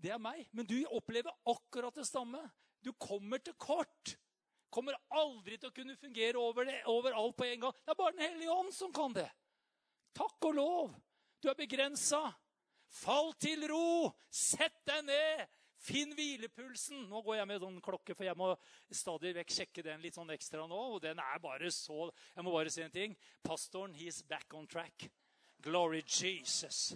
det 0.00 0.16
er 0.16 0.28
meg. 0.32 0.46
Men 0.56 0.72
du 0.72 0.78
opplever 0.88 1.36
akkurat 1.52 2.00
det 2.00 2.08
samme. 2.08 2.40
Du 2.84 2.92
kommer 3.00 3.40
til 3.40 3.56
kort. 3.56 4.14
Kommer 4.74 4.96
aldri 5.14 5.56
til 5.56 5.70
å 5.70 5.74
kunne 5.74 5.96
fungere 5.96 6.40
over 6.40 6.66
det, 6.68 6.80
overalt 6.90 7.36
på 7.38 7.46
en 7.46 7.60
gang. 7.62 7.74
Det 7.84 7.92
er 7.94 7.98
bare 7.98 8.16
Den 8.16 8.26
hellige 8.26 8.54
ånd 8.54 8.72
som 8.74 8.92
kan 8.92 9.14
det. 9.14 9.28
Takk 10.14 10.48
og 10.50 10.56
lov. 10.58 10.94
Du 11.40 11.48
er 11.50 11.58
begrensa. 11.58 12.22
Fall 12.94 13.32
til 13.42 13.66
ro! 13.70 14.10
Sett 14.30 14.82
deg 14.86 15.06
ned! 15.08 15.46
Finn 15.84 16.14
hvilepulsen. 16.16 17.02
Nå 17.10 17.20
går 17.26 17.40
jeg 17.40 17.48
med 17.50 17.60
sånn 17.60 17.80
klokke, 17.84 18.14
for 18.16 18.24
jeg 18.24 18.38
må 18.40 18.52
stadig 18.94 19.34
vekk 19.36 19.52
sjekke 19.52 19.84
den 19.84 20.00
litt 20.04 20.16
sånn 20.16 20.32
ekstra 20.32 20.64
nå. 20.70 20.80
Og 20.96 21.02
den 21.04 21.20
er 21.20 21.42
bare 21.42 21.70
så 21.74 22.08
Jeg 22.08 22.46
må 22.46 22.54
bare 22.54 22.72
si 22.72 22.84
en 22.84 22.94
ting. 22.94 23.16
Pastoren, 23.44 23.92
he's 23.96 24.22
back 24.26 24.54
on 24.56 24.66
track. 24.70 25.10
Glory 25.64 26.02
Jesus. 26.06 26.94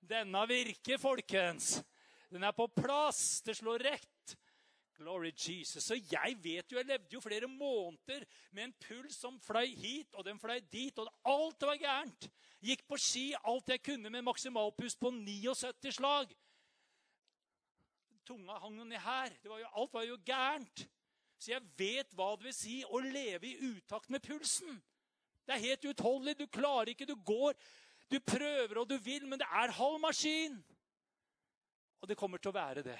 Denne 0.00 0.44
virker, 0.48 1.00
folkens. 1.00 1.78
Den 2.32 2.44
er 2.44 2.56
på 2.56 2.68
plass. 2.72 3.42
Det 3.44 3.58
slår 3.58 3.84
rett. 3.90 4.36
Glory 4.98 5.30
Jesus. 5.30 5.84
Så 5.84 5.94
jeg 5.94 6.36
vet 6.42 6.72
jo, 6.72 6.78
jeg 6.78 6.86
levde 6.86 7.14
jo 7.14 7.20
flere 7.22 7.46
måneder 7.46 8.24
med 8.50 8.64
en 8.64 8.74
puls 8.82 9.14
som 9.14 9.38
fløy 9.40 9.70
hit, 9.78 10.14
og 10.14 10.24
den 10.26 10.40
fløy 10.42 10.58
dit, 10.72 10.98
og 10.98 11.10
alt 11.24 11.62
var 11.62 11.78
gærent. 11.78 12.28
Gikk 12.64 12.82
på 12.88 12.98
ski 12.98 13.24
alt 13.46 13.70
jeg 13.70 13.82
kunne 13.86 14.10
med 14.10 14.26
maksimalpust 14.26 14.98
på 14.98 15.12
79 15.14 15.94
slag. 16.00 16.32
Tunga 18.26 18.58
hang 18.58 18.80
ned 18.82 18.98
her. 18.98 19.36
Var 19.44 19.60
jo, 19.62 19.68
alt 19.82 19.94
var 19.94 20.06
jo 20.08 20.16
gærent. 20.26 20.88
Så 21.38 21.52
jeg 21.52 21.62
vet 21.78 22.16
hva 22.18 22.32
det 22.34 22.48
vil 22.48 22.56
si 22.56 22.80
å 22.82 22.98
leve 22.98 23.46
i 23.46 23.74
utakt 23.76 24.10
med 24.10 24.24
pulsen. 24.24 24.80
Det 25.46 25.54
er 25.54 25.62
helt 25.62 25.86
utholdelig. 25.92 26.34
Du 26.40 26.50
klarer 26.50 26.90
ikke, 26.92 27.06
du 27.06 27.14
går. 27.14 27.54
Du 28.10 28.18
prøver 28.18 28.82
og 28.82 28.90
du 28.90 28.96
vil, 28.98 29.28
men 29.28 29.38
det 29.38 29.46
er 29.46 29.76
halv 29.78 30.00
maskin. 30.02 30.58
Og 32.02 32.10
det 32.10 32.18
kommer 32.18 32.42
til 32.42 32.50
å 32.50 32.58
være 32.58 32.82
det 32.82 32.98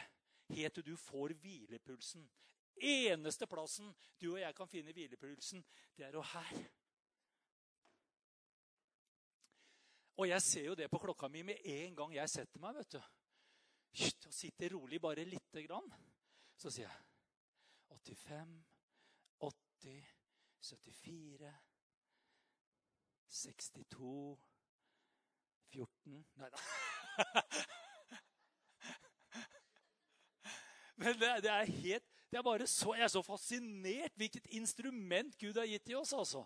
helt 0.49 0.75
til 0.75 0.87
du 0.87 0.97
får 0.97 1.35
hvilepulsen. 1.43 2.29
Eneste 2.79 3.47
plassen 3.51 3.91
du 4.21 4.33
og 4.33 4.41
jeg 4.41 4.55
kan 4.55 4.69
finne 4.71 4.93
hvilepulsen, 4.95 5.65
det 5.97 6.07
er 6.07 6.15
jo 6.15 6.23
her. 6.23 6.59
Og 10.19 10.29
jeg 10.29 10.43
ser 10.43 10.65
jo 10.67 10.75
det 10.75 10.91
på 10.91 10.99
klokka 10.99 11.29
mi 11.31 11.43
med 11.47 11.63
en 11.65 11.97
gang 11.97 12.15
jeg 12.15 12.31
setter 12.31 12.61
meg. 12.61 12.75
vet 12.75 12.93
du. 12.93 12.99
Og 14.29 14.35
sitter 14.35 14.75
rolig 14.75 15.01
bare 15.01 15.25
lite 15.25 15.63
grann. 15.63 15.93
Så 16.59 16.71
sier 16.71 16.89
jeg 16.89 17.05
85, 17.89 18.65
80, 19.41 20.15
74 20.61 21.55
62 23.29 24.39
14 25.69 26.27
Nei 26.37 26.51
da. 26.51 26.59
Men 30.99 31.19
det, 31.19 31.29
det, 31.45 31.51
er 31.53 31.75
helt, 31.83 32.07
det 32.31 32.39
er 32.41 32.47
bare 32.47 32.67
så, 32.67 32.95
Jeg 32.99 33.07
er 33.07 33.13
så 33.13 33.23
fascinert 33.23 34.17
hvilket 34.19 34.49
instrument 34.59 35.37
Gud 35.39 35.59
har 35.59 35.69
gitt 35.71 35.87
til 35.87 36.01
oss. 36.01 36.13
altså. 36.13 36.45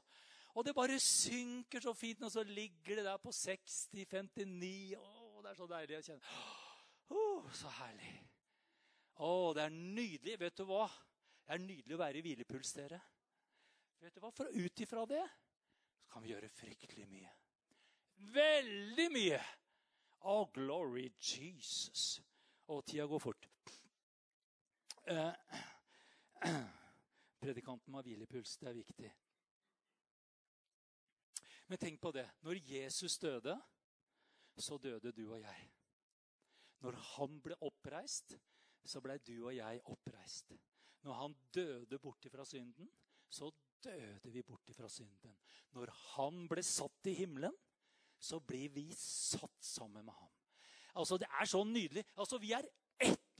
Og 0.53 0.67
det 0.67 0.75
bare 0.77 0.99
synker 1.01 1.81
så 1.81 1.95
fint, 1.97 2.23
og 2.23 2.33
så 2.33 2.43
ligger 2.45 3.01
det 3.01 3.07
der 3.07 3.17
på 3.17 3.33
60-59. 3.33 4.99
Å, 4.99 5.41
det 5.41 5.53
er 5.53 5.57
så 5.57 5.69
deilig 5.71 5.97
å 5.97 6.03
kjenne. 6.11 6.35
Oh, 7.12 7.49
så 7.57 7.73
herlig. 7.79 8.12
Å, 9.25 9.31
det 9.57 9.65
er 9.65 9.73
nydelig. 9.73 10.37
Vet 10.41 10.61
du 10.61 10.67
hva? 10.69 10.85
Det 11.47 11.57
er 11.57 11.65
nydelig 11.65 11.97
å 11.97 12.03
være 12.03 12.21
i 12.21 12.25
hvilepuls, 12.27 12.75
dere. 12.77 13.01
Vet 14.03 14.17
du 14.17 14.21
hva? 14.21 14.33
For 14.35 14.53
ut 14.53 14.85
ifra 14.85 15.07
det 15.09 15.25
så 16.03 16.09
kan 16.12 16.25
vi 16.25 16.35
gjøre 16.35 16.53
fryktelig 16.53 17.07
mye. 17.09 17.33
Veldig 18.35 19.09
mye. 19.15 19.41
Oh, 20.29 20.45
glory 20.53 21.09
Jesus. 21.17 22.21
Og 22.69 22.85
tida 22.85 23.07
går 23.09 23.23
fort. 23.23 23.52
Eh, 25.07 25.33
predikanten 27.43 27.93
må 27.93 27.99
ha 27.99 28.07
hvilepuls. 28.07 28.57
Det 28.61 28.69
er 28.71 28.79
viktig. 28.79 29.12
Men 31.67 31.81
tenk 31.81 32.01
på 32.03 32.12
det. 32.15 32.27
Når 32.47 32.61
Jesus 32.69 33.19
døde, 33.19 33.57
så 34.57 34.79
døde 34.79 35.12
du 35.12 35.25
og 35.31 35.41
jeg. 35.41 35.71
Når 36.83 36.99
han 37.15 37.41
ble 37.43 37.57
oppreist, 37.65 38.37
så 38.85 39.01
ble 39.01 39.17
du 39.23 39.37
og 39.47 39.55
jeg 39.57 39.81
oppreist. 39.91 40.53
Når 41.03 41.19
han 41.19 41.37
døde 41.55 41.99
borte 41.99 42.31
fra 42.31 42.45
synden, 42.47 42.91
så 43.29 43.51
døde 43.83 44.31
vi 44.31 44.43
borte 44.43 44.75
fra 44.75 44.88
synden. 44.91 45.35
Når 45.73 45.91
han 46.12 46.47
ble 46.51 46.62
satt 46.67 47.11
i 47.11 47.15
himmelen, 47.17 47.55
så 48.23 48.38
blir 48.41 48.71
vi 48.75 48.87
satt 48.95 49.65
sammen 49.65 50.05
med 50.05 50.15
ham. 50.15 50.31
Altså, 50.95 51.17
Det 51.19 51.27
er 51.41 51.45
så 51.45 51.65
nydelig. 51.65 52.05
Altså, 52.17 52.38
Vi 52.38 52.53
er 52.53 52.69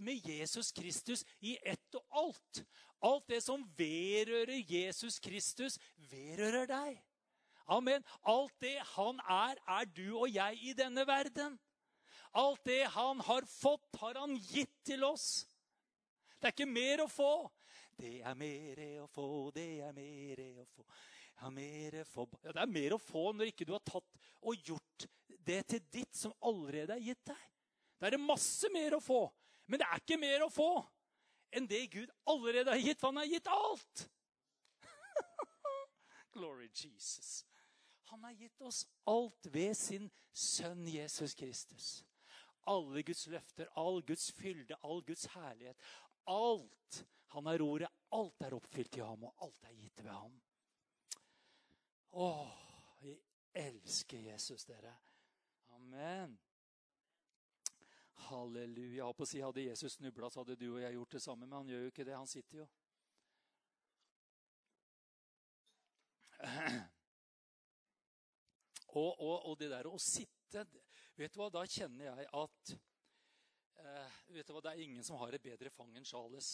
med 0.05 0.27
Jesus 0.27 0.73
Kristus 0.75 1.25
i 1.41 1.57
ett 1.63 1.99
og 1.99 2.19
alt. 2.25 2.63
Alt 3.03 3.29
det 3.31 3.41
som 3.43 3.65
vedrører 3.79 4.63
Jesus 4.69 5.19
Kristus, 5.23 5.79
vedrører 6.11 6.69
deg. 6.71 7.01
Amen. 7.73 8.05
Alt 8.27 8.55
det 8.63 8.77
han 8.95 9.21
er, 9.23 9.59
er 9.79 9.89
du 9.95 10.07
og 10.19 10.29
jeg 10.31 10.59
i 10.63 10.75
denne 10.79 11.07
verden. 11.09 11.59
Alt 12.33 12.65
det 12.65 12.85
han 12.95 13.21
har 13.27 13.47
fått, 13.49 13.91
har 14.01 14.21
han 14.21 14.37
gitt 14.37 14.75
til 14.87 15.05
oss. 15.05 15.45
Det 16.39 16.49
er 16.49 16.55
ikke 16.57 16.71
mer 16.71 17.05
å 17.05 17.11
få. 17.11 17.33
Det 17.99 18.21
er 18.25 18.39
mer 18.39 18.81
å 19.03 19.09
få, 19.11 19.27
det 19.55 19.67
er 19.85 19.93
mer 19.95 20.41
å 20.63 20.65
få. 20.67 20.87
Ja, 21.43 21.51
mere 21.51 22.05
få. 22.07 22.27
Ja, 22.43 22.55
det 22.55 22.63
er 22.63 22.71
mer 22.71 22.95
å 22.97 23.03
få 23.03 23.29
når 23.35 23.51
ikke 23.53 23.67
du 23.69 23.75
har 23.75 23.85
tatt 23.87 24.19
og 24.43 24.69
gjort 24.69 25.07
det 25.43 25.61
til 25.71 25.85
ditt 25.93 26.17
som 26.17 26.35
allerede 26.47 26.97
er 26.97 27.05
gitt 27.05 27.23
deg. 27.31 27.45
Det 28.03 28.11
er 28.11 28.23
masse 28.23 28.71
mer 28.75 28.97
å 28.97 29.03
få, 29.03 29.21
men 29.73 29.81
det 29.81 29.87
er 29.89 30.03
ikke 30.03 30.21
mer 30.21 30.43
å 30.45 30.51
få 30.53 30.73
enn 31.53 31.65
det 31.69 31.87
Gud 31.93 32.11
allerede 32.29 32.75
har 32.75 32.81
gitt, 32.81 33.01
for 33.01 33.09
han 33.09 33.23
har 33.23 33.31
gitt 33.31 33.49
alt. 33.49 34.03
Glory 36.37 36.69
Jesus. 36.69 37.47
Han 38.13 38.25
har 38.25 38.37
gitt 38.37 38.61
oss 38.61 38.83
alt 39.09 39.49
ved 39.53 39.73
sin 39.77 40.11
sønn 40.33 40.85
Jesus 40.89 41.33
Kristus. 41.35 41.89
Alle 42.69 43.01
Guds 43.03 43.25
løfter, 43.33 43.73
all 43.73 44.03
Guds 44.05 44.29
fylde, 44.37 44.77
all 44.85 45.01
Guds 45.09 45.25
herlighet. 45.33 45.81
Alt. 46.29 47.03
Han 47.33 47.49
har 47.49 47.65
ordet. 47.65 47.89
Alt 48.13 48.45
er 48.45 48.61
oppfylt 48.61 49.01
i 49.01 49.05
ham, 49.05 49.25
og 49.25 49.45
alt 49.49 49.73
er 49.73 49.77
gitt 49.81 50.05
ved 50.05 50.13
ham. 50.13 50.39
Å, 52.13 52.31
vi 53.01 53.17
elsker 53.57 54.29
Jesus, 54.29 54.69
dere. 54.69 54.93
Amen. 55.81 56.37
Halleluja. 58.29 59.09
På 59.17 59.27
å 59.27 59.29
si, 59.29 59.41
Hadde 59.43 59.65
Jesus 59.67 59.99
snubla, 59.99 60.31
så 60.31 60.43
hadde 60.43 60.57
du 60.61 60.69
og 60.73 60.81
jeg 60.83 60.97
gjort 60.97 61.17
det 61.17 61.23
samme. 61.25 61.47
Men 61.47 61.59
han 61.61 61.71
gjør 61.73 61.85
jo 61.87 61.93
ikke 61.93 62.07
det. 62.09 62.17
Han 62.19 62.31
sitter 62.31 62.63
jo. 62.63 62.67
Og, 68.93 69.21
og, 69.25 69.47
og, 69.49 69.55
det 69.57 69.71
der 69.73 69.87
å 69.89 69.97
sitte 69.97 70.67
Vet 71.17 71.33
du 71.33 71.39
hva, 71.41 71.47
da 71.53 71.63
kjenner 71.65 72.11
jeg 72.11 72.27
at 72.37 72.73
eh, 73.81 74.19
vet 74.35 74.49
du 74.49 74.53
hva, 74.53 74.61
Det 74.65 74.73
er 74.73 74.83
ingen 74.85 75.05
som 75.07 75.17
har 75.21 75.33
et 75.33 75.45
bedre 75.45 75.71
fang 75.73 75.95
enn 75.97 76.05
Charles. 76.09 76.51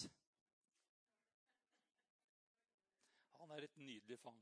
Han 3.41 3.51
er 3.55 3.67
et 3.67 3.77
nydelig 3.81 4.19
fang. 4.23 4.39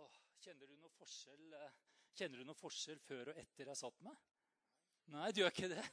Åh, 0.00 0.20
kjenner 0.44 0.68
du 0.68 0.76
noe 0.76 0.92
forskjell 0.96 1.56
eh, 1.60 1.80
Kjenner 2.16 2.42
du 2.42 2.46
noe 2.48 2.58
forskjell 2.58 3.00
før 3.00 3.32
og 3.32 3.40
etter 3.40 3.70
jeg 3.70 3.78
satt 3.80 4.00
meg? 4.04 4.16
Nei, 5.12 5.30
du 5.32 5.42
gjør 5.42 5.52
ikke 5.52 5.70
det? 5.72 5.84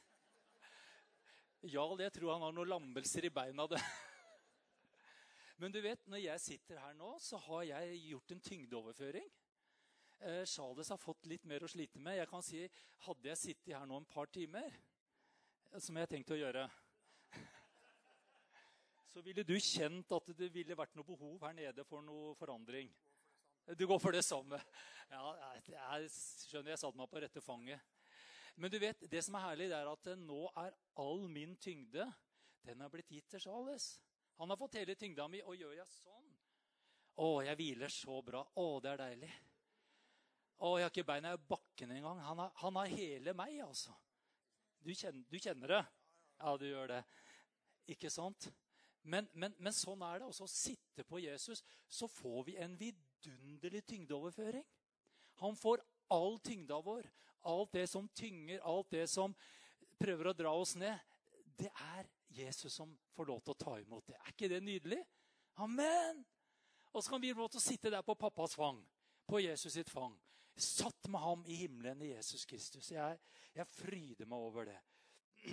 Jarl, 1.72 2.00
jeg 2.00 2.12
tror 2.16 2.34
han 2.34 2.44
har 2.46 2.56
noen 2.56 2.70
lammelser 2.70 3.26
i 3.28 3.32
beina. 3.32 3.66
det. 3.68 3.80
Men 5.60 5.72
du 5.72 5.80
vet, 5.84 6.06
når 6.08 6.22
jeg 6.24 6.44
sitter 6.44 6.80
her 6.80 6.94
nå, 6.96 7.14
så 7.20 7.40
har 7.48 7.64
jeg 7.68 8.02
gjort 8.10 8.32
en 8.32 8.44
tyngdeoverføring. 8.48 9.32
Eh, 10.20 10.44
har 10.44 11.00
fått 11.00 11.26
litt 11.28 11.44
mer 11.48 11.64
å 11.64 11.68
slite 11.68 12.00
med. 12.00 12.18
Jeg 12.20 12.28
kan 12.28 12.44
si, 12.44 12.62
Hadde 13.06 13.28
jeg 13.32 13.40
sittet 13.40 13.74
her 13.76 13.88
nå 13.88 13.96
en 14.00 14.08
par 14.08 14.28
timer, 14.32 14.76
som 15.78 15.96
jeg 15.96 16.04
har 16.04 16.12
tenkt 16.12 16.32
å 16.32 16.40
gjøre 16.40 16.68
så 19.10 19.22
ville 19.26 19.42
du 19.42 19.56
kjent 19.58 20.12
at 20.14 20.28
det 20.38 20.48
ville 20.54 20.76
vært 20.78 20.94
noe 20.94 21.06
behov 21.06 21.42
her 21.42 21.54
nede 21.56 21.84
for 21.88 22.04
noe 22.04 22.34
forandring. 22.38 22.90
Du 23.78 23.86
går 23.86 23.98
for 24.02 24.14
det 24.14 24.24
samme. 24.26 24.58
Ja, 25.10 25.52
jeg 25.66 26.10
skjønner 26.12 26.72
jeg 26.74 26.80
satte 26.80 26.98
meg 26.98 27.10
på 27.10 27.22
rette 27.22 27.42
fanget. 27.42 27.82
Men 28.60 28.72
du 28.72 28.78
vet, 28.82 29.04
det 29.10 29.22
som 29.24 29.36
er 29.38 29.46
herlig, 29.48 29.70
det 29.70 29.78
er 29.78 29.90
at 29.90 30.10
nå 30.20 30.42
er 30.58 30.74
all 31.00 31.24
min 31.32 31.54
tyngde 31.58 32.06
den 32.66 32.82
er 32.84 32.92
blitt 32.92 33.10
gitt 33.10 33.30
til 33.32 33.40
Charles. 33.40 33.94
Han 34.40 34.52
har 34.52 34.58
fått 34.60 34.78
hele 34.80 34.96
tyngda 34.98 35.26
mi, 35.32 35.40
og 35.44 35.56
gjør 35.56 35.78
jeg 35.78 35.88
sånn 35.92 36.28
Å, 37.20 37.28
jeg 37.44 37.56
hviler 37.58 37.92
så 37.92 38.20
bra. 38.24 38.42
Å, 38.56 38.66
det 38.80 38.92
er 38.92 39.00
deilig. 39.00 39.30
Å, 40.60 40.70
jeg 40.76 40.86
har 40.86 40.92
ikke 40.92 41.08
beina 41.08 41.34
i 41.36 41.40
bakken 41.50 41.92
engang. 41.96 42.20
Han, 42.24 42.40
har, 42.44 42.52
han 42.62 42.78
har 42.80 42.92
hele 42.92 43.34
meg, 43.36 43.58
altså. 43.64 43.96
Du 44.80 44.92
kjenner, 44.94 45.24
du 45.28 45.36
kjenner 45.40 45.74
det? 45.74 45.80
Ja, 46.40 46.54
du 46.56 46.66
gjør 46.68 46.92
det. 46.94 47.00
Ikke 47.92 48.12
sant? 48.12 48.48
Men, 49.02 49.28
men, 49.32 49.56
men 49.60 49.76
sånn 49.76 50.00
er 50.04 50.20
det. 50.20 50.30
Også 50.30 50.46
å 50.46 50.52
sitte 50.52 51.04
på 51.08 51.20
Jesus, 51.20 51.64
så 51.88 52.08
får 52.08 52.44
vi 52.48 52.56
en 52.60 52.76
vidunderlig 53.20 53.86
tyngdeoverføring. 53.86 54.64
Han 55.40 55.56
får 55.56 55.82
all 56.10 56.38
tyngda 56.38 56.80
vår. 56.80 57.10
Alt 57.40 57.72
det 57.72 57.86
som 57.86 58.08
tynger, 58.08 58.60
alt 58.60 58.90
det 58.90 59.06
som 59.08 59.34
prøver 59.98 60.30
å 60.30 60.36
dra 60.36 60.52
oss 60.52 60.74
ned. 60.76 60.98
Det 61.56 61.70
er 61.70 62.08
Jesus 62.28 62.74
som 62.74 62.98
får 63.16 63.26
lov 63.26 63.40
til 63.40 63.50
å 63.54 63.64
ta 63.64 63.78
imot 63.80 64.06
det. 64.06 64.16
Er 64.20 64.28
ikke 64.32 64.48
det 64.52 64.62
nydelig? 64.64 65.04
Amen! 65.60 66.24
Og 66.92 67.04
så 67.04 67.10
kan 67.10 67.22
vi 67.22 67.34
få 67.34 67.40
lov 67.44 67.50
til 67.54 67.60
å 67.60 67.68
sitte 67.68 67.90
der 67.92 68.02
på 68.02 68.14
pappas 68.18 68.54
fang, 68.58 68.88
på 69.26 69.40
Jesus 69.40 69.72
sitt 69.76 69.90
fang. 69.90 70.20
Satt 70.60 71.08
med 71.08 71.20
ham 71.22 71.44
i 71.46 71.54
himmelen 71.62 72.02
i 72.02 72.10
Jesus 72.10 72.44
Kristus. 72.48 72.90
Jeg, 72.92 73.18
jeg 73.54 73.66
fryder 73.70 74.26
meg 74.28 74.38
over 74.38 74.64
det. 74.68 74.80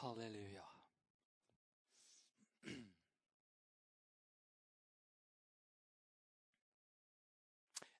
Halleluja. 0.00 0.57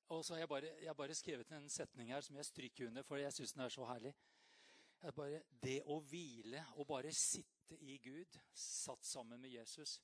Og 0.09 0.25
så 0.25 0.35
har 0.35 0.40
jeg 0.40 0.49
bare, 0.49 0.71
jeg 0.83 0.97
bare 0.97 1.14
skrevet 1.14 1.51
en 1.53 1.68
setning 1.68 2.12
her 2.12 2.21
som 2.25 2.37
jeg 2.37 2.49
stryker 2.49 2.88
under, 2.88 3.05
for 3.05 3.21
jeg 3.21 3.33
syns 3.33 3.53
den 3.53 3.64
er 3.64 3.73
så 3.73 3.85
herlig. 3.90 4.14
Bare, 5.16 5.42
det 5.62 5.83
å 5.87 5.99
hvile 6.01 6.64
og 6.81 6.88
bare 6.88 7.12
sitte 7.14 7.77
i 7.87 7.99
Gud, 8.03 8.38
satt 8.57 9.05
sammen 9.07 9.38
med 9.40 9.53
Jesus 9.53 10.01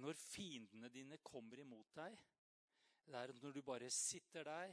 Når 0.00 0.16
fiendene 0.16 0.88
dine 0.88 1.18
kommer 1.22 1.60
imot 1.60 1.90
deg, 1.94 2.16
det 3.06 3.18
er 3.20 3.32
når 3.42 3.52
du 3.52 3.60
bare 3.62 3.90
sitter 3.92 4.46
der, 4.48 4.72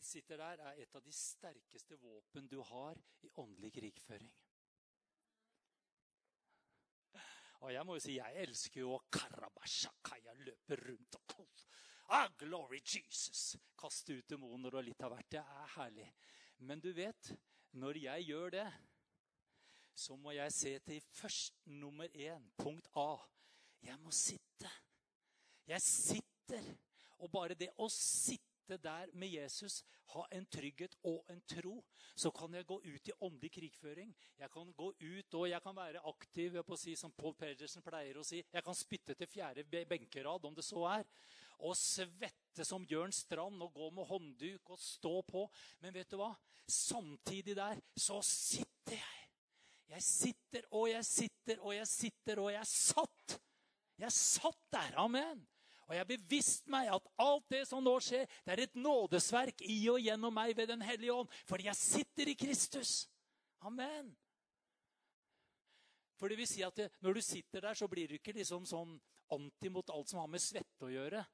sitter 0.00 0.38
der, 0.40 0.62
er 0.70 0.78
et 0.80 0.94
av 0.96 1.02
de 1.04 1.12
sterkeste 1.12 1.98
våpen 2.00 2.48
du 2.48 2.60
har 2.64 3.00
i 3.22 3.30
åndelig 3.42 3.72
krigføring. 3.76 4.32
Og 7.62 7.72
jeg 7.74 7.86
må 7.86 7.98
jo 7.98 8.02
si, 8.02 8.16
jeg 8.16 8.46
elsker 8.46 8.80
jo 8.80 8.96
Karabashakaya 9.12 10.32
løpe 10.40 10.78
rundt 10.80 11.18
og 11.20 11.26
ah, 12.08 12.28
Glory 12.38 12.80
Jesus! 12.84 13.56
Kaste 13.78 14.18
ut 14.18 14.28
demoner 14.30 14.74
og 14.78 14.86
litt 14.86 15.02
av 15.02 15.14
hvert. 15.14 15.30
Det 15.30 15.42
er 15.42 15.74
herlig. 15.76 16.08
Men 16.62 16.80
du 16.80 16.92
vet, 16.94 17.32
når 17.72 17.98
jeg 18.04 18.28
gjør 18.30 18.54
det, 18.56 18.66
så 19.94 20.16
må 20.16 20.32
jeg 20.32 20.52
se 20.52 20.78
til 20.86 21.00
først 21.12 21.60
nummer 21.66 22.08
én, 22.14 22.48
punkt 22.56 22.88
A. 22.96 23.16
Jeg 23.82 23.98
må 24.00 24.10
sitte. 24.10 24.70
Jeg 25.66 25.82
sitter. 25.82 26.72
Og 27.22 27.30
bare 27.30 27.54
det 27.58 27.70
å 27.78 27.88
sitte 27.92 28.78
der 28.82 29.10
med 29.14 29.34
Jesus, 29.34 29.82
ha 30.14 30.24
en 30.34 30.46
trygghet 30.50 30.94
og 31.08 31.28
en 31.30 31.40
tro, 31.48 31.76
så 32.14 32.30
kan 32.34 32.54
jeg 32.54 32.66
gå 32.68 32.78
ut 32.84 33.08
i 33.08 33.14
åndelig 33.20 33.52
krigføring. 33.54 34.14
Jeg 34.38 34.50
kan 34.52 34.72
gå 34.76 34.90
ut 34.98 35.36
og 35.38 35.48
jeg 35.48 35.62
kan 35.62 35.76
være 35.76 36.02
aktiv, 36.08 36.58
på 36.62 36.76
å 36.76 36.80
si, 36.80 36.96
som 36.98 37.12
Paul 37.16 37.34
Pedersen 37.38 37.84
pleier 37.84 38.18
å 38.18 38.26
si. 38.26 38.42
Jeg 38.52 38.64
kan 38.64 38.76
spytte 38.76 39.16
til 39.18 39.30
fjerde 39.30 39.64
benkerad, 39.88 40.44
om 40.44 40.54
det 40.54 40.64
så 40.66 40.84
er. 40.90 41.06
Og 41.60 41.76
svette 41.78 42.64
som 42.66 42.86
Jørn 42.88 43.12
Strand 43.14 43.62
og 43.62 43.74
gå 43.74 43.90
med 43.96 44.08
håndduk 44.08 44.72
og 44.74 44.80
stå 44.80 45.20
på. 45.28 45.46
Men 45.84 45.94
vet 45.94 46.10
du 46.10 46.18
hva? 46.20 46.32
Samtidig 46.68 47.56
der 47.58 47.80
så 47.96 48.20
sitter 48.26 48.98
jeg. 48.98 49.18
Jeg 49.92 50.02
sitter 50.02 50.68
og 50.72 50.88
jeg 50.88 51.04
sitter 51.04 51.58
og 51.60 51.74
jeg 51.76 51.88
sitter 51.88 52.40
og 52.40 52.52
jeg 52.52 52.68
satt. 52.70 53.38
Jeg 54.00 54.12
satt 54.16 54.62
der. 54.72 54.94
Amen. 54.96 55.42
Og 55.88 55.96
jeg 55.96 56.06
bevisste 56.08 56.28
bevisst 56.32 56.68
meg 56.72 56.88
at 56.94 57.08
alt 57.20 57.48
det 57.52 57.66
som 57.68 57.82
nå 57.84 57.92
skjer, 58.00 58.24
det 58.46 58.54
er 58.54 58.62
et 58.64 58.78
nådesverk 58.80 59.60
i 59.68 59.76
og 59.92 60.00
gjennom 60.00 60.32
meg 60.34 60.54
ved 60.56 60.70
Den 60.70 60.82
hellige 60.82 61.12
ånd. 61.12 61.28
Fordi 61.44 61.68
jeg 61.68 61.76
sitter 61.76 62.30
i 62.32 62.34
Kristus. 62.38 63.08
Amen. 63.60 64.14
For 66.16 66.28
det 66.28 66.38
vil 66.38 66.48
si 66.48 66.62
at 66.62 66.76
det, 66.76 66.90
Når 67.00 67.12
du 67.12 67.20
sitter 67.20 67.60
der, 67.60 67.74
så 67.74 67.88
blir 67.88 68.08
du 68.08 68.14
ikke 68.14 68.32
liksom 68.32 68.64
sånn 68.66 68.96
anti 69.34 69.70
mot 69.72 69.90
alt 69.90 70.12
som 70.12 70.22
har 70.22 70.30
med 70.30 70.42
svette 70.42 70.86
å 70.86 70.92
gjøre. 70.92 71.24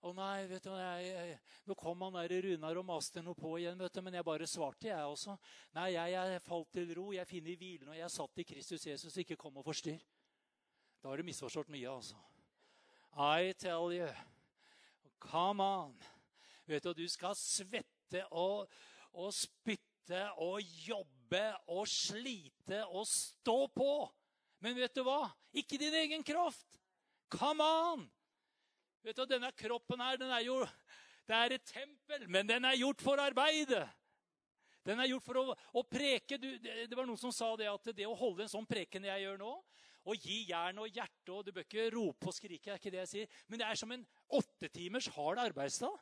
Å 0.00 0.12
nei, 0.16 0.46
vet 0.48 0.64
du, 0.64 0.70
jeg, 0.72 1.34
Nå 1.68 1.74
kom 1.76 2.06
han 2.06 2.16
der 2.16 2.32
Runar 2.46 2.78
og 2.80 2.86
maste 2.88 3.20
noe 3.20 3.36
på 3.36 3.58
igjen, 3.58 3.76
vet 3.82 3.92
du, 3.92 4.00
men 4.06 4.16
jeg 4.16 4.24
bare 4.24 4.48
svarte, 4.48 4.88
jeg 4.88 5.10
også. 5.12 5.36
Nei, 5.76 5.90
jeg, 5.92 6.14
jeg 6.16 6.40
falt 6.46 6.70
til 6.72 6.94
ro, 6.96 7.10
jeg 7.12 7.28
finner 7.28 7.60
hvilen, 7.60 7.90
og 7.92 7.98
jeg 7.98 8.14
satt 8.14 8.40
i 8.40 8.46
Kristus 8.48 8.86
Jesus. 8.88 9.18
Ikke 9.20 9.36
kom 9.40 9.60
og 9.60 9.66
forstyrr. 9.68 10.00
Da 11.00 11.12
har 11.12 11.20
du 11.20 11.28
misforstått 11.28 11.68
mye, 11.72 11.92
altså. 11.92 12.16
I 13.12 13.52
tell 13.60 13.92
you. 13.92 14.08
Come 15.20 15.60
on. 15.60 15.94
Vet 16.64 16.88
du, 16.88 16.94
du 16.96 17.06
skal 17.10 17.36
svette 17.36 18.24
og, 18.30 18.70
og 19.12 19.32
spytte 19.36 20.24
og 20.40 20.64
jobbe 20.86 21.44
og 21.76 21.84
slite 21.88 22.84
og 22.88 23.04
stå 23.08 23.58
på. 23.76 23.92
Men 24.64 24.80
vet 24.80 24.96
du 24.96 25.04
hva? 25.04 25.26
Ikke 25.52 25.80
din 25.80 25.96
egen 26.06 26.24
kraft. 26.24 26.79
Come 27.30 27.64
on! 27.64 28.04
Vet 29.06 29.16
du, 29.16 29.24
Denne 29.28 29.52
kroppen 29.56 30.02
her, 30.02 30.18
den 30.20 30.32
er 30.34 30.44
jo 30.44 30.60
Det 31.28 31.36
er 31.36 31.54
et 31.56 31.64
tempel, 31.70 32.26
men 32.28 32.48
den 32.48 32.66
er 32.66 32.78
gjort 32.80 33.02
for 33.04 33.20
arbeidet. 33.22 33.84
Den 34.86 34.98
er 34.98 35.10
gjort 35.12 35.26
for 35.26 35.38
å, 35.38 35.44
å 35.76 35.82
preke. 35.86 36.38
Du, 36.40 36.48
det, 36.58 36.86
det, 36.88 36.96
var 36.96 37.06
noen 37.06 37.20
som 37.20 37.32
sa 37.34 37.52
det 37.60 37.68
at 37.70 37.92
det 37.94 38.08
å 38.08 38.16
holde 38.18 38.46
en 38.46 38.50
sånn 38.50 38.66
preken 38.66 39.06
jeg 39.06 39.22
gjør 39.22 39.38
nå, 39.38 39.52
og 40.08 40.26
gi 40.26 40.40
jern 40.48 40.80
og 40.82 40.88
hjerte. 40.90 41.30
og 41.36 41.44
Du 41.46 41.52
bør 41.54 41.66
ikke 41.66 41.90
rope 41.94 42.30
og 42.30 42.34
skrike, 42.34 42.72
er 42.72 42.80
ikke 42.80 42.92
det 42.92 43.02
jeg 43.04 43.12
sier. 43.12 43.36
Men 43.46 43.62
det 43.62 43.68
er 43.68 43.78
som 43.78 43.92
en 43.94 44.06
åtte 44.40 44.72
timers 44.72 45.10
hard 45.14 45.42
arbeidsdag. 45.44 45.94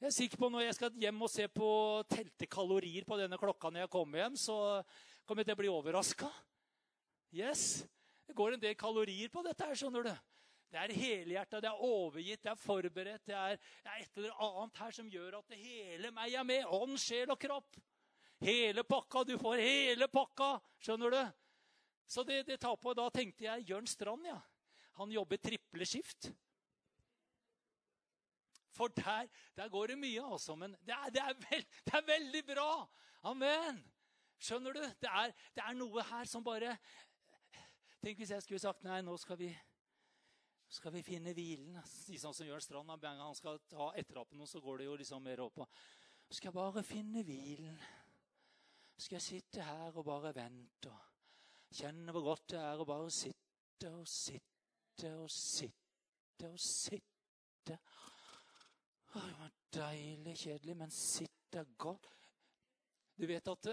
Jeg 0.00 0.08
er 0.08 0.16
sikker 0.16 0.40
på 0.40 0.48
Når 0.48 0.64
jeg 0.64 0.76
skal 0.78 1.00
hjem 1.04 1.22
og 1.22 1.28
se 1.28 1.46
på 1.52 1.70
telte 2.08 2.48
kalorier 2.48 3.04
på 3.04 3.18
denne 3.20 3.36
klokka 3.38 3.68
når 3.68 3.84
jeg 3.84 3.92
kommer 3.92 4.24
hjem, 4.24 4.38
så 4.40 4.56
kommer 5.28 5.44
jeg 5.44 5.50
til 5.50 5.58
å 5.58 5.60
bli 5.60 5.72
overraska. 5.76 6.30
Yes. 7.36 7.84
Det 8.30 8.36
går 8.38 8.54
en 8.54 8.62
del 8.62 8.76
kalorier 8.78 9.30
på 9.32 9.42
dette 9.42 9.66
her, 9.66 9.74
skjønner 9.74 10.04
du. 10.06 10.10
Det 10.70 10.78
er 10.78 10.92
helhjerta, 10.94 11.58
det 11.58 11.66
er 11.66 11.80
overgitt, 11.82 12.44
det 12.44 12.52
er 12.52 12.58
forberedt. 12.62 13.24
Det 13.26 13.34
er, 13.34 13.56
det 13.82 13.90
er, 13.90 14.04
et 14.04 14.20
eller 14.20 14.44
annet 14.46 14.76
her 14.78 14.94
som 14.94 15.08
gjør 15.10 15.40
at 15.40 15.50
det 15.50 15.58
hele 15.58 16.12
meg 16.14 16.36
er 16.38 16.46
med. 16.46 16.68
Ånd, 16.70 16.94
sjel 17.02 17.32
og 17.34 17.40
kropp. 17.42 17.80
Hele 18.46 18.84
pakka. 18.86 19.24
Du 19.26 19.34
får 19.40 19.64
hele 19.64 20.06
pakka. 20.14 20.52
Skjønner 20.78 21.16
du? 21.16 21.18
Så 22.06 22.22
det, 22.28 22.44
det 22.46 22.60
tar 22.62 22.78
på, 22.78 22.94
Da 22.94 23.08
tenkte 23.10 23.48
jeg 23.48 23.66
Jørn 23.72 23.90
Strand. 23.90 24.30
ja. 24.30 24.38
Han 25.02 25.10
jobber 25.10 25.42
triple 25.42 25.86
skift. 25.86 26.30
For 28.78 28.94
der, 28.94 29.26
der, 29.58 29.68
går 29.68 29.86
det 29.90 29.98
mye, 29.98 30.22
altså. 30.22 30.54
Men 30.54 30.78
det 30.86 30.94
er, 30.94 31.10
det, 31.10 31.22
er 31.26 31.34
veld, 31.50 31.66
det 31.84 31.98
er, 31.98 32.06
veldig 32.06 32.44
bra. 32.54 32.70
Amen. 33.26 33.82
Skjønner 34.38 34.78
du? 34.78 34.84
Det 35.02 35.10
er, 35.10 35.34
det 35.56 35.66
er, 35.66 35.74
noe 35.76 36.04
her 36.14 36.30
som 36.30 36.44
bare 36.46 36.78
Tenk 38.00 38.16
hvis 38.16 38.30
jeg 38.32 38.42
skulle 38.42 38.62
sagt 38.62 38.84
nei, 38.86 39.02
nå 39.04 39.12
skal 39.20 39.36
vi, 39.36 39.50
skal 40.72 40.94
vi 40.94 41.02
finne 41.04 41.34
hvilen. 41.36 41.76
De 42.08 42.20
sånn 42.20 42.36
som 42.36 42.48
Jørn 42.48 42.64
Strand. 42.64 42.92
Han 43.04 43.36
skal 43.36 43.60
ta 43.68 43.90
etterapen, 44.00 44.46
så 44.48 44.62
går 44.64 44.80
det 44.80 44.86
jo 44.88 44.94
liksom 45.02 45.26
mer 45.26 45.42
opp. 45.44 45.60
Skal 46.30 46.48
jeg 46.48 46.56
bare 46.56 46.84
finne 46.86 47.24
hvilen? 47.26 47.76
Skal 49.00 49.18
jeg 49.18 49.26
sitte 49.26 49.64
her 49.64 49.96
og 49.96 50.06
bare 50.08 50.32
vente? 50.36 50.88
og 50.88 51.76
Kjenne 51.76 52.12
hvor 52.14 52.24
godt 52.32 52.48
det 52.54 52.62
er 52.62 52.80
å 52.80 52.86
bare 52.88 53.12
sitte 53.14 53.92
og 53.92 54.08
sitte 54.08 55.12
og 55.20 55.28
sitte 55.30 56.48
og 56.48 56.56
sitte. 56.60 57.76
Å, 59.10 59.20
det 59.20 59.36
var 59.42 59.52
deilig 59.76 60.34
kjedelig, 60.40 60.76
men 60.80 60.92
sitte 60.94 61.66
godt. 61.78 62.08
Du 63.20 63.28
vet 63.28 63.52
at 63.52 63.70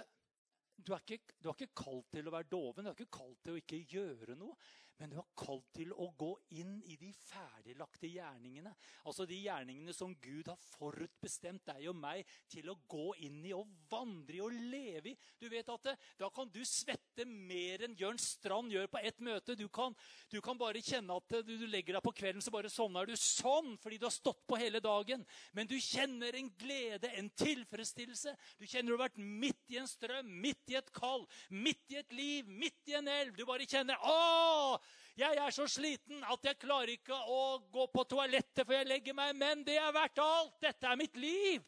du 0.77 0.93
er, 0.93 1.01
ikke, 1.01 1.35
du 1.41 1.49
er 1.49 1.55
ikke 1.57 1.83
kalt 1.83 2.11
til 2.13 2.27
å 2.29 2.33
være 2.33 2.49
doven, 2.51 2.85
du 2.85 2.91
er 2.91 2.97
ikke 2.97 3.17
kalt 3.17 3.39
til 3.43 3.55
å 3.55 3.61
ikke 3.61 3.79
gjøre 3.91 4.37
noe. 4.37 4.55
Men 4.97 5.11
du 5.11 5.17
er 5.21 5.27
kalt 5.37 5.67
til 5.77 5.91
å 5.93 6.07
gå 6.17 6.31
inn 6.57 6.79
i 6.89 6.95
de 6.97 7.11
ferdiglagte 7.13 8.09
gjerningene. 8.09 8.71
Altså 9.05 9.27
de 9.29 9.37
gjerningene 9.43 9.93
som 9.93 10.15
Gud 10.23 10.49
har 10.49 10.57
forutbestemt 10.71 11.67
deg 11.69 11.85
og 11.91 11.99
meg 11.99 12.23
til 12.49 12.71
å 12.71 12.79
gå 12.89 13.11
inn 13.27 13.43
i 13.45 13.53
og 13.53 13.69
vandre 13.91 14.39
i 14.39 14.41
og 14.41 14.55
leve 14.71 15.13
i. 15.13 15.19
Du 15.37 15.45
vet 15.53 15.69
at 15.69 15.91
det, 15.91 15.95
Da 16.17 16.31
kan 16.33 16.49
du 16.49 16.63
svette 16.65 17.06
mer 17.25 17.85
enn 17.85 17.95
Jørn 17.97 18.19
Strand 18.21 18.73
gjør 18.73 18.89
på 18.91 19.01
ett 19.01 19.17
møte. 19.23 19.55
Du 19.57 19.65
kan, 19.73 19.95
du 20.29 20.37
kan 20.43 20.59
bare 20.59 20.83
kjenne 20.83 21.17
at 21.17 21.37
du, 21.47 21.53
legger 21.65 21.97
deg 21.97 22.05
på 22.05 22.13
kvelden, 22.19 22.43
så 22.43 22.53
bare 22.53 22.69
sovner 22.69 23.09
du 23.09 23.15
sånn 23.17 23.73
fordi 23.81 23.97
du 23.97 24.05
har 24.05 24.13
stått 24.13 24.43
på 24.49 24.59
hele 24.59 24.81
dagen. 24.83 25.23
Men 25.57 25.69
du 25.69 25.77
kjenner 25.81 26.37
en 26.37 26.51
glede, 26.59 27.09
en 27.17 27.31
tilfredsstillelse. 27.39 28.35
Du 28.59 28.67
kjenner 28.67 28.91
du 28.91 28.97
har 28.97 29.07
vært 29.07 29.17
midt 29.17 29.73
i 29.73 29.79
en 29.81 29.89
strøm, 29.89 30.29
midt 30.43 30.73
i 30.73 30.77
et 30.79 30.93
kall, 30.95 31.25
midt 31.49 31.95
i 31.95 32.01
et 32.01 32.13
liv, 32.15 32.47
midt 32.47 32.91
i 32.91 32.97
en 32.99 33.09
elv. 33.17 33.33
Du 33.37 33.45
bare 33.47 33.67
kjenner 33.67 33.97
Å! 34.03 34.77
Jeg 35.17 35.33
er 35.41 35.53
så 35.55 35.65
sliten 35.65 36.21
at 36.29 36.43
jeg 36.45 36.59
klarer 36.61 36.91
ikke 36.93 37.15
å 37.17 37.57
gå 37.73 37.87
på 37.89 38.03
toalettet 38.05 38.61
før 38.61 38.83
jeg 38.83 38.89
legger 38.91 39.15
meg, 39.17 39.33
men 39.39 39.63
det 39.65 39.79
er 39.81 39.95
verdt 39.95 40.21
alt. 40.21 40.53
Dette 40.61 40.85
er 40.85 40.99
mitt 40.99 41.17
liv. 41.17 41.63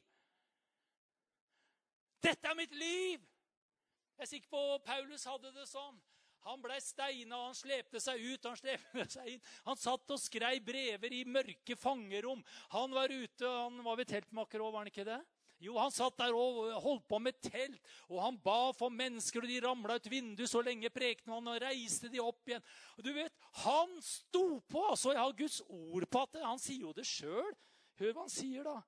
Dette 2.21 2.51
er 2.51 2.57
mitt 2.59 2.75
liv! 2.77 3.23
Jeg 4.19 4.25
er 4.25 4.31
sikker 4.33 4.51
på 4.51 4.61
Paulus 4.83 5.21
hadde 5.23 5.49
det 5.55 5.63
sånn. 5.69 5.95
Han 6.43 6.59
blei 6.59 6.75
steina, 6.83 7.37
han 7.45 7.55
slepte 7.55 8.01
seg 8.03 8.19
ut, 8.19 8.47
han 8.49 8.57
slepte 8.59 9.05
seg 9.13 9.29
inn. 9.31 9.43
Han 9.63 9.77
satt 9.79 10.11
og 10.11 10.19
skrev 10.19 10.57
brever 10.65 11.13
i 11.15 11.21
mørke 11.23 11.77
fangerom. 11.79 12.41
Han 12.73 12.91
var 12.91 13.13
ute, 13.13 13.47
han 13.47 13.77
var 13.85 13.95
ved 13.95 14.09
teltmakker 14.11 14.59
òg, 14.59 14.73
var 14.73 14.83
han 14.83 14.91
ikke 14.91 15.05
det? 15.07 15.21
Jo, 15.63 15.77
han 15.79 15.95
satt 15.95 16.19
der 16.19 16.35
og 16.35 16.67
holdt 16.83 17.05
på 17.07 17.19
med 17.23 17.39
telt, 17.43 17.79
og 18.11 18.19
han 18.25 18.41
ba 18.43 18.73
for 18.75 18.91
mennesker, 18.91 19.43
og 19.43 19.51
de 19.51 19.61
ramla 19.63 19.95
ut 19.95 20.11
vinduet. 20.11 20.51
Så 20.51 20.65
lenge 20.67 20.91
prekte 20.91 21.31
han, 21.31 21.47
og 21.51 21.63
reiste 21.63 22.11
de 22.11 22.19
opp 22.19 22.51
igjen. 22.51 22.67
Og 22.97 23.07
du 23.07 23.13
vet, 23.15 23.39
Han 23.63 23.95
sto 24.03 24.59
på! 24.67 24.83
altså 24.89 25.15
Jeg 25.15 25.23
har 25.23 25.39
Guds 25.39 25.61
ord 25.67 26.07
på 26.11 26.25
at 26.27 26.41
Han 26.43 26.59
sier 26.59 26.87
jo 26.87 26.93
det 26.95 27.07
sjøl. 27.07 27.55
Hør 28.03 28.13
hva 28.15 28.27
han 28.27 28.35
sier, 28.35 28.67
da. 28.67 28.81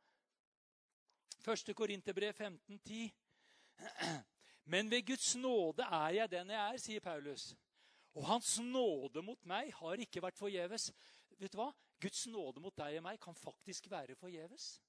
1. 1.47 1.73
Korinterbrev 1.75 2.35
15,10. 2.35 3.07
Men 4.65 4.91
ved 4.91 5.05
Guds 5.05 5.35
nåde 5.35 5.83
er 5.83 6.09
jeg 6.19 6.31
den 6.31 6.49
jeg 6.53 6.73
er, 6.73 6.77
sier 6.77 7.03
Paulus. 7.03 7.51
Og 8.13 8.25
hans 8.27 8.59
nåde 8.59 9.23
mot 9.23 9.45
meg 9.47 9.71
har 9.73 10.03
ikke 10.03 10.21
vært 10.23 10.39
forgjeves. 10.39 10.91
Vet 11.39 11.53
du 11.53 11.61
hva? 11.61 11.71
Guds 12.01 12.25
nåde 12.27 12.61
mot 12.63 12.75
deg 12.77 12.97
og 12.99 13.05
meg 13.05 13.19
kan 13.21 13.37
faktisk 13.37 13.89
være 13.91 14.17
forgjeves. 14.19 14.81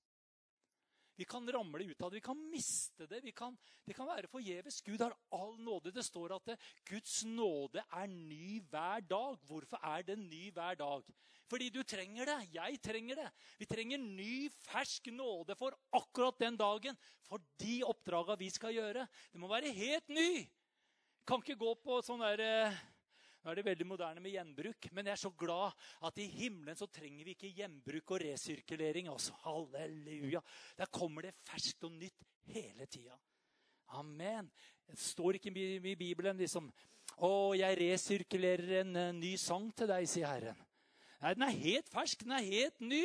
Vi 1.22 1.26
kan 1.30 1.46
ramle 1.54 1.84
ut 1.84 2.02
av 2.02 2.10
det, 2.10 2.16
vi 2.16 2.20
kan 2.20 2.38
miste 2.50 3.06
det. 3.06 3.20
Kan, 3.38 3.54
det 3.86 3.94
kan 3.94 4.08
være 4.10 4.26
forgjeves. 4.26 4.80
Gud 4.82 5.04
har 5.04 5.12
all 5.30 5.52
nåde. 5.62 5.92
Det 5.94 6.02
står 6.02 6.32
at 6.34 6.48
det, 6.50 6.56
Guds 6.88 7.20
nåde 7.30 7.84
er 7.94 8.08
ny 8.10 8.56
hver 8.72 9.04
dag. 9.06 9.36
Hvorfor 9.46 9.78
er 9.86 10.02
den 10.08 10.24
ny 10.26 10.48
hver 10.50 10.80
dag? 10.80 11.06
Fordi 11.46 11.68
du 11.70 11.78
trenger 11.86 12.26
det. 12.26 12.38
Jeg 12.56 12.80
trenger 12.82 13.20
det. 13.22 13.28
Vi 13.60 13.68
trenger 13.70 14.02
ny, 14.02 14.48
fersk 14.64 15.12
nåde 15.14 15.54
for 15.60 15.78
akkurat 15.94 16.42
den 16.42 16.58
dagen. 16.58 16.98
For 17.28 17.38
de 17.62 17.76
oppdraga 17.86 18.34
vi 18.40 18.50
skal 18.50 18.74
gjøre. 18.74 19.06
Det 19.30 19.38
må 19.38 19.52
være 19.52 19.70
helt 19.78 20.10
ny. 20.10 20.42
Kan 21.22 21.44
ikke 21.44 21.60
gå 21.60 21.76
på 21.86 22.02
sånn 22.02 22.26
derre 22.26 22.50
eh, 22.64 22.82
nå 23.42 23.50
er 23.50 23.58
det 23.58 23.64
veldig 23.66 23.86
moderne 23.90 24.22
med 24.22 24.36
gjenbruk, 24.36 24.86
men 24.94 25.08
jeg 25.08 25.16
er 25.16 25.20
så 25.24 25.32
glad 25.34 25.74
at 26.06 26.18
i 26.22 26.28
himmelen 26.30 26.78
så 26.78 26.86
trenger 26.86 27.26
vi 27.26 27.34
ikke 27.34 27.50
gjenbruk 27.56 28.14
og 28.14 28.22
resirkulering. 28.22 29.08
Også. 29.10 29.34
Halleluja. 29.42 30.42
Der 30.78 30.90
kommer 30.94 31.26
det 31.26 31.34
ferskt 31.48 31.82
og 31.88 31.96
nytt 31.96 32.22
hele 32.52 32.86
tida. 32.86 33.18
Amen. 33.98 34.46
Det 34.86 34.98
står 34.98 35.40
ikke 35.40 35.52
i 35.52 35.96
Bibelen 35.98 36.38
liksom 36.38 36.70
Å, 37.22 37.52
jeg 37.58 37.76
resirkulerer 37.76 38.78
en 38.80 38.96
uh, 38.96 39.08
ny 39.14 39.34
sang 39.38 39.66
til 39.76 39.90
deg, 39.90 40.06
sier 40.08 40.30
Herren. 40.30 40.62
Nei, 41.20 41.34
den 41.36 41.44
er 41.44 41.58
helt 41.60 41.90
fersk. 41.92 42.22
Den 42.24 42.32
er 42.38 42.46
helt 42.46 42.80
ny. 42.80 43.04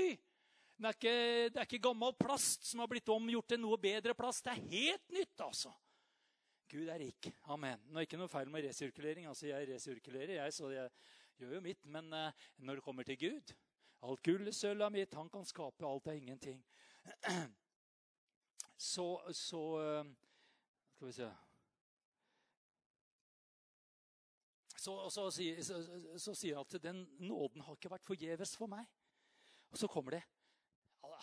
Er 0.80 0.94
ikke, 0.94 1.16
det 1.50 1.60
er 1.60 1.68
ikke 1.68 1.82
gammel 1.90 2.14
plast 2.18 2.70
som 2.70 2.82
har 2.82 2.90
blitt 2.90 3.10
omgjort 3.14 3.50
til 3.52 3.60
noe 3.62 3.78
bedre 3.82 4.16
plast. 4.18 4.46
Det 4.46 4.54
er 4.54 4.72
helt 4.72 5.14
nytt, 5.14 5.44
altså. 5.44 5.74
Gud 6.70 6.90
er 6.92 7.00
rik. 7.00 7.30
Amen. 7.54 7.80
Nå 7.88 7.96
er 7.96 8.04
det 8.04 8.10
ikke 8.10 8.20
noe 8.20 8.32
feil 8.32 8.50
med 8.52 8.66
resirkulering. 8.68 9.28
altså 9.30 9.48
Jeg 9.48 9.70
resirkulerer, 9.70 10.34
jeg, 10.42 10.54
så 10.54 10.70
jeg 10.74 10.90
gjør 11.40 11.54
jo 11.58 11.62
mitt. 11.64 11.86
Men 11.86 12.12
uh, 12.14 12.48
når 12.58 12.80
det 12.80 12.84
kommer 12.84 13.08
til 13.08 13.20
Gud 13.20 13.56
Alt 14.06 14.22
gullet, 14.24 14.56
sølvet 14.56 14.92
mitt. 14.94 15.14
Han 15.18 15.30
kan 15.30 15.46
skape 15.46 15.88
alt 15.88 16.08
av 16.08 16.16
ingenting. 16.16 16.62
Så, 18.78 19.32
så 19.34 19.60
uh, 19.82 20.06
Skal 20.94 21.08
vi 21.08 21.14
se 21.16 21.30
Så, 24.78 25.10
så, 25.10 25.24
så, 25.32 25.80
så 26.18 26.36
sier 26.38 26.60
han 26.60 26.68
at 26.68 26.84
den 26.84 27.00
nåden 27.20 27.64
har 27.66 27.74
ikke 27.74 27.90
vært 27.90 28.06
forgjeves 28.06 28.54
for 28.56 28.70
meg. 28.70 28.86
Og 29.74 29.82
så 29.82 29.90
kommer 29.90 30.20
det 30.20 30.22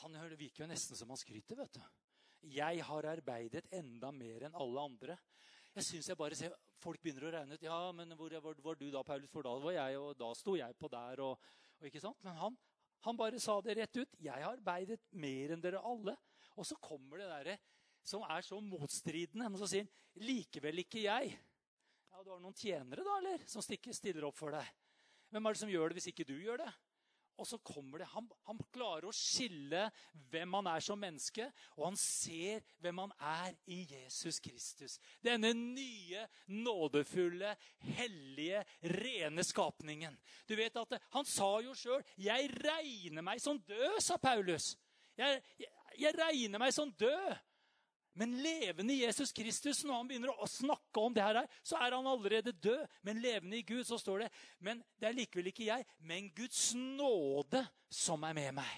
Han 0.02 0.18
virker 0.34 0.64
jo 0.64 0.68
nesten 0.68 0.98
som 0.98 1.14
han 1.14 1.20
skryter. 1.20 1.56
vet 1.62 1.78
du. 1.78 2.03
Jeg 2.52 2.84
har 2.84 3.08
arbeidet 3.08 3.64
enda 3.72 4.10
mer 4.12 4.46
enn 4.46 4.56
alle 4.60 4.84
andre. 4.84 5.16
Jeg 5.74 5.88
synes 5.88 6.08
jeg 6.10 6.18
bare 6.18 6.38
ser, 6.38 6.54
Folk 6.84 7.00
begynner 7.00 7.24
å 7.24 7.32
regne 7.32 7.56
ut 7.56 7.62
ja, 7.64 7.76
men 7.96 8.12
hvor 8.18 8.32
var, 8.44 8.58
var 8.60 8.76
du 8.76 8.88
da, 8.92 9.00
Paulus? 9.06 9.30
For 9.32 9.46
da 9.46 9.54
var 9.62 9.72
jeg, 9.72 9.96
og 9.96 10.18
da 10.20 10.26
sto 10.36 10.52
jeg 10.58 10.76
på 10.76 10.90
der. 10.92 11.22
Og, 11.24 11.46
og 11.80 11.88
ikke 11.88 12.02
sant? 12.02 12.18
Men 12.26 12.36
han, 12.36 12.58
han, 13.06 13.16
bare 13.16 13.40
sa 13.40 13.56
det 13.64 13.78
rett 13.78 14.00
ut. 14.02 14.18
Jeg 14.20 14.44
har 14.44 14.50
arbeidet 14.50 15.00
mer 15.16 15.54
enn 15.54 15.64
dere 15.64 15.80
alle. 15.80 16.12
Og 16.60 16.68
så 16.68 16.76
kommer 16.84 17.22
det 17.22 17.30
derre 17.30 17.56
som 18.04 18.26
er 18.28 18.44
så 18.44 18.58
motstridende. 18.60 19.48
Men 19.48 19.56
så 19.62 19.70
sier 19.70 19.86
han 19.86 20.26
likevel 20.28 20.84
ikke 20.84 21.06
jeg. 21.06 21.32
Ja, 22.12 22.20
Du 22.20 22.34
har 22.34 22.42
noen 22.42 22.58
tjenere 22.58 23.06
da, 23.06 23.16
eller? 23.22 23.48
Som 23.48 23.64
stiller 23.64 24.28
opp 24.28 24.36
for 24.38 24.52
deg. 24.54 24.68
Hvem 25.32 25.48
er 25.48 25.56
det 25.56 25.62
som 25.64 25.72
gjør 25.72 25.90
det 25.90 25.98
hvis 25.98 26.12
ikke 26.12 26.28
du 26.28 26.36
gjør 26.36 26.60
det? 26.66 26.70
Og 27.36 27.46
så 27.48 27.58
kommer 27.58 27.98
det. 27.98 28.08
Han, 28.12 28.28
han, 28.46 28.60
klarer 28.74 29.08
å 29.08 29.14
skille 29.14 29.88
hvem 30.30 30.54
han 30.58 30.68
er 30.70 30.84
som 30.84 31.00
menneske, 31.00 31.48
og 31.74 31.88
han 31.88 31.98
ser 31.98 32.62
hvem 32.82 33.00
han 33.02 33.14
er 33.18 33.56
i 33.66 33.80
Jesus 33.90 34.38
Kristus. 34.42 34.98
Denne 35.24 35.50
nye, 35.56 36.26
nådefulle, 36.46 37.56
hellige, 37.98 38.62
rene 38.94 39.46
skapningen. 39.46 40.18
Du 40.46 40.54
vet 40.58 40.76
at 40.78 40.98
Han 41.14 41.26
sa 41.26 41.60
jo 41.62 41.74
sjøl 41.74 42.02
'Jeg 42.16 42.50
regner 42.62 43.22
meg 43.22 43.40
som 43.40 43.58
død', 43.58 44.00
sa 44.00 44.16
Paulus. 44.16 44.76
Jeg, 45.16 45.42
jeg, 45.58 45.70
jeg 45.98 46.14
regner 46.18 46.58
meg 46.58 46.72
som 46.74 46.92
død. 46.92 47.34
Men 48.14 48.36
levende 48.42 48.94
Jesus 48.94 49.32
Kristus, 49.34 49.82
når 49.84 49.96
han 49.96 50.08
begynner 50.08 50.30
å 50.30 50.46
snakke 50.46 51.02
om 51.02 51.14
det 51.14 51.24
her, 51.24 51.40
så 51.66 51.80
er 51.82 51.96
han 51.96 52.06
allerede 52.06 52.54
død. 52.62 52.84
Men 53.02 53.22
levende 53.22 53.58
i 53.58 53.66
Gud, 53.66 53.82
så 53.86 53.98
står 53.98 54.24
det 54.24 54.28
Men 54.58 54.82
det 55.00 55.08
er 55.08 55.16
likevel 55.18 55.50
ikke 55.50 55.66
jeg, 55.66 55.86
men 55.98 56.30
Guds 56.36 56.74
nåde 56.78 57.64
som 57.90 58.22
er 58.22 58.36
med 58.38 58.52
meg. 58.60 58.74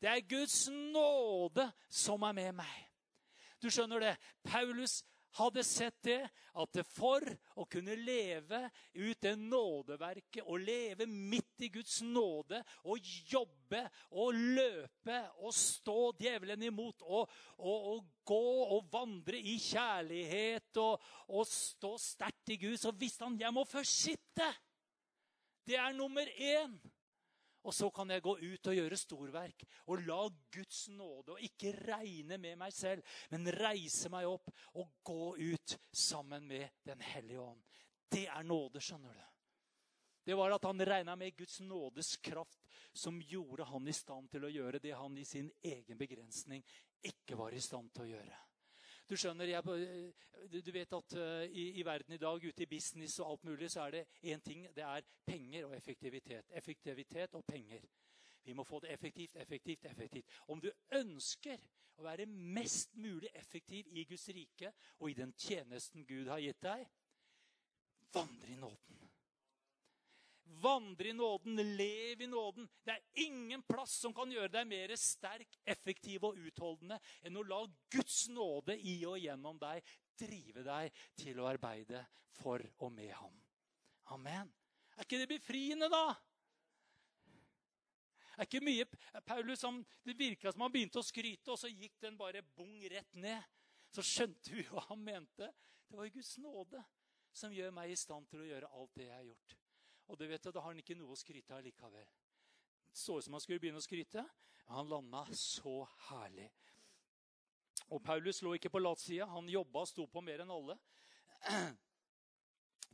Det 0.00 0.08
er 0.08 0.28
Guds 0.30 0.68
nåde 0.70 1.66
som 1.90 2.22
er 2.24 2.36
med 2.36 2.60
meg. 2.62 2.76
Du 3.62 3.68
skjønner 3.74 4.00
det? 4.00 4.14
Paulus 4.46 5.02
hadde 5.36 5.64
sett 5.64 5.98
det, 6.02 6.20
at 6.58 6.78
for 6.88 7.22
å 7.60 7.66
kunne 7.70 7.94
leve 7.98 8.60
ut 8.94 9.20
det 9.22 9.34
nådeverket 9.38 10.46
og 10.46 10.64
leve 10.64 11.06
midt 11.06 11.66
i 11.66 11.70
Guds 11.72 12.00
nåde 12.02 12.60
og 12.88 13.10
jobbe 13.30 13.84
og 14.18 14.34
løpe 14.34 15.20
og 15.44 15.54
stå 15.54 15.98
djevelen 16.18 16.64
imot 16.70 17.04
og, 17.06 17.30
og, 17.58 17.88
og 17.92 18.04
gå 18.28 18.44
og 18.76 18.90
vandre 18.92 19.38
i 19.38 19.58
kjærlighet 19.62 20.82
og, 20.82 21.04
og 21.30 21.46
stå 21.48 21.94
sterkt 22.02 22.54
i 22.54 22.60
Gud, 22.64 22.78
så 22.80 22.94
visste 22.96 23.26
han 23.26 23.38
jeg 23.40 23.54
må 23.54 23.66
først 23.68 24.04
sitte. 24.08 24.48
Det 25.68 25.76
er 25.76 25.92
nummer 25.92 26.24
én. 26.24 26.78
Og 27.66 27.74
så 27.74 27.90
kan 27.90 28.10
jeg 28.10 28.22
gå 28.22 28.36
ut 28.38 28.70
og 28.70 28.76
gjøre 28.76 28.98
storverk 28.98 29.64
og 29.90 30.04
la 30.06 30.20
Guds 30.54 30.84
nåde 30.94 31.34
og 31.34 31.42
ikke 31.44 31.74
regne 31.80 32.38
med 32.38 32.58
meg 32.60 32.74
selv, 32.74 33.02
men 33.32 33.50
reise 33.58 34.10
meg 34.12 34.28
opp 34.30 34.52
og 34.78 34.92
gå 35.04 35.34
ut 35.36 35.78
sammen 35.92 36.46
med 36.48 36.78
Den 36.86 37.02
hellige 37.02 37.42
ånd. 37.42 37.64
Det 38.08 38.26
er 38.30 38.46
nåde, 38.46 38.80
skjønner 38.80 39.12
du. 39.12 39.24
Det 40.28 40.36
var 40.36 40.52
at 40.52 40.64
han 40.64 40.84
regna 40.84 41.16
med 41.16 41.36
Guds 41.36 41.60
nådes 41.64 42.16
kraft 42.16 42.66
som 42.92 43.20
gjorde 43.20 43.64
han 43.64 43.88
i 43.88 43.94
stand 43.96 44.28
til 44.28 44.44
å 44.44 44.52
gjøre 44.52 44.80
det 44.82 44.92
han 44.96 45.16
i 45.16 45.24
sin 45.24 45.48
egen 45.64 45.98
begrensning 45.98 46.64
ikke 47.00 47.36
var 47.38 47.54
i 47.56 47.62
stand 47.64 47.88
til 47.94 48.04
å 48.04 48.10
gjøre. 48.12 48.40
Du 49.08 49.16
skjønner, 49.16 49.48
jeg, 49.48 49.62
du 50.52 50.70
vet 50.72 50.92
at 50.92 51.14
uh, 51.16 51.44
i, 51.48 51.62
i, 51.80 51.84
verden 51.86 52.12
i 52.12 52.20
dag, 52.20 52.44
ute 52.44 52.62
i 52.62 52.68
business 52.68 53.16
og 53.22 53.30
alt 53.30 53.44
mulig, 53.48 53.70
så 53.72 53.86
er 53.86 53.90
det 53.90 54.02
én 54.20 54.42
ting. 54.44 54.66
Det 54.76 54.84
er 54.84 55.06
penger 55.26 55.64
og 55.64 55.76
effektivitet. 55.76 56.50
Effektivitet 56.50 57.34
og 57.34 57.44
penger. 57.44 57.86
Vi 58.44 58.52
må 58.52 58.64
få 58.64 58.80
det 58.80 58.92
effektivt, 58.92 59.36
effektivt, 59.36 59.84
effektivt. 59.84 60.36
Om 60.48 60.60
du 60.60 60.70
ønsker 60.92 61.56
å 61.98 62.04
være 62.04 62.26
mest 62.28 62.94
mulig 62.96 63.30
effektiv 63.34 63.88
i 63.96 64.04
Guds 64.04 64.28
rike 64.28 64.72
og 64.98 65.10
i 65.10 65.16
den 65.18 65.32
tjenesten 65.32 66.06
Gud 66.06 66.28
har 66.28 66.44
gitt 66.44 66.62
deg, 66.62 66.84
vandre 68.12 68.52
i 68.52 68.60
nåden. 68.60 68.97
Vandre 70.48 71.10
i 71.10 71.12
nåden, 71.12 71.60
lev 71.76 72.22
i 72.22 72.26
nåden. 72.26 72.68
Det 72.84 72.94
er 72.94 73.24
ingen 73.26 73.62
plass 73.62 73.98
som 74.02 74.14
kan 74.16 74.30
gjøre 74.32 74.50
deg 74.52 74.68
mer 74.70 74.94
sterk, 74.98 75.58
effektiv 75.68 76.24
og 76.24 76.38
utholdende 76.40 76.98
enn 77.22 77.36
å 77.36 77.44
la 77.46 77.60
Guds 77.92 78.24
nåde 78.32 78.78
i 78.80 79.00
og 79.06 79.18
gjennom 79.20 79.60
deg 79.60 79.84
drive 80.18 80.64
deg 80.66 81.02
til 81.20 81.38
å 81.38 81.50
arbeide 81.50 82.00
for 82.38 82.64
og 82.78 82.90
med 82.94 83.12
ham. 83.18 83.36
Amen. 84.14 84.50
Er 84.96 85.06
ikke 85.06 85.20
det 85.20 85.28
befriende, 85.30 85.90
da? 85.92 86.16
Er 88.38 88.46
ikke 88.46 88.62
mye 88.62 88.86
Paulus, 89.26 89.62
han, 89.66 89.82
Det 90.06 90.14
virka 90.18 90.52
som 90.52 90.64
han 90.64 90.72
begynte 90.72 91.02
å 91.02 91.06
skryte, 91.06 91.52
og 91.52 91.58
så 91.60 91.70
gikk 91.70 91.98
den 92.02 92.18
bare 92.18 92.42
bong 92.56 92.80
rett 92.90 93.14
ned. 93.18 93.42
Så 93.94 94.04
skjønte 94.04 94.52
vi 94.52 94.64
hva 94.68 94.84
han 94.90 95.00
mente. 95.02 95.48
Det 95.88 95.96
var 95.96 96.10
Guds 96.12 96.36
nåde 96.42 96.82
som 97.34 97.54
gjør 97.54 97.72
meg 97.74 97.92
i 97.92 97.98
stand 97.98 98.28
til 98.30 98.42
å 98.42 98.48
gjøre 98.48 98.70
alt 98.74 98.94
det 98.98 99.08
jeg 99.08 99.16
har 99.16 99.26
gjort. 99.26 99.56
Og 100.08 100.18
det 100.18 100.28
vet 100.30 100.44
du, 100.44 100.50
da 100.52 100.62
har 100.64 100.72
han 100.72 100.80
ikke 100.80 100.96
noe 100.98 101.12
å 101.12 101.18
skryte 101.18 101.54
av 101.54 101.64
likevel. 101.64 102.08
Så 102.92 103.18
ut 103.18 103.24
som 103.24 103.36
han 103.36 103.44
skulle 103.44 103.60
begynne 103.62 103.80
å 103.80 103.84
skryte. 103.84 104.24
Han 104.72 104.88
landa 104.88 105.24
så 105.36 105.82
herlig. 106.08 106.48
Og 107.94 108.02
Paulus 108.04 108.42
lå 108.44 108.54
ikke 108.56 108.72
på 108.72 108.80
latsida. 108.82 109.28
Han 109.32 109.48
jobba 109.48 109.84
og 109.84 109.90
sto 109.90 110.06
på 110.10 110.24
mer 110.24 110.44
enn 110.44 110.54
alle. 110.54 110.78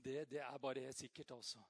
Det, 0.05 0.27
det 0.29 0.41
er 0.45 0.59
bare 0.61 0.83
helt 0.85 0.99
sikkert, 0.99 1.31
altså. 1.33 1.63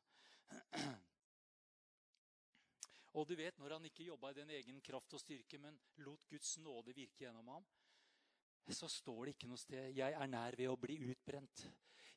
Og 3.14 3.28
du 3.28 3.36
vet, 3.38 3.54
når 3.62 3.76
han 3.76 3.84
ikke 3.86 4.08
jobba 4.08 4.32
i 4.32 4.36
den 4.40 4.50
egen 4.56 4.80
kraft 4.82 5.14
og 5.14 5.22
styrke, 5.22 5.60
men 5.62 5.76
lot 6.02 6.24
Guds 6.26 6.56
nåde 6.58 6.96
virke 6.96 7.22
gjennom 7.22 7.52
ham, 7.52 7.68
så 8.74 8.88
står 8.90 9.28
det 9.28 9.34
ikke 9.36 9.50
noe 9.52 9.60
sted 9.60 9.92
'Jeg 9.94 10.16
er 10.18 10.26
nær 10.26 10.56
ved 10.58 10.68
å 10.72 10.76
bli 10.76 10.96
utbrent'. 11.12 11.62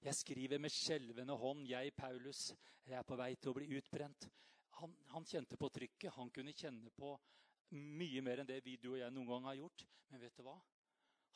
Jeg 0.04 0.16
skriver 0.16 0.62
med 0.62 0.70
skjelvende 0.72 1.36
hånd, 1.38 1.66
jeg, 1.68 1.94
Paulus, 1.98 2.54
jeg 2.86 2.96
er 3.00 3.04
på 3.08 3.18
vei 3.20 3.36
til 3.36 3.52
å 3.52 3.58
bli 3.58 3.68
utbrent. 3.80 4.28
Han, 4.78 4.94
han, 5.12 5.26
kjente 5.26 5.58
på 5.58 5.70
trykket. 5.74 6.14
Han 6.16 6.30
kunne 6.34 6.54
kjenne 6.54 6.92
på 6.94 7.16
mye 7.74 8.22
mer 8.24 8.42
enn 8.42 8.50
det 8.50 8.62
vi, 8.66 8.78
du 8.78 8.92
og 8.94 9.00
jeg 9.02 9.12
noen 9.14 9.30
gang 9.32 9.48
har 9.50 9.58
gjort. 9.60 9.86
Men 10.12 10.22
vet 10.22 10.38
du 10.38 10.44
hva? 10.46 10.56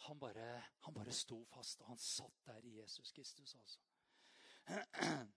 Han 0.07 0.17
bare, 0.21 0.45
han 0.85 0.93
bare 0.93 1.13
sto 1.13 1.43
fast, 1.49 1.81
og 1.81 1.87
han 1.91 1.99
satt 2.01 2.45
der 2.47 2.65
i 2.65 2.77
Jesus 2.79 3.11
Kristus, 3.13 3.55
altså. 3.55 3.79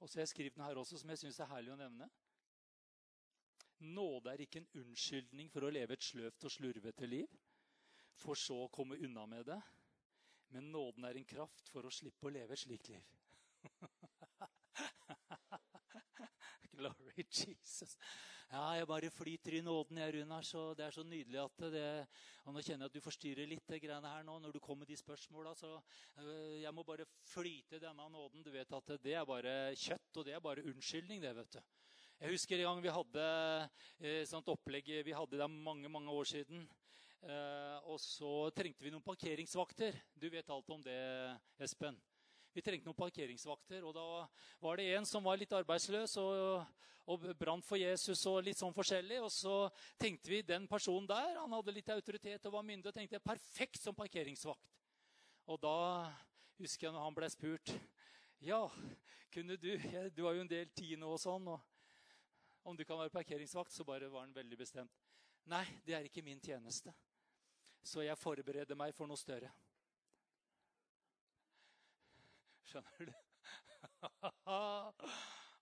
Og 0.00 0.08
så 0.08 0.18
har 0.18 0.22
jeg 0.22 0.28
skrevet 0.28 0.54
den 0.54 0.64
her 0.64 0.76
også, 0.76 0.98
som 0.98 1.10
jeg 1.10 1.18
syns 1.18 1.38
er 1.40 1.48
herlig 1.48 1.72
å 1.72 1.78
nevne. 1.80 2.08
Nåde 3.96 4.32
er 4.32 4.42
ikke 4.44 4.60
en 4.60 4.82
unnskyldning 4.82 5.48
for 5.52 5.64
å 5.64 5.72
leve 5.72 5.96
et 5.96 6.04
sløvt 6.04 6.44
og 6.48 6.52
slurvete 6.52 7.08
liv, 7.08 7.32
for 8.16 8.36
så 8.36 8.58
å 8.64 8.72
komme 8.72 8.98
unna 9.00 9.24
med 9.28 9.48
det. 9.48 9.60
Men 10.54 10.70
nåden 10.72 11.04
er 11.04 11.18
en 11.18 11.28
kraft 11.28 11.68
for 11.72 11.86
å 11.86 11.92
slippe 11.92 12.26
å 12.28 12.32
leve 12.32 12.54
et 12.54 12.62
slikt 12.62 12.88
liv. 12.92 13.04
Glory 16.76 17.24
Jesus. 17.24 17.96
Ja, 18.46 18.76
jeg 18.78 18.86
bare 18.86 19.10
flyter 19.10 19.56
i 19.58 19.60
nåden, 19.64 19.98
jeg, 19.98 20.12
Runar. 20.14 20.44
Så 20.46 20.68
det 20.78 20.84
er 20.86 20.94
så 20.94 21.02
nydelig 21.02 21.40
at 21.42 21.64
det 21.72 21.86
Og 22.46 22.54
nå 22.54 22.62
kjenner 22.62 22.86
jeg 22.86 22.92
at 22.92 22.94
du 22.94 23.02
forstyrrer 23.02 23.48
litt 23.50 23.66
det 23.66 23.80
greiene 23.82 24.12
her 24.12 24.22
nå 24.22 24.36
når 24.38 24.54
du 24.54 24.60
kommer 24.62 24.84
med 24.84 24.92
de 24.92 24.98
spørsmåla. 25.00 25.54
Så 25.58 25.72
øh, 25.74 26.60
jeg 26.62 26.72
må 26.74 26.84
bare 26.86 27.08
flyte 27.26 27.80
denne 27.82 28.06
nåden. 28.12 28.44
Du 28.46 28.52
vet 28.54 28.70
at 28.78 28.92
det 29.02 29.16
er 29.18 29.26
bare 29.26 29.74
kjøtt, 29.74 30.12
og 30.14 30.28
det 30.28 30.36
er 30.36 30.44
bare 30.44 30.62
unnskyldning, 30.62 31.22
det, 31.24 31.34
vet 31.40 31.58
du. 31.58 31.60
Jeg 32.20 32.32
husker 32.32 32.62
en 32.62 32.70
gang 32.70 32.78
vi 32.84 32.94
hadde 32.94 33.24
et 33.98 34.28
sånt 34.30 34.46
opplegg 34.48 34.86
vi 35.04 35.12
hadde 35.12 35.36
det 35.36 35.50
mange, 35.50 35.90
mange 35.92 36.14
år 36.14 36.30
siden. 36.30 36.62
Eh, 37.26 37.78
og 37.90 37.98
så 37.98 38.32
trengte 38.54 38.84
vi 38.86 38.92
noen 38.94 39.02
parkeringsvakter. 39.02 39.96
Du 40.14 40.28
vet 40.30 40.50
alt 40.52 40.68
om 40.70 40.82
det, 40.84 40.98
Espen. 41.58 41.96
Vi 42.54 42.62
trengte 42.62 42.86
noen 42.86 42.98
parkeringsvakter. 42.98 43.82
Og 43.82 43.94
da 43.96 44.04
var 44.62 44.78
det 44.78 44.92
en 44.94 45.08
som 45.08 45.24
var 45.26 45.40
litt 45.40 45.54
arbeidsløs 45.56 46.14
og, 46.22 46.62
og 47.10 47.24
brant 47.38 47.66
for 47.66 47.80
Jesus 47.80 48.22
og 48.30 48.44
litt 48.46 48.60
sånn 48.60 48.74
forskjellig. 48.76 49.18
Og 49.26 49.32
så 49.34 49.56
tenkte 49.98 50.30
vi 50.30 50.44
den 50.46 50.68
personen 50.70 51.08
der, 51.10 51.34
han 51.40 51.56
hadde 51.58 51.74
litt 51.74 51.90
autoritet 51.90 52.46
og 52.46 52.54
var 52.60 52.66
myndig, 52.68 52.92
og 52.92 52.98
tenkte 53.00 53.22
perfekt 53.24 53.82
som 53.82 53.96
parkeringsvakt. 53.98 54.70
Og 55.50 55.58
da 55.62 55.78
husker 56.60 56.88
jeg 56.88 56.94
når 56.94 57.08
han 57.08 57.16
ble 57.18 57.30
spurt 57.30 57.74
Ja, 58.42 58.64
kunne 59.32 59.56
du 59.56 59.70
Du 60.14 60.24
har 60.26 60.34
jo 60.34 60.42
en 60.44 60.50
del 60.50 60.70
tid 60.74 60.98
nå 60.98 61.10
og 61.14 61.20
sånn. 61.22 61.48
og 61.48 61.60
om 62.66 62.74
du 62.74 62.82
kan 62.84 62.98
være 62.98 63.14
parkeringsvakt, 63.14 63.70
så 63.70 63.84
bare 63.86 64.10
var 64.10 64.24
han 64.24 64.34
veldig 64.34 64.56
bestemt. 64.58 64.90
Nei, 65.46 65.62
det 65.86 65.94
er 65.94 66.08
ikke 66.08 66.24
min 66.26 66.40
tjeneste. 66.42 66.90
Så 67.86 68.02
jeg 68.02 68.18
forbereder 68.18 68.78
meg 68.78 68.94
for 68.96 69.06
noe 69.06 69.20
større. 69.20 69.52
Skjønner 72.66 73.06
du? 73.06 73.14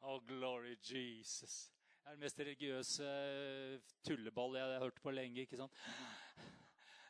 oh, 0.09 0.17
glory 0.25 0.79
Jesus. 0.81 1.69
Det 2.01 2.11
er 2.11 2.17
den 2.17 2.25
mest 2.25 2.41
religiøse 2.41 3.05
eh, 3.05 3.93
tulleball 4.05 4.57
jeg 4.57 4.73
har 4.73 4.87
hørt 4.87 5.01
på 5.05 5.13
lenge. 5.13 5.45
ikke 5.45 5.61
sant? 5.61 5.85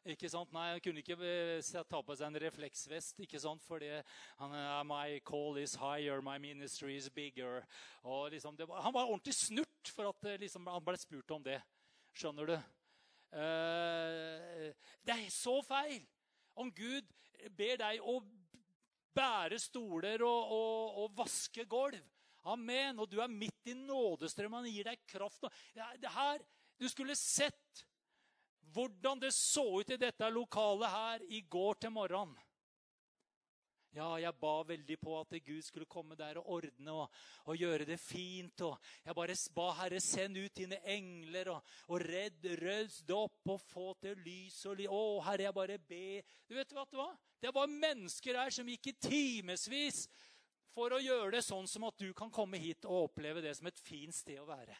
Ikke 0.04 0.28
sant? 0.28 0.50
Nei, 0.52 0.66
Han 0.74 0.82
kunne 0.84 1.00
ikke 1.00 1.16
eh, 1.24 1.72
ta 1.88 2.02
på 2.02 2.14
seg 2.18 2.28
en 2.28 2.42
refleksvest, 2.42 3.22
ikke 3.24 3.40
sant? 3.40 3.62
fordi 3.64 3.88
han, 4.42 4.52
uh, 4.52 4.82
My 4.84 5.18
call 5.24 5.62
is 5.62 5.78
higher, 5.80 6.20
my 6.20 6.36
ministry 6.38 6.98
is 6.98 7.08
bigger. 7.08 7.62
Og 8.02 8.30
liksom, 8.34 8.58
var, 8.58 8.82
han 8.82 8.94
var 8.94 9.06
ordentlig 9.06 9.34
snurt 9.34 9.94
for 9.94 10.10
at 10.10 10.28
eh, 10.28 10.40
liksom, 10.42 10.66
han 10.66 10.84
ble 10.84 10.98
spurt 11.00 11.30
om 11.38 11.46
det. 11.46 11.60
Skjønner 12.14 12.50
du? 12.50 12.58
Uh, 13.34 14.70
det 15.02 15.14
er 15.16 15.30
så 15.34 15.58
feil! 15.66 16.02
Om 16.54 16.70
Gud 16.70 17.08
ber 17.58 17.80
deg 17.80 18.02
å 18.06 18.20
bære 19.14 19.58
stoler 19.62 20.22
og, 20.22 20.52
og, 20.54 21.00
og 21.02 21.16
vaske 21.18 21.66
gulv. 21.70 22.02
Amen. 22.50 23.00
Og 23.00 23.10
du 23.10 23.18
er 23.22 23.32
midt 23.32 23.72
i 23.72 23.74
nådestrømmen. 23.74 24.62
Han 24.62 24.70
gir 24.70 24.86
deg 24.90 25.02
kraft. 25.10 25.46
Her, 25.74 26.44
du 26.78 26.86
skulle 26.90 27.16
sett 27.18 27.84
hvordan 28.74 29.20
det 29.22 29.30
så 29.34 29.64
ut 29.80 29.92
i 29.94 30.00
dette 30.00 30.30
lokalet 30.34 30.90
her 30.90 31.26
i 31.30 31.44
går 31.50 31.78
til 31.84 31.94
morgenen. 31.94 32.34
Ja, 33.94 34.08
jeg 34.18 34.34
ba 34.40 34.52
veldig 34.66 34.96
på 34.98 35.12
at 35.20 35.34
Gud 35.46 35.62
skulle 35.62 35.86
komme 35.86 36.16
der 36.18 36.40
og 36.40 36.48
ordne 36.56 36.94
og, 36.98 37.18
og 37.46 37.60
gjøre 37.60 37.86
det 37.86 38.00
fint. 38.02 38.64
og 38.66 38.74
Jeg 39.04 39.14
bare 39.14 39.36
ba 39.54 39.66
Herre, 39.78 40.00
send 40.02 40.38
ut 40.40 40.56
dine 40.58 40.80
engler 40.96 41.52
og, 41.52 41.74
og 41.94 42.02
redd, 42.02 42.48
røst 42.58 43.10
opp 43.14 43.52
og 43.54 43.60
få 43.62 43.92
til 44.02 44.18
lys 44.26 44.56
og 44.66 44.80
lys. 44.80 44.90
Å, 44.90 45.02
Herre, 45.28 45.46
jeg 45.46 45.56
bare 45.60 45.78
ber. 45.78 46.34
Du 46.50 46.56
vet 46.58 46.74
hva? 46.74 47.08
Det 47.38 47.54
var 47.54 47.70
mennesker 47.70 48.40
her 48.40 48.50
som 48.56 48.68
gikk 48.72 48.90
i 48.90 48.96
timevis 49.06 50.08
for 50.74 50.90
å 50.90 50.98
gjøre 50.98 51.36
det 51.36 51.44
sånn 51.46 51.70
som 51.70 51.86
at 51.86 51.98
du 52.00 52.10
kan 52.18 52.32
komme 52.34 52.58
hit 52.58 52.88
og 52.88 53.12
oppleve 53.12 53.44
det 53.44 53.54
som 53.54 53.70
et 53.70 53.78
fint 53.78 54.16
sted 54.16 54.42
å 54.42 54.48
være. 54.48 54.74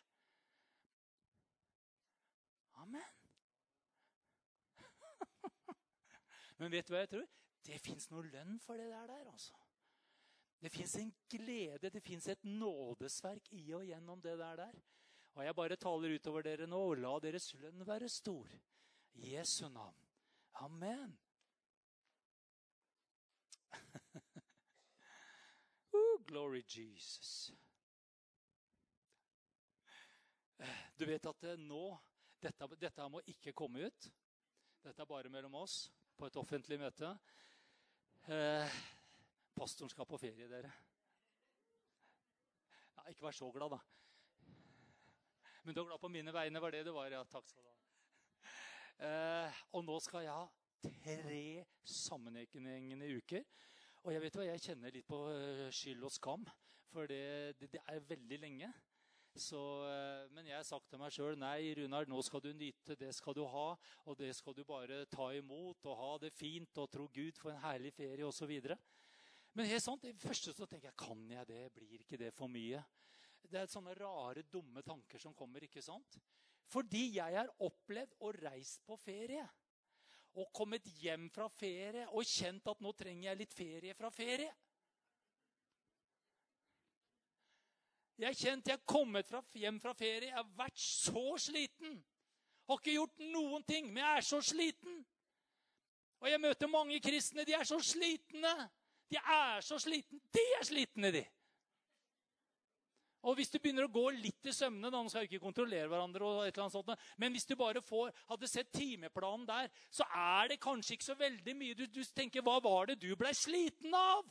Amen. 2.83 3.15
Men 6.59 6.75
vet 6.75 6.91
du 6.91 6.97
hva 6.97 7.07
jeg 7.07 7.15
tror? 7.15 7.31
Det 7.65 7.79
fins 7.81 8.11
noe 8.13 8.27
lønn 8.29 8.59
for 8.61 8.77
det 8.81 8.91
der. 8.91 9.07
der 9.09 9.31
altså. 9.31 9.57
Det 10.61 10.73
fins 10.73 10.95
en 10.97 11.13
glede, 11.29 11.91
det 11.91 12.03
fins 12.03 12.29
et 12.29 12.45
nådesverk 12.45 13.53
i 13.53 13.73
og 13.77 13.85
gjennom 13.85 14.23
det 14.23 14.39
der. 14.39 14.57
der. 14.57 14.79
Og 15.35 15.45
jeg 15.45 15.55
bare 15.55 15.77
taler 15.77 16.15
utover 16.15 16.43
dere 16.47 16.67
nå, 16.67 16.79
og 16.79 16.97
la 17.03 17.19
deres 17.21 17.51
lønn 17.59 17.87
være 17.87 18.09
stor. 18.09 18.49
I 19.15 19.35
Jesu 19.35 19.69
navn. 19.69 19.97
Amen. 20.55 21.19
oh, 25.93 26.25
glory 26.29 26.63
Jesus. 26.63 27.53
Du 30.99 31.05
vet 31.07 31.27
at 31.27 31.45
eh, 31.45 31.59
nå 31.59 31.85
dette, 32.41 32.69
dette 32.79 33.09
må 33.11 33.21
ikke 33.27 33.53
komme 33.57 33.89
ut. 33.89 34.11
Dette 34.85 35.03
er 35.03 35.09
bare 35.09 35.33
mellom 35.33 35.55
oss 35.63 35.89
på 36.17 36.29
et 36.29 36.37
offentlig 36.37 36.79
møte. 36.79 37.11
Eh, 38.25 38.69
pastoren 39.53 39.91
skal 39.93 40.07
på 40.09 40.17
ferie, 40.17 40.47
dere. 40.49 40.71
Ja, 42.97 43.03
ikke 43.11 43.27
vær 43.27 43.37
så 43.37 43.51
glad, 43.53 43.75
da. 43.75 43.81
Men 45.65 45.77
du 45.77 45.83
er 45.83 45.91
glad 45.91 46.01
på 46.01 46.09
mine 46.09 46.33
vegne, 46.33 46.63
var 46.65 46.73
det 46.73 46.87
det 46.87 46.95
var? 46.97 47.13
Ja, 47.13 47.21
takk 47.29 47.45
skal 47.51 47.67
du 47.67 47.69
ha. 47.69 47.77
Eh, 49.05 49.61
og 49.77 49.85
nå 49.85 49.99
skal 50.01 50.25
jeg 50.25 50.33
ha 50.33 50.49
tre 51.05 51.43
sammenhengende 51.85 53.11
uker. 53.13 53.45
Og 54.07 54.17
jeg 54.17 54.25
vet 54.25 54.41
hva, 54.41 54.49
jeg 54.49 54.65
kjenner 54.71 54.97
litt 54.97 55.09
på 55.09 55.21
eh, 55.29 55.69
skyld 55.69 56.09
og 56.09 56.17
skam, 56.17 56.49
for 56.95 57.11
det, 57.11 57.59
det, 57.61 57.75
det 57.77 57.85
er 57.93 58.09
veldig 58.09 58.41
lenge. 58.41 58.73
Så, 59.35 59.59
eh, 59.91 60.31
men 60.31 60.47
jeg 60.47 60.55
har 60.55 60.67
sagt 60.67 60.87
til 60.91 61.01
meg 61.01 61.11
sjøl 61.11 61.35
nei, 61.39 61.73
Runar, 61.75 62.07
nå 62.07 62.21
skal 62.23 62.43
du 62.45 62.53
nyte, 62.55 62.95
det 62.95 63.11
skal 63.17 63.35
du 63.35 63.43
ha. 63.51 63.73
Og 64.07 64.19
det 64.19 64.31
skal 64.39 64.55
du 64.55 64.63
bare 64.69 65.03
ta 65.11 65.33
imot 65.35 65.89
og 65.91 65.99
ha 65.99 66.11
det 66.23 66.31
fint 66.35 66.79
og 66.79 66.91
tro 66.93 67.09
Gud 67.11 67.41
for 67.41 67.51
en 67.51 67.63
herlig 67.65 67.91
ferie 67.97 68.27
osv. 68.27 68.53
Men 69.55 69.71
helt 69.71 69.83
sant, 69.83 70.07
det 70.07 70.23
første 70.23 70.55
så 70.55 70.67
tenker 70.71 70.93
jeg 70.93 70.99
kan 71.03 71.27
jeg 71.31 71.51
det? 71.51 71.65
Blir 71.75 71.99
ikke 71.99 72.21
det 72.21 72.31
for 72.35 72.51
mye? 72.51 72.83
Det 73.45 73.59
er 73.61 73.71
sånne 73.71 73.95
rare, 73.99 74.47
dumme 74.51 74.83
tanker 74.87 75.21
som 75.21 75.35
kommer. 75.35 75.67
ikke 75.67 75.83
sant? 75.83 76.19
Fordi 76.71 77.09
jeg 77.19 77.37
har 77.37 77.51
opplevd 77.63 78.15
å 78.25 78.33
reise 78.39 78.81
på 78.87 78.97
ferie. 79.03 79.45
Og 80.39 80.51
kommet 80.55 80.87
hjem 80.99 81.29
fra 81.31 81.47
ferie 81.51 82.07
og 82.11 82.27
kjent 82.27 82.71
at 82.71 82.81
nå 82.83 82.91
trenger 82.99 83.29
jeg 83.29 83.43
litt 83.43 83.55
ferie 83.55 83.95
fra 83.99 84.11
ferie. 84.15 84.51
Jeg 88.19 88.29
har 88.31 88.39
kjent 88.39 88.69
jeg 88.69 88.79
har 88.79 88.87
kommet 88.87 89.29
fra, 89.29 89.41
hjem 89.59 89.81
fra 89.83 89.93
ferie. 89.99 90.29
Jeg 90.29 90.37
har 90.37 90.51
vært 90.57 90.79
så 90.79 91.35
sliten. 91.41 91.99
Har 92.69 92.81
ikke 92.81 92.95
gjort 92.97 93.25
noen 93.35 93.65
ting, 93.67 93.91
men 93.91 94.03
jeg 94.05 94.21
er 94.21 94.27
så 94.27 94.41
sliten. 94.45 95.01
Og 96.23 96.31
jeg 96.31 96.41
møter 96.41 96.71
mange 96.71 97.01
kristne. 97.05 97.45
De 97.45 97.57
er 97.57 97.67
så 97.69 97.81
slitne. 97.83 98.53
De 99.11 99.19
er 99.19 99.65
så 99.67 99.79
slitne. 99.83 100.21
De 100.33 100.45
er 100.59 100.65
slitne, 100.65 101.11
de. 101.13 101.25
Og 103.25 103.39
hvis 103.39 103.49
du 103.49 103.57
begynner 103.59 103.87
å 103.87 103.93
gå 103.93 104.05
litt 104.13 104.49
i 104.51 104.53
sømne 104.53 104.91
Nå 104.93 104.99
skal 105.09 105.25
vi 105.25 105.31
ikke 105.31 105.47
kontrollere 105.47 105.89
hverandre, 105.89 106.27
og 106.29 106.43
et 106.45 106.53
eller 106.53 106.67
annet 106.67 106.75
sånt, 106.75 107.07
men 107.17 107.33
hvis 107.33 107.49
du 107.49 107.55
bare 107.57 107.81
får, 107.81 108.11
hadde 108.29 108.51
sett 108.51 108.73
timeplanen 108.75 109.47
der, 109.49 109.71
så 109.89 110.05
er 110.13 110.51
det 110.53 110.61
kanskje 110.61 110.99
ikke 110.99 111.09
så 111.09 111.17
veldig 111.17 111.55
mye 111.57 111.79
du, 111.79 111.87
du 111.89 112.03
tenker 112.13 112.45
Hva 112.45 112.59
var 112.65 112.93
det 112.93 112.99
du 113.01 113.09
blei 113.17 113.33
sliten 113.37 113.97
av? 113.97 114.29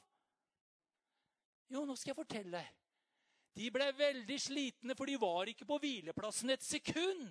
Jo, 1.73 1.88
nå 1.89 1.97
skal 1.97 2.13
jeg 2.13 2.19
fortelle. 2.21 2.61
De 3.54 3.70
ble 3.74 3.91
veldig 3.97 4.39
slitne, 4.41 4.95
for 4.97 5.10
de 5.10 5.18
var 5.22 5.49
ikke 5.51 5.68
på 5.70 5.78
hvileplassen 5.82 6.54
et 6.54 6.66
sekund. 6.66 7.28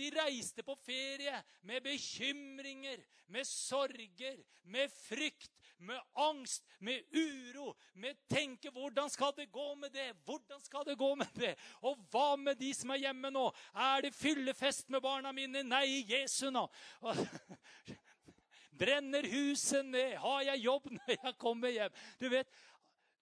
De 0.00 0.06
reiste 0.14 0.62
på 0.64 0.74
ferie 0.80 1.34
med 1.68 1.82
bekymringer, 1.84 3.02
med 3.26 3.44
sorger, 3.44 4.38
med 4.62 4.88
frykt, 4.88 5.52
med 5.78 6.00
angst, 6.16 6.64
med 6.80 7.04
uro, 7.12 7.76
med 7.94 8.16
tenke 8.28 8.70
'Hvordan 8.70 9.10
skal 9.10 9.32
det 9.36 9.52
gå 9.52 9.74
med 9.74 9.90
det?' 9.90 10.16
Hvordan 10.24 10.64
skal 10.64 10.84
det 10.86 10.98
gå 10.98 11.14
med 11.14 11.26
det? 11.34 11.58
Og 11.82 11.96
hva 12.10 12.36
med 12.36 12.54
de 12.54 12.74
som 12.74 12.90
er 12.90 12.96
hjemme 12.96 13.30
nå? 13.30 13.52
Er 13.74 14.00
det 14.00 14.14
fyllefest 14.14 14.90
med 14.90 15.00
barna 15.00 15.32
mine? 15.32 15.62
Nei, 15.62 16.04
Jesu 16.08 16.50
nå. 16.50 16.66
Brenner 18.80 19.26
huset 19.28 19.84
ned? 19.84 20.16
Har 20.16 20.40
jeg 20.40 20.64
jobb 20.64 20.86
når 20.90 21.16
jeg 21.24 21.38
kommer 21.38 21.68
hjem? 21.68 21.92
Du 22.20 22.28
vet, 22.28 22.48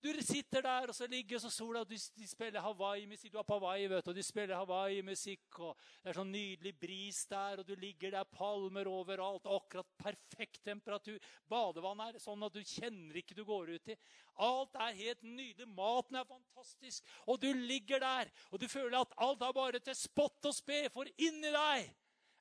du 0.02 0.22
sitter 0.22 0.62
der, 0.62 0.88
og 0.88 0.94
så 0.94 1.06
ligger 1.10 1.40
så 1.42 1.50
sola, 1.50 1.80
og 1.82 1.90
de, 1.90 1.98
de 2.16 2.26
spiller 2.28 2.62
Hawaii-musikk. 2.62 3.32
Du 3.32 3.38
er 3.40 3.46
på 3.48 3.58
Hawaii, 3.58 3.88
vet 3.90 4.04
du, 4.06 4.10
og 4.12 4.16
de 4.16 4.22
spiller 4.22 4.60
Hawaii-musikk. 4.60 5.58
og 5.58 5.74
Det 6.02 6.12
er 6.12 6.18
sånn 6.20 6.30
nydelig 6.30 6.72
bris 6.78 7.24
der, 7.30 7.62
og 7.62 7.66
du 7.66 7.74
ligger 7.78 8.14
der, 8.14 8.28
palmer 8.30 8.90
overalt. 8.90 9.48
Akkurat 9.50 9.90
perfekt 9.98 10.62
temperatur. 10.68 11.18
Badevannet 11.50 12.20
er 12.20 12.22
sånn 12.22 12.46
at 12.46 12.54
du 12.54 12.62
kjenner 12.62 13.18
ikke 13.18 13.36
du 13.38 13.42
går 13.48 13.74
ut 13.74 13.90
i. 13.90 13.98
Alt 14.46 14.78
er 14.78 15.00
helt 15.00 15.26
nydelig. 15.26 15.66
Maten 15.74 16.20
er 16.20 16.30
fantastisk. 16.30 17.14
Og 17.26 17.42
du 17.42 17.50
ligger 17.52 18.02
der, 18.04 18.30
og 18.52 18.62
du 18.62 18.68
føler 18.70 19.00
at 19.00 19.18
alt 19.18 19.42
er 19.42 19.56
bare 19.56 19.82
til 19.82 19.98
spott 19.98 20.46
og 20.46 20.54
spe, 20.54 20.84
for 20.94 21.10
inni 21.18 21.50
deg 21.50 21.90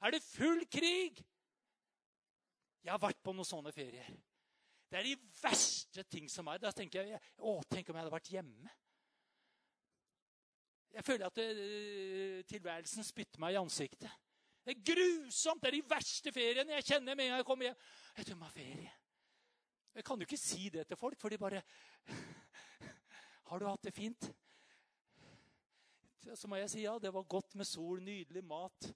er 0.05 0.13
det 0.13 0.21
full 0.21 0.61
krig. 0.69 1.25
Jeg 2.85 2.93
har 2.93 3.01
vært 3.01 3.23
på 3.25 3.33
noen 3.33 3.47
sånne 3.47 3.73
ferier. 3.75 4.13
Det 4.87 4.99
er 4.99 5.07
de 5.09 5.15
verste 5.41 6.03
ting 6.07 6.29
som 6.31 6.47
er. 6.47 6.61
Da 6.63 6.71
tenker 6.75 7.03
jeg 7.03 7.19
å, 7.39 7.57
tenk 7.67 7.89
om 7.89 7.97
jeg 7.97 8.05
hadde 8.05 8.13
vært 8.13 8.31
hjemme. 8.31 8.75
Jeg 10.97 11.05
føler 11.05 11.27
at 11.27 11.35
det, 11.35 11.47
eh, 11.61 12.45
tilværelsen 12.49 13.03
spytter 13.03 13.41
meg 13.43 13.53
i 13.53 13.59
ansiktet. 13.59 14.09
Det 14.65 14.73
er 14.75 14.85
grusomt. 14.93 15.61
Det 15.61 15.69
er 15.69 15.77
de 15.77 15.89
verste 15.89 16.31
feriene 16.33 16.79
jeg 16.79 16.87
kjenner 16.93 17.15
med 17.15 17.25
en 17.25 17.29
gang 17.31 17.43
jeg 17.43 17.47
kommer 17.47 17.69
hjem. 17.69 17.83
Jeg 18.17 18.27
jeg 18.27 18.53
ferie. 18.55 18.93
Jeg 19.97 20.03
kan 20.05 20.19
jo 20.19 20.25
ikke 20.27 20.37
si 20.37 20.69
det 20.69 20.87
til 20.87 20.97
folk, 20.97 21.19
for 21.19 21.29
de 21.29 21.37
bare 21.37 21.61
Har 23.49 23.59
du 23.59 23.65
hatt 23.65 23.83
det 23.83 23.93
fint? 23.93 24.27
Så 26.35 26.47
må 26.47 26.55
jeg 26.59 26.69
si 26.69 26.81
ja, 26.83 26.97
det 26.99 27.13
var 27.13 27.23
godt 27.23 27.55
med 27.55 27.65
sol, 27.65 28.01
nydelig 28.03 28.43
mat. 28.43 28.89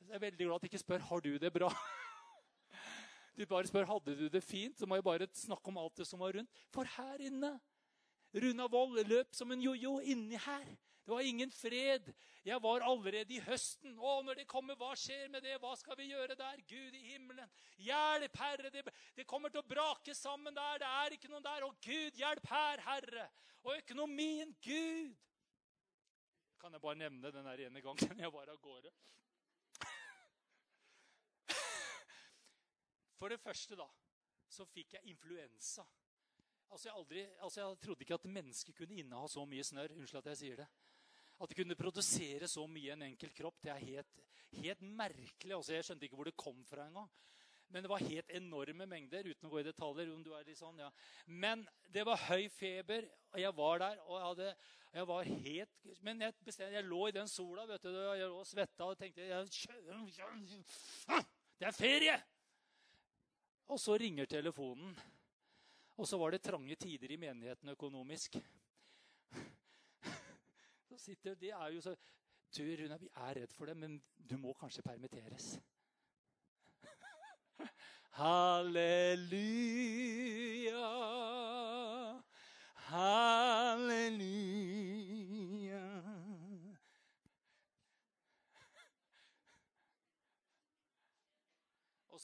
Jeg 0.00 0.16
er 0.16 0.18
veldig 0.18 0.46
glad 0.46 0.54
at 0.54 0.62
de 0.62 0.66
ikke 0.66 0.78
spør 0.82 0.98
har 0.98 1.20
du 1.20 1.36
det 1.38 1.52
bra. 1.52 1.70
Du 3.36 3.44
bare 3.48 3.68
spør 3.68 3.88
hadde 3.88 4.14
du 4.18 4.26
det 4.28 4.42
fint, 4.44 4.76
så 4.78 4.86
må 4.86 4.98
jeg 4.98 5.06
bare 5.06 5.28
snakke 5.36 5.72
om 5.72 5.78
alt 5.80 5.96
det 6.02 6.06
som 6.08 6.20
var 6.20 6.34
rundt. 6.36 6.64
For 6.74 6.88
her 6.98 7.22
inne 7.24 7.54
Runa 8.32 8.66
Wold 8.72 9.00
løp 9.08 9.34
som 9.36 9.52
en 9.52 9.60
jojo 9.60 9.98
inni 10.00 10.38
her. 10.40 10.68
Det 11.02 11.10
var 11.10 11.20
ingen 11.20 11.50
fred. 11.50 12.12
Jeg 12.44 12.62
var 12.62 12.84
allerede 12.86 13.34
i 13.34 13.40
høsten. 13.42 13.96
Å, 13.98 14.12
når 14.22 14.38
det 14.38 14.46
kommer, 14.50 14.78
hva 14.78 14.92
skjer 14.98 15.26
med 15.32 15.42
det? 15.42 15.56
Hva 15.60 15.72
skal 15.78 15.98
vi 15.98 16.06
gjøre 16.12 16.36
der? 16.38 16.60
Gud 16.68 16.94
i 16.94 17.02
himmelen. 17.08 17.50
Hjelp, 17.82 18.38
Herre. 18.38 18.70
Det, 18.70 18.84
det 19.16 19.26
kommer 19.26 19.50
til 19.50 19.64
å 19.64 19.66
brake 19.66 20.14
sammen 20.14 20.54
der. 20.54 20.78
Det 20.78 20.92
er 21.02 21.16
ikke 21.16 21.30
noen 21.32 21.44
der. 21.44 21.66
Å, 21.66 21.72
Gud, 21.82 22.20
hjelp 22.22 22.46
her, 22.52 22.84
Herre. 22.86 23.26
Og 23.66 23.74
økonomien, 23.80 24.54
Gud. 24.62 25.18
Kan 26.62 26.78
jeg 26.78 26.84
bare 26.84 27.00
nevne 27.02 27.34
den 27.34 27.50
der 27.50 27.66
ene 27.66 27.82
gangen 27.82 28.22
jeg 28.22 28.32
var 28.32 28.54
av 28.54 28.62
gårde? 28.62 28.94
For 33.22 33.30
det 33.30 33.38
første 33.38 33.76
da, 33.78 33.84
så 34.50 34.64
fikk 34.66 34.96
jeg 34.96 35.12
influensa. 35.12 35.84
Altså 36.72 36.88
jeg, 36.88 36.94
aldri, 36.96 37.20
altså 37.38 37.60
jeg 37.60 37.76
trodde 37.84 38.02
ikke 38.02 38.16
at 38.16 38.24
mennesket 38.34 38.74
kunne 38.74 38.96
inneha 38.98 39.28
så 39.30 39.44
mye 39.46 39.62
snørr. 39.68 39.92
Unnskyld 39.94 40.18
at 40.24 40.30
jeg 40.32 40.40
sier 40.40 40.62
det. 40.64 40.66
At 41.38 41.52
det 41.52 41.58
kunne 41.60 41.76
produsere 41.78 42.48
så 42.50 42.64
mye 42.66 42.88
i 42.88 42.90
en 42.96 43.04
enkel 43.06 43.30
kropp, 43.36 43.60
det 43.62 43.70
er 43.70 43.84
helt, 43.84 44.18
helt 44.56 44.82
merkelig. 44.82 45.54
Altså 45.54 45.76
jeg 45.76 45.86
skjønte 45.86 46.08
ikke 46.08 46.18
hvor 46.18 46.30
det 46.32 46.34
kom 46.42 46.58
fra 46.66 46.88
engang. 46.88 47.06
Men 47.70 47.86
det 47.86 47.92
var 47.92 48.02
helt 48.08 48.34
enorme 48.40 48.88
mengder, 48.90 49.30
uten 49.30 49.46
å 49.46 49.52
gå 49.54 49.62
i 49.62 49.68
detaljer. 49.70 50.10
om 50.16 50.26
du 50.26 50.32
er 50.34 50.50
litt 50.50 50.58
sånn, 50.58 50.82
ja. 50.82 50.90
Men 51.30 51.62
det 51.94 52.02
var 52.10 52.26
høy 52.26 52.50
feber, 52.50 53.06
og 53.30 53.40
jeg 53.44 53.56
var 53.62 53.86
der. 53.86 54.02
og 54.08 54.18
jeg, 54.18 54.26
hadde, 54.26 54.50
jeg 54.98 55.08
var 55.14 55.32
helt, 55.46 55.78
Men 56.00 56.26
jeg, 56.26 56.38
bestemte, 56.42 56.74
jeg 56.74 56.90
lå 56.90 57.06
i 57.06 57.16
den 57.22 57.30
sola 57.30 57.70
vet 57.70 57.86
du, 57.86 57.94
jeg 57.94 58.26
lå 58.26 58.42
og 58.42 58.50
svetta 58.50 58.90
og 58.90 58.98
tenkte 58.98 59.30
jeg, 59.30 59.46
Det 61.62 61.70
er 61.70 61.78
ferie! 61.78 62.18
Og 63.72 63.78
så 63.80 63.94
ringer 63.96 64.28
telefonen. 64.28 64.92
Og 65.96 66.04
så 66.08 66.18
var 66.20 66.34
det 66.34 66.42
trange 66.44 66.76
tider 66.76 67.14
i 67.14 67.16
menigheten 67.16 67.68
økonomisk. 67.72 68.36
Så 70.88 70.98
sitter 70.98 71.34
De 71.40 71.50
er 71.50 71.68
jo 71.72 71.80
så 71.80 71.94
Du, 72.52 72.62
Runa, 72.62 72.96
vi 73.00 73.08
er 73.16 73.34
redd 73.40 73.52
for 73.56 73.66
det, 73.66 73.76
men 73.76 74.02
du 74.30 74.36
må 74.36 74.52
kanskje 74.52 74.82
permitteres. 74.84 75.60
Halleluja, 78.20 79.30
halleluja. 82.90 84.91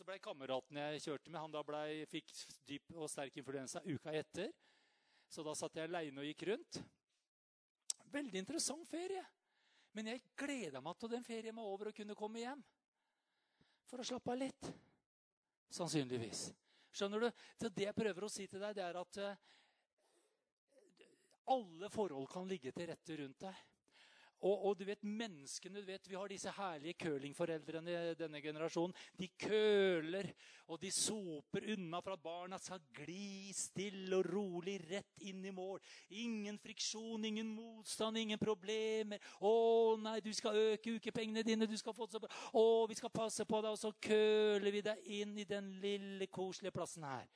Ble 0.08 0.18
kameraten 0.24 0.78
jeg 0.80 1.02
kjørte 1.04 1.30
med, 1.30 1.40
han 1.42 1.52
da 1.52 1.62
ble, 1.66 1.82
fikk 2.08 2.32
dyp 2.68 2.94
og 2.96 3.10
sterk 3.12 3.36
influensa 3.40 3.82
uka 3.84 4.14
etter. 4.16 4.52
Så 5.28 5.44
da 5.44 5.52
satt 5.56 5.76
jeg 5.76 5.90
aleine 5.90 6.22
og 6.22 6.28
gikk 6.30 6.46
rundt. 6.48 6.80
Veldig 8.08 8.40
interessant 8.40 8.88
ferie. 8.88 9.24
Men 9.96 10.12
jeg 10.12 10.24
gleda 10.38 10.80
meg 10.84 10.96
til 11.00 11.12
den 11.12 11.24
ferien 11.26 11.56
var 11.56 11.68
over 11.68 11.90
og 11.90 11.96
kunne 11.96 12.16
komme 12.16 12.40
hjem. 12.40 12.62
For 13.88 14.00
å 14.00 14.06
slappe 14.06 14.32
av 14.32 14.40
litt. 14.40 14.70
Sannsynligvis. 15.74 16.48
Skjønner 16.94 17.26
du? 17.26 17.28
Så 17.60 17.68
det 17.72 17.88
jeg 17.88 17.96
prøver 17.96 18.24
å 18.24 18.32
si 18.32 18.46
til 18.48 18.62
deg, 18.62 18.76
det 18.78 18.84
er 18.84 18.96
at 19.00 19.20
uh, 19.20 19.42
alle 21.52 21.90
forhold 21.92 22.28
kan 22.32 22.48
ligge 22.48 22.72
til 22.76 22.88
rette 22.88 23.20
rundt 23.20 23.44
deg. 23.44 23.60
Og, 24.38 24.66
og, 24.68 24.76
du 24.78 24.84
vet, 24.86 25.02
menneskene, 25.02 25.80
du 25.80 25.86
vet, 25.88 26.08
Vi 26.08 26.14
har 26.14 26.30
disse 26.30 26.52
herlige 26.54 26.94
curlingforeldrene 27.02 27.94
i 28.12 28.14
denne 28.18 28.40
generasjonen. 28.42 28.94
De 29.18 29.28
køler, 29.34 30.30
og 30.68 30.78
de 30.82 30.90
soper 30.94 31.66
unna 31.74 32.00
for 32.04 32.14
at 32.14 32.22
barna 32.22 32.58
skal 32.62 32.82
gli 32.94 33.50
stille 33.56 34.20
og 34.20 34.28
rolig 34.30 34.76
rett 34.90 35.26
inn 35.26 35.42
i 35.44 35.54
mål. 35.54 35.82
Ingen 36.10 36.58
friksjon, 36.62 37.24
ingen 37.24 37.50
motstand, 37.50 38.18
ingen 38.18 38.38
problemer. 38.38 39.18
'Å 39.40 39.96
nei, 40.02 40.20
du 40.20 40.32
skal 40.32 40.56
øke 40.74 40.94
ukepengene 40.98 41.42
dine.' 41.42 41.66
du 41.66 41.76
skal 41.76 41.94
få 41.94 42.06
så 42.06 42.20
bra. 42.22 42.30
'Å, 42.54 42.86
vi 42.88 42.94
skal 42.94 43.10
passe 43.10 43.44
på 43.44 43.62
deg.' 43.62 43.74
Og 43.74 43.78
så 43.78 43.92
køler 44.00 44.70
vi 44.70 44.80
deg 44.80 45.02
inn 45.18 45.38
i 45.38 45.44
den 45.44 45.72
lille, 45.82 46.26
koselige 46.26 46.72
plassen 46.72 47.02
her. 47.02 47.26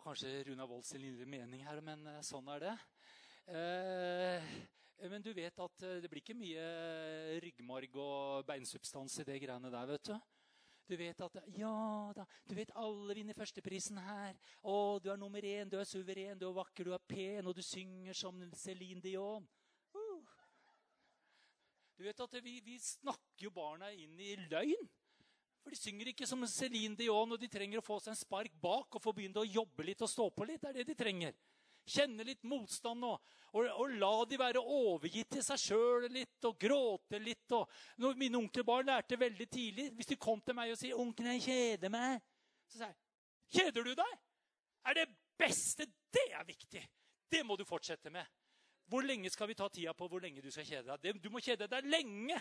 Var 0.00 0.14
kanskje 0.14 0.44
Runa 0.44 0.66
Wold 0.66 0.84
sin 0.84 1.00
lille 1.00 1.26
mening 1.26 1.64
her, 1.66 1.80
men 1.84 2.06
eh, 2.08 2.22
sånn 2.24 2.46
er 2.54 2.62
det. 2.64 2.74
Eh, 3.52 4.46
men 5.10 5.24
du 5.24 5.32
vet 5.36 5.58
at 5.60 5.82
eh, 5.84 5.98
det 6.00 6.08
blir 6.08 6.22
ikke 6.22 6.36
mye 6.38 6.62
ryggmarg 7.44 7.96
og 8.00 8.46
beinsubstans 8.48 9.18
i 9.20 9.26
det 9.28 9.36
greiene 9.42 9.72
der, 9.72 9.90
vet 9.90 10.08
du. 10.08 10.14
Du 10.90 10.96
vet 10.98 11.20
at 11.22 11.36
Ja 11.54 12.10
da, 12.16 12.24
du 12.48 12.54
vet 12.56 12.72
alle 12.80 13.14
vinner 13.14 13.36
førsteprisen 13.36 14.00
her. 14.00 14.40
Å, 14.64 14.98
du 15.04 15.10
er 15.12 15.20
nummer 15.20 15.44
én, 15.44 15.68
du 15.68 15.76
er 15.78 15.86
suveren, 15.86 16.40
du 16.40 16.48
er 16.48 16.56
vakker, 16.56 16.88
du 16.88 16.96
er 16.96 17.04
pen, 17.04 17.50
og 17.50 17.54
du 17.54 17.62
synger 17.62 18.16
som 18.16 18.40
Céline 18.56 19.04
Dion. 19.04 19.44
Uh. 19.92 20.24
Du 22.00 22.06
vet 22.08 22.24
at 22.24 22.40
vi, 22.40 22.56
vi 22.64 22.80
snakker 22.80 23.50
jo 23.50 23.52
barna 23.54 23.92
inn 23.92 24.16
i 24.16 24.32
løgn. 24.48 24.88
For 25.60 25.74
de 25.74 25.78
synger 25.78 26.10
ikke 26.12 26.26
som 26.28 26.42
Céline 26.48 26.96
Dion, 26.96 27.32
og 27.34 27.40
de 27.40 27.48
trenger 27.52 27.80
å 27.80 27.84
få 27.84 27.98
seg 28.00 28.14
en 28.14 28.20
spark 28.20 28.54
bak 28.62 28.96
og 28.96 29.02
få 29.04 29.12
begynne 29.16 29.42
å 29.42 29.48
jobbe 29.48 29.84
litt 29.84 30.02
og 30.04 30.10
stå 30.10 30.30
på 30.32 30.46
litt. 30.48 30.62
Det 30.62 30.70
er 30.70 30.78
det 30.80 30.86
de 30.92 30.96
trenger. 30.98 31.36
Kjenne 31.90 32.24
litt 32.24 32.42
motstand 32.44 33.04
og, 33.08 33.22
Og, 33.50 33.66
og 33.66 33.94
la 33.98 34.12
de 34.30 34.36
være 34.38 34.60
overgitt 34.62 35.32
til 35.34 35.42
seg 35.42 35.58
sjøl 35.58 36.04
litt 36.12 36.44
og 36.46 36.58
gråte 36.60 37.18
litt. 37.18 37.50
Og, 37.56 37.66
når 37.98 38.18
mine 38.20 38.38
onkler 38.38 38.84
lærte 38.86 39.18
veldig 39.18 39.46
tidlig 39.50 39.88
Hvis 39.96 40.12
de 40.12 40.16
kom 40.16 40.40
til 40.40 40.54
meg 40.54 40.70
og 40.70 40.78
sier 40.78 40.94
'Onkel, 40.94 41.32
jeg 41.32 41.42
kjeder 41.48 41.90
meg', 41.90 42.20
så 42.68 42.78
sier 42.78 42.86
jeg 42.86 42.96
'Kjeder 43.50 43.84
du 43.84 43.94
deg?' 43.94 44.18
Er 44.86 44.94
det 44.94 45.08
beste. 45.36 45.86
Det 46.12 46.28
er 46.32 46.44
viktig. 46.44 46.84
Det 47.30 47.46
må 47.46 47.56
du 47.56 47.64
fortsette 47.64 48.10
med. 48.10 48.24
Hvor 48.86 49.02
lenge 49.02 49.30
skal 49.30 49.48
vi 49.48 49.54
ta 49.54 49.68
tida 49.68 49.92
på 49.94 50.08
hvor 50.08 50.20
lenge 50.20 50.42
du 50.42 50.50
skal 50.50 50.64
kjede 50.66 50.96
deg? 50.96 51.20
Du 51.22 51.30
må 51.30 51.38
kjede 51.38 51.68
deg 51.70 51.84
lenge. 51.86 52.40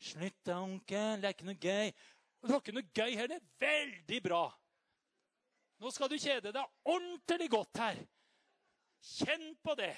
Slutt 0.00 0.44
da, 0.46 0.60
onkel. 0.62 1.20
Det 1.20 1.28
er 1.28 1.34
ikke 1.34 1.48
noe 1.48 1.58
gøy. 1.60 1.90
Det 2.40 2.48
var 2.48 2.62
ikke 2.62 2.74
noe 2.76 2.94
gøy 2.96 3.16
heller. 3.18 3.42
Veldig 3.60 4.20
bra. 4.24 4.44
Nå 5.80 5.90
skal 5.92 6.10
du 6.12 6.16
kjede 6.20 6.52
deg 6.52 6.88
ordentlig 6.88 7.48
godt 7.52 7.80
her. 7.80 8.00
Kjenn 9.00 9.54
på 9.64 9.74
det. 9.80 9.94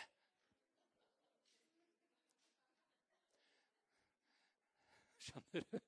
Skjønner 5.23 5.67
du? 5.67 5.81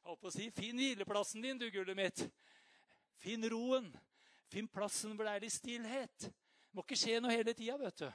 Jeg 0.00 0.06
holdt 0.10 0.22
på 0.22 0.30
å 0.30 0.34
si 0.34 0.46
Finn 0.54 0.78
hvileplassen 0.80 1.44
din, 1.44 1.58
du 1.58 1.68
gullet 1.70 1.98
mitt. 1.98 2.24
Finn 3.22 3.46
roen. 3.52 3.90
Finn 4.50 4.66
plassen 4.70 5.14
hvor 5.14 5.26
det 5.26 5.36
er 5.36 5.44
litt 5.44 5.54
stillhet. 5.54 6.26
Det 6.26 6.74
må 6.78 6.82
ikke 6.82 6.98
skje 6.98 7.20
noe 7.22 7.34
hele 7.34 7.54
tida, 7.54 7.76
vet 7.78 8.02
du. 8.02 8.08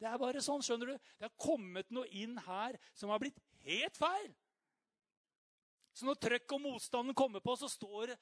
Det 0.00 0.08
er 0.10 0.18
bare 0.18 0.42
sånn, 0.42 0.62
skjønner 0.62 0.90
du. 0.90 1.10
Det 1.18 1.28
har 1.28 1.36
kommet 1.38 1.90
noe 1.94 2.10
inn 2.10 2.34
her 2.46 2.78
som 2.98 3.12
har 3.14 3.22
blitt 3.22 3.38
helt 3.66 3.98
feil. 3.98 4.32
Så 5.94 6.06
når 6.08 6.18
trøkk 6.18 6.56
og 6.56 6.62
motstanden 6.64 7.16
kommer 7.16 7.42
på, 7.44 7.54
så 7.56 7.70
står 7.70 8.12
det 8.12 8.16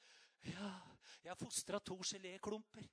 Ja, 0.51 0.73
jeg 1.23 1.31
har 1.31 1.39
fostra 1.39 1.79
to 1.79 1.97
geléklumper. 2.05 2.85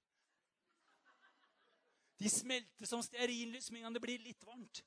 De 2.20 2.28
smelter 2.28 2.88
som 2.88 3.02
stearinlys 3.04 3.70
med 3.70 3.80
en 3.80 3.88
gang 3.88 3.96
det 3.96 4.02
blir 4.04 4.24
litt 4.24 4.44
varmt. 4.44 4.82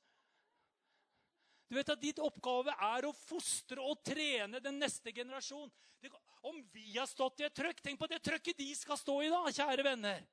Du 1.70 1.78
vet 1.78 1.89
at 1.89 2.02
Ditt 2.02 2.20
oppgave 2.22 2.74
er 2.86 3.08
å 3.08 3.16
fostre 3.18 3.82
og 3.82 4.04
trene 4.06 4.62
den 4.62 4.78
neste 4.82 5.14
generasjon. 5.16 5.72
Om 6.46 6.60
vi 6.74 6.91
har 6.98 7.08
stått 7.10 7.41
i 7.41 7.48
et 7.48 7.56
trøkk, 7.56 7.80
tenk 7.82 7.98
på 8.00 8.10
det 8.12 8.20
trøkket 8.22 8.60
de 8.60 8.68
skal 8.78 9.00
stå 9.00 9.16
i, 9.24 9.32
da, 9.34 9.41
kjære 9.50 9.86
venner. 9.88 10.26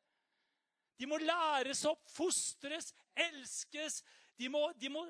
De 1.01 1.09
må 1.09 1.17
læres 1.23 1.81
opp, 1.89 2.03
fostres, 2.13 2.91
elskes. 3.17 4.03
De 4.37 4.51
må, 4.53 4.67
de 4.77 4.91
må, 4.93 5.07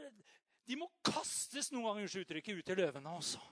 de 0.68 0.78
må 0.78 0.86
kastes 1.02 1.72
noen 1.74 1.88
ganger, 1.88 2.20
uttrykket, 2.22 2.60
ut 2.60 2.70
i 2.70 2.78
løvene 2.78 3.16
også. 3.18 3.42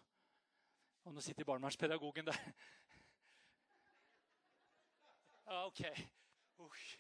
Og 1.08 1.14
nå 1.16 1.22
sitter 1.24 1.46
barnevernspedagogen 1.48 2.26
der. 2.28 2.36
Ja, 5.48 5.62
OK. 5.64 5.80
Uff. 6.60 6.98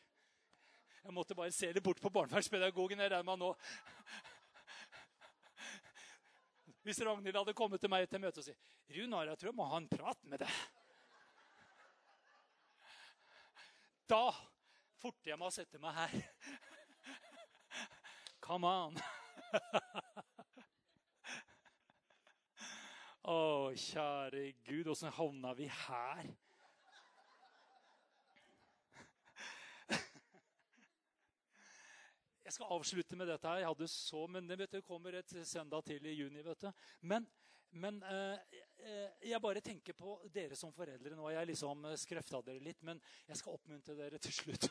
Jeg 1.02 1.12
måtte 1.12 1.36
bare 1.36 1.52
se 1.52 1.68
litt 1.68 1.84
bort 1.84 2.00
på 2.00 2.08
barnevernspedagogen. 2.14 3.02
Jeg 3.04 3.12
regner 3.12 3.28
med 3.28 3.42
nå 3.42 3.50
hvis 6.88 7.02
Ragnhild 7.04 7.36
hadde 7.36 7.52
kommet 7.52 7.82
til 7.84 7.90
meg 7.92 8.06
til 8.08 8.22
møte 8.22 8.40
og 8.40 8.46
sagt 8.46 8.70
'Runar, 8.88 9.28
jeg 9.28 9.38
tror 9.38 9.50
jeg 9.50 9.56
må 9.58 9.66
ha 9.68 9.76
en 9.76 9.88
prat 9.92 10.24
med 10.24 10.40
deg'. 10.40 10.60
Da 14.08 14.32
forter 14.96 15.34
jeg 15.34 15.38
meg 15.38 15.50
å 15.50 15.52
sette 15.52 15.78
meg 15.84 15.92
her. 15.98 16.16
Come 18.40 18.72
on. 18.72 18.96
Å, 23.28 23.68
kjære 23.76 24.54
Gud, 24.64 24.86
åssen 24.88 25.12
havna 25.12 25.50
vi 25.52 25.66
her? 25.68 26.28
Jeg 32.46 32.54
skal 32.54 32.72
avslutte 32.72 33.18
med 33.20 33.28
dette. 33.28 33.44
her. 33.44 33.60
Jeg 33.60 33.68
hadde 33.68 33.88
så, 33.92 34.22
men 34.32 34.48
det 34.48 34.56
vet 34.62 34.78
du, 34.78 34.80
kommer 34.80 35.18
et 35.18 35.34
søndag 35.44 35.84
til 35.84 36.08
i 36.08 36.14
juni. 36.16 36.40
vet 36.46 36.64
du. 36.64 36.70
Men, 37.02 37.28
men 37.70 38.00
eh, 38.08 38.62
eh 38.88 39.28
jeg 39.28 39.42
bare 39.44 39.60
tenker 39.60 39.92
på 39.92 40.16
dere 40.32 40.56
som 40.56 40.72
foreldre. 40.72 41.12
Nå 41.12 41.28
har 41.28 41.42
jeg 41.42 41.50
liksom 41.52 41.84
skrefta 42.00 42.40
dere 42.46 42.64
litt, 42.64 42.80
men 42.80 43.02
jeg 43.28 43.36
skal 43.42 43.60
oppmuntre 43.60 43.98
dere 43.98 44.18
til 44.24 44.32
slutt. 44.32 44.70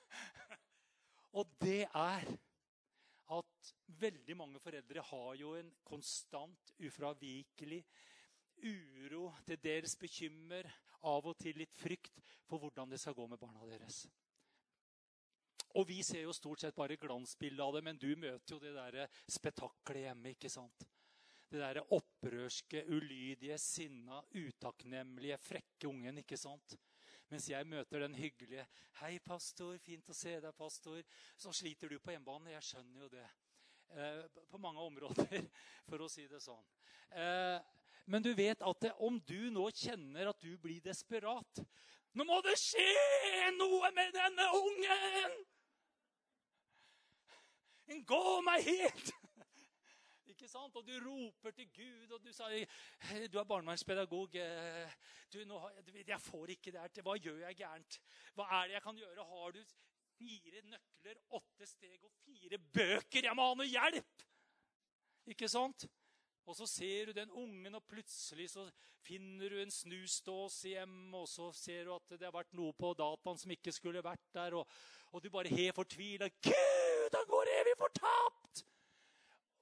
Og 1.36 1.52
det 1.60 1.84
er 1.84 2.32
at 3.30 3.72
veldig 4.00 4.36
mange 4.38 4.60
foreldre 4.62 5.02
har 5.10 5.34
jo 5.38 5.54
en 5.58 5.70
konstant, 5.86 6.72
ufravikelig 6.82 7.82
uro, 8.66 9.30
til 9.46 9.60
deres 9.62 9.96
bekymmer, 10.00 10.68
av 11.08 11.30
og 11.30 11.38
til 11.40 11.56
litt 11.56 11.76
frykt 11.80 12.18
for 12.48 12.60
hvordan 12.60 12.90
det 12.90 13.00
skal 13.00 13.16
gå 13.16 13.24
med 13.30 13.40
barna 13.40 13.64
deres. 13.70 14.04
Og 15.78 15.86
vi 15.88 16.00
ser 16.02 16.24
jo 16.26 16.34
stort 16.34 16.64
sett 16.64 16.76
bare 16.76 16.98
glansbildet 16.98 17.62
av 17.62 17.76
det, 17.76 17.84
men 17.86 18.00
du 18.00 18.10
møter 18.18 18.56
jo 18.56 18.58
det 18.60 18.74
der 18.74 19.20
spetakkelet 19.30 20.08
hjemme. 20.08 20.34
ikke 20.34 20.50
sant? 20.50 20.86
Det 21.50 21.62
der 21.62 21.80
opprørske, 21.94 22.84
ulydige, 22.90 23.58
sinna, 23.58 24.20
utakknemlige, 24.34 25.38
frekke 25.38 25.88
ungen. 25.88 26.18
ikke 26.18 26.38
sant? 26.38 26.74
Mens 27.30 27.46
jeg 27.48 27.66
møter 27.66 28.02
den 28.02 28.14
hyggelige 28.14 28.66
'Hei, 29.00 29.18
pastor. 29.18 29.76
Fint 29.78 30.08
å 30.10 30.14
se 30.14 30.40
deg, 30.40 30.54
pastor.' 30.58 31.04
Så 31.36 31.52
sliter 31.54 31.88
du 31.88 31.98
på 31.98 32.10
hjemmebane. 32.10 32.50
Jeg 32.56 32.62
skjønner 32.62 33.04
jo 33.04 33.08
det. 33.08 33.28
Eh, 33.90 34.24
på 34.50 34.58
mange 34.58 34.80
områder, 34.80 35.46
for 35.88 36.02
å 36.02 36.08
si 36.10 36.26
det 36.30 36.40
sånn. 36.42 36.66
Eh, 37.10 37.60
men 38.10 38.22
du 38.22 38.32
vet 38.34 38.62
at 38.62 38.88
om 38.98 39.20
du 39.26 39.50
nå 39.50 39.68
kjenner 39.70 40.30
at 40.30 40.42
du 40.42 40.56
blir 40.58 40.80
desperat 40.82 41.62
Nå 42.14 42.24
må 42.26 42.40
det 42.42 42.56
skje 42.58 43.50
noe 43.54 43.90
med 43.94 44.10
denne 44.14 44.46
ungen! 44.58 45.36
Gå 48.06 48.24
meg 48.46 48.66
hit! 48.66 49.12
Ikke 50.40 50.48
sant? 50.48 50.76
Og 50.76 50.86
du 50.86 50.94
roper 51.04 51.52
til 51.52 51.66
Gud, 51.68 52.12
og 52.16 52.22
du 52.24 52.30
sa 52.32 52.46
du 52.48 53.38
er 53.38 53.44
barnevernspedagog. 53.44 54.36
Eh, 54.40 54.94
du, 55.32 55.42
nå, 55.44 55.58
jeg 55.92 56.20
får 56.24 56.54
ikke 56.54 56.72
det 56.72 56.80
her 56.80 57.04
Hva 57.04 57.16
gjør 57.20 57.42
jeg 57.42 57.58
gærent? 57.58 57.98
Hva 58.38 58.46
er 58.56 58.70
det 58.70 58.78
jeg 58.78 58.84
kan 58.86 59.02
gjøre? 59.02 59.26
Har 59.34 59.52
du 59.52 59.60
fire 60.14 60.64
nøkler, 60.70 61.20
åtte 61.36 61.68
steg 61.68 62.08
og 62.08 62.16
fire 62.24 62.56
bøker? 62.72 63.28
Jeg 63.28 63.36
må 63.36 63.50
ha 63.50 63.60
noe 63.60 63.68
hjelp! 63.68 64.24
Ikke 65.28 65.52
sant? 65.52 65.84
Og 66.48 66.56
så 66.56 66.64
ser 66.72 67.10
du 67.10 67.18
den 67.20 67.36
ungen, 67.36 67.76
og 67.76 67.84
plutselig 67.84 68.48
så 68.54 68.64
finner 69.04 69.52
du 69.52 69.60
en 69.60 69.76
snusdås 69.76 70.62
hjem, 70.72 71.00
og 71.20 71.28
så 71.28 71.52
ser 71.52 71.84
du 71.84 71.98
at 71.98 72.16
det 72.16 72.30
har 72.30 72.38
vært 72.38 72.56
noe 72.56 72.72
på 72.80 72.94
dataen 72.96 73.44
som 73.44 73.52
ikke 73.52 73.76
skulle 73.76 74.00
vært 74.08 74.24
der, 74.32 74.56
og, 74.56 74.80
og 75.12 75.20
du 75.20 75.28
bare 75.28 75.52
helt 75.52 75.76
fortvila. 75.76 76.32
Gud, 76.40 77.12
han 77.12 77.28
går 77.28 77.58
evig 77.60 77.76
fortapt! 77.84 78.39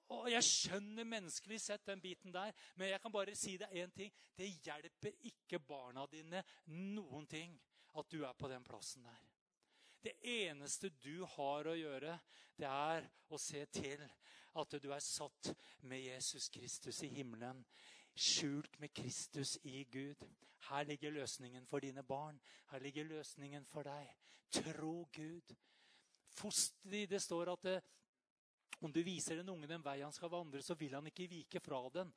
Og 0.08 0.30
Jeg 0.30 0.44
skjønner 0.44 1.04
menneskelig 1.04 1.58
sett 1.60 1.86
den 1.86 2.00
biten 2.00 2.32
der, 2.32 2.52
men 2.76 2.88
jeg 2.88 3.00
kan 3.00 3.12
bare 3.12 3.34
si 3.36 3.56
deg 3.60 3.74
én 3.76 3.92
ting. 3.92 4.12
Det 4.36 4.48
hjelper 4.64 5.18
ikke 5.28 5.60
barna 5.60 6.06
dine 6.08 6.42
noen 6.72 7.26
ting 7.28 7.58
at 7.98 8.08
du 8.10 8.22
er 8.24 8.32
på 8.38 8.48
den 8.48 8.64
plassen 8.64 9.04
der. 9.04 9.20
Det 10.00 10.14
eneste 10.22 10.88
du 11.02 11.24
har 11.26 11.66
å 11.68 11.76
gjøre, 11.76 12.14
det 12.56 12.68
er 12.70 13.08
å 13.28 13.38
se 13.42 13.64
til 13.74 14.04
at 14.58 14.76
du 14.80 14.90
er 14.94 15.04
satt 15.04 15.52
med 15.90 16.00
Jesus 16.00 16.48
Kristus 16.54 17.02
i 17.02 17.10
himmelen. 17.12 17.64
Skjult 18.18 18.78
med 18.80 18.94
Kristus 18.94 19.58
i 19.68 19.84
Gud. 19.90 20.24
Her 20.70 20.84
ligger 20.84 21.10
løsningen 21.14 21.66
for 21.66 21.84
dine 21.84 22.02
barn. 22.02 22.40
Her 22.70 22.82
ligger 22.82 23.04
løsningen 23.04 23.66
for 23.66 23.86
deg. 23.86 24.08
Tro 24.50 25.08
Gud. 25.12 25.54
Foster, 26.28 27.06
det 27.06 27.22
står 27.22 27.52
at 27.52 27.62
det, 27.62 27.78
om 28.80 28.92
du 28.92 29.00
viser 29.02 29.40
den 29.40 29.50
unge 29.50 29.68
den 29.70 29.82
vei 29.82 30.00
han 30.02 30.14
skal 30.14 30.30
vandre, 30.32 30.62
så 30.62 30.76
vil 30.78 30.94
han 30.94 31.06
ikke 31.10 31.28
vike 31.30 31.62
fra 31.62 31.80
den. 31.94 32.12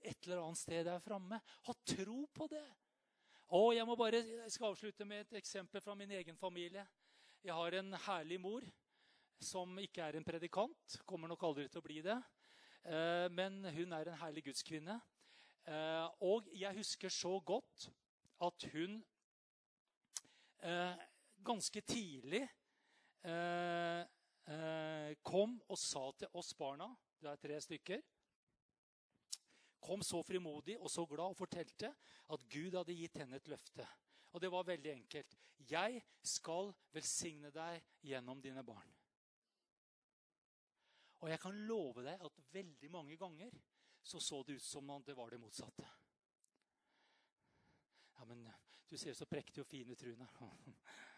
Et 0.00 0.16
eller 0.24 0.40
annet 0.40 0.60
sted 0.60 0.86
der 0.88 1.02
framme. 1.04 1.40
Ha 1.66 1.74
tro 1.92 2.22
på 2.32 2.48
det. 2.48 2.64
Og 3.56 3.74
jeg 3.74 3.86
må 3.86 3.96
bare, 3.98 4.22
jeg 4.22 4.52
skal 4.54 4.70
avslutte 4.70 5.04
med 5.04 5.26
et 5.26 5.40
eksempel 5.40 5.82
fra 5.84 5.96
min 5.98 6.12
egen 6.16 6.36
familie. 6.38 6.86
Jeg 7.44 7.56
har 7.56 7.76
en 7.76 7.96
herlig 8.06 8.38
mor 8.40 8.64
som 9.42 9.78
ikke 9.80 10.04
er 10.04 10.16
en 10.16 10.24
predikant. 10.24 11.00
Kommer 11.08 11.28
nok 11.28 11.42
aldri 11.48 11.66
til 11.68 11.82
å 11.82 11.84
bli 11.84 11.98
det. 12.04 12.16
Eh, 12.84 13.26
men 13.34 13.64
hun 13.74 13.96
er 13.96 14.08
en 14.08 14.20
herlig 14.22 14.46
gudskvinne. 14.48 14.96
Eh, 15.66 16.06
og 16.24 16.48
jeg 16.56 16.78
husker 16.78 17.12
så 17.12 17.34
godt 17.44 17.90
at 18.40 18.68
hun 18.72 19.00
eh, 20.64 21.04
ganske 21.44 21.84
tidlig 21.84 22.46
kom 25.22 25.52
og 25.70 25.78
sa 25.78 26.08
til 26.18 26.32
oss 26.34 26.54
barna 26.58 26.88
Det 27.20 27.28
er 27.30 27.38
tre 27.38 27.58
stykker. 27.62 28.00
Kom 29.80 30.02
så 30.04 30.22
frimodig 30.26 30.76
og 30.80 30.90
så 30.90 31.04
glad 31.08 31.32
og 31.32 31.38
fortalte 31.38 31.92
at 32.34 32.46
Gud 32.52 32.74
hadde 32.76 32.96
gitt 32.96 33.20
henne 33.20 33.38
et 33.38 33.48
løfte. 33.48 33.86
Og 34.32 34.42
det 34.42 34.50
var 34.52 34.66
veldig 34.68 34.92
enkelt. 34.92 35.36
Jeg 35.70 36.02
skal 36.22 36.72
velsigne 36.92 37.50
deg 37.54 37.80
gjennom 38.06 38.40
dine 38.42 38.64
barn. 38.64 38.90
Og 41.20 41.28
jeg 41.28 41.40
kan 41.40 41.56
love 41.68 42.04
deg 42.04 42.22
at 42.24 42.42
veldig 42.52 42.90
mange 42.90 43.16
ganger 43.20 43.56
så 44.02 44.20
så 44.20 44.42
det 44.42 44.56
ut 44.56 44.64
som 44.64 44.90
om 44.90 45.04
det 45.04 45.16
var 45.16 45.30
det 45.30 45.40
motsatte. 45.40 45.88
Ja, 48.16 48.24
men 48.24 48.46
du 48.88 48.96
ser 48.98 49.14
så 49.14 49.28
prektig 49.28 49.60
og 49.60 49.68
fin 49.68 49.90
ut, 49.90 50.02
Rune. 50.02 50.28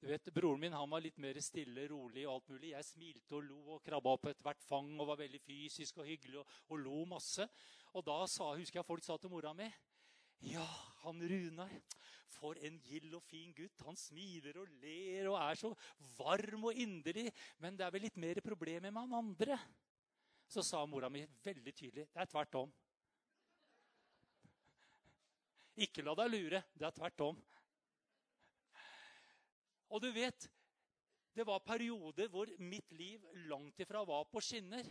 Du 0.00 0.06
vet, 0.08 0.30
Broren 0.32 0.60
min 0.60 0.72
han 0.72 0.88
var 0.88 1.02
litt 1.04 1.18
mer 1.20 1.36
stille, 1.44 1.82
rolig 1.90 2.22
og 2.24 2.38
alt 2.38 2.46
mulig. 2.54 2.70
Jeg 2.72 2.86
smilte 2.88 3.36
og 3.36 3.44
lo 3.44 3.58
og 3.74 3.82
krabba 3.84 4.14
opp 4.16 4.30
ethvert 4.30 4.62
fang 4.64 4.94
og 4.96 5.10
var 5.10 5.18
veldig 5.20 5.40
fysisk 5.44 6.00
og 6.00 6.08
hyggelig 6.08 6.40
og, 6.40 6.54
og 6.72 6.80
lo 6.80 7.02
masse. 7.10 7.44
Og 7.92 8.06
da 8.06 8.16
sa, 8.24 8.54
husker 8.56 8.80
jeg 8.80 8.88
folk 8.88 9.04
sa 9.04 9.18
til 9.20 9.32
mora 9.32 9.52
mi 9.56 9.68
Ja, 10.48 10.64
han 11.02 11.20
Runar. 11.20 11.74
For 12.32 12.56
en 12.64 12.78
gild 12.80 13.12
og 13.18 13.26
fin 13.28 13.52
gutt. 13.52 13.84
Han 13.84 13.98
smiler 14.00 14.56
og 14.62 14.72
ler 14.80 15.28
og 15.28 15.36
er 15.36 15.60
så 15.60 15.74
varm 16.16 16.70
og 16.70 16.80
inderlig. 16.80 17.28
Men 17.60 17.76
det 17.76 17.84
er 17.84 17.92
vel 17.92 18.06
litt 18.08 18.16
mer 18.16 18.40
problemer 18.40 18.88
med 18.88 19.02
han 19.02 19.18
andre. 19.20 19.60
Så 20.48 20.64
sa 20.64 20.80
mora 20.88 21.12
mi 21.12 21.26
veldig 21.44 21.74
tydelig 21.76 22.08
det 22.08 22.24
er 22.24 22.30
tvert 22.32 22.56
om. 22.62 22.72
Ikke 25.84 26.08
la 26.08 26.16
deg 26.24 26.32
lure. 26.32 26.64
Det 26.72 26.88
er 26.88 26.96
tvert 26.96 27.28
om. 27.28 27.44
Og 29.90 30.02
du 30.02 30.10
vet, 30.14 30.48
det 31.34 31.46
var 31.46 31.62
perioder 31.66 32.30
hvor 32.30 32.50
mitt 32.58 32.92
liv 32.92 33.24
langt 33.50 33.80
ifra 33.80 34.04
var 34.06 34.26
på 34.30 34.42
skinner. 34.44 34.86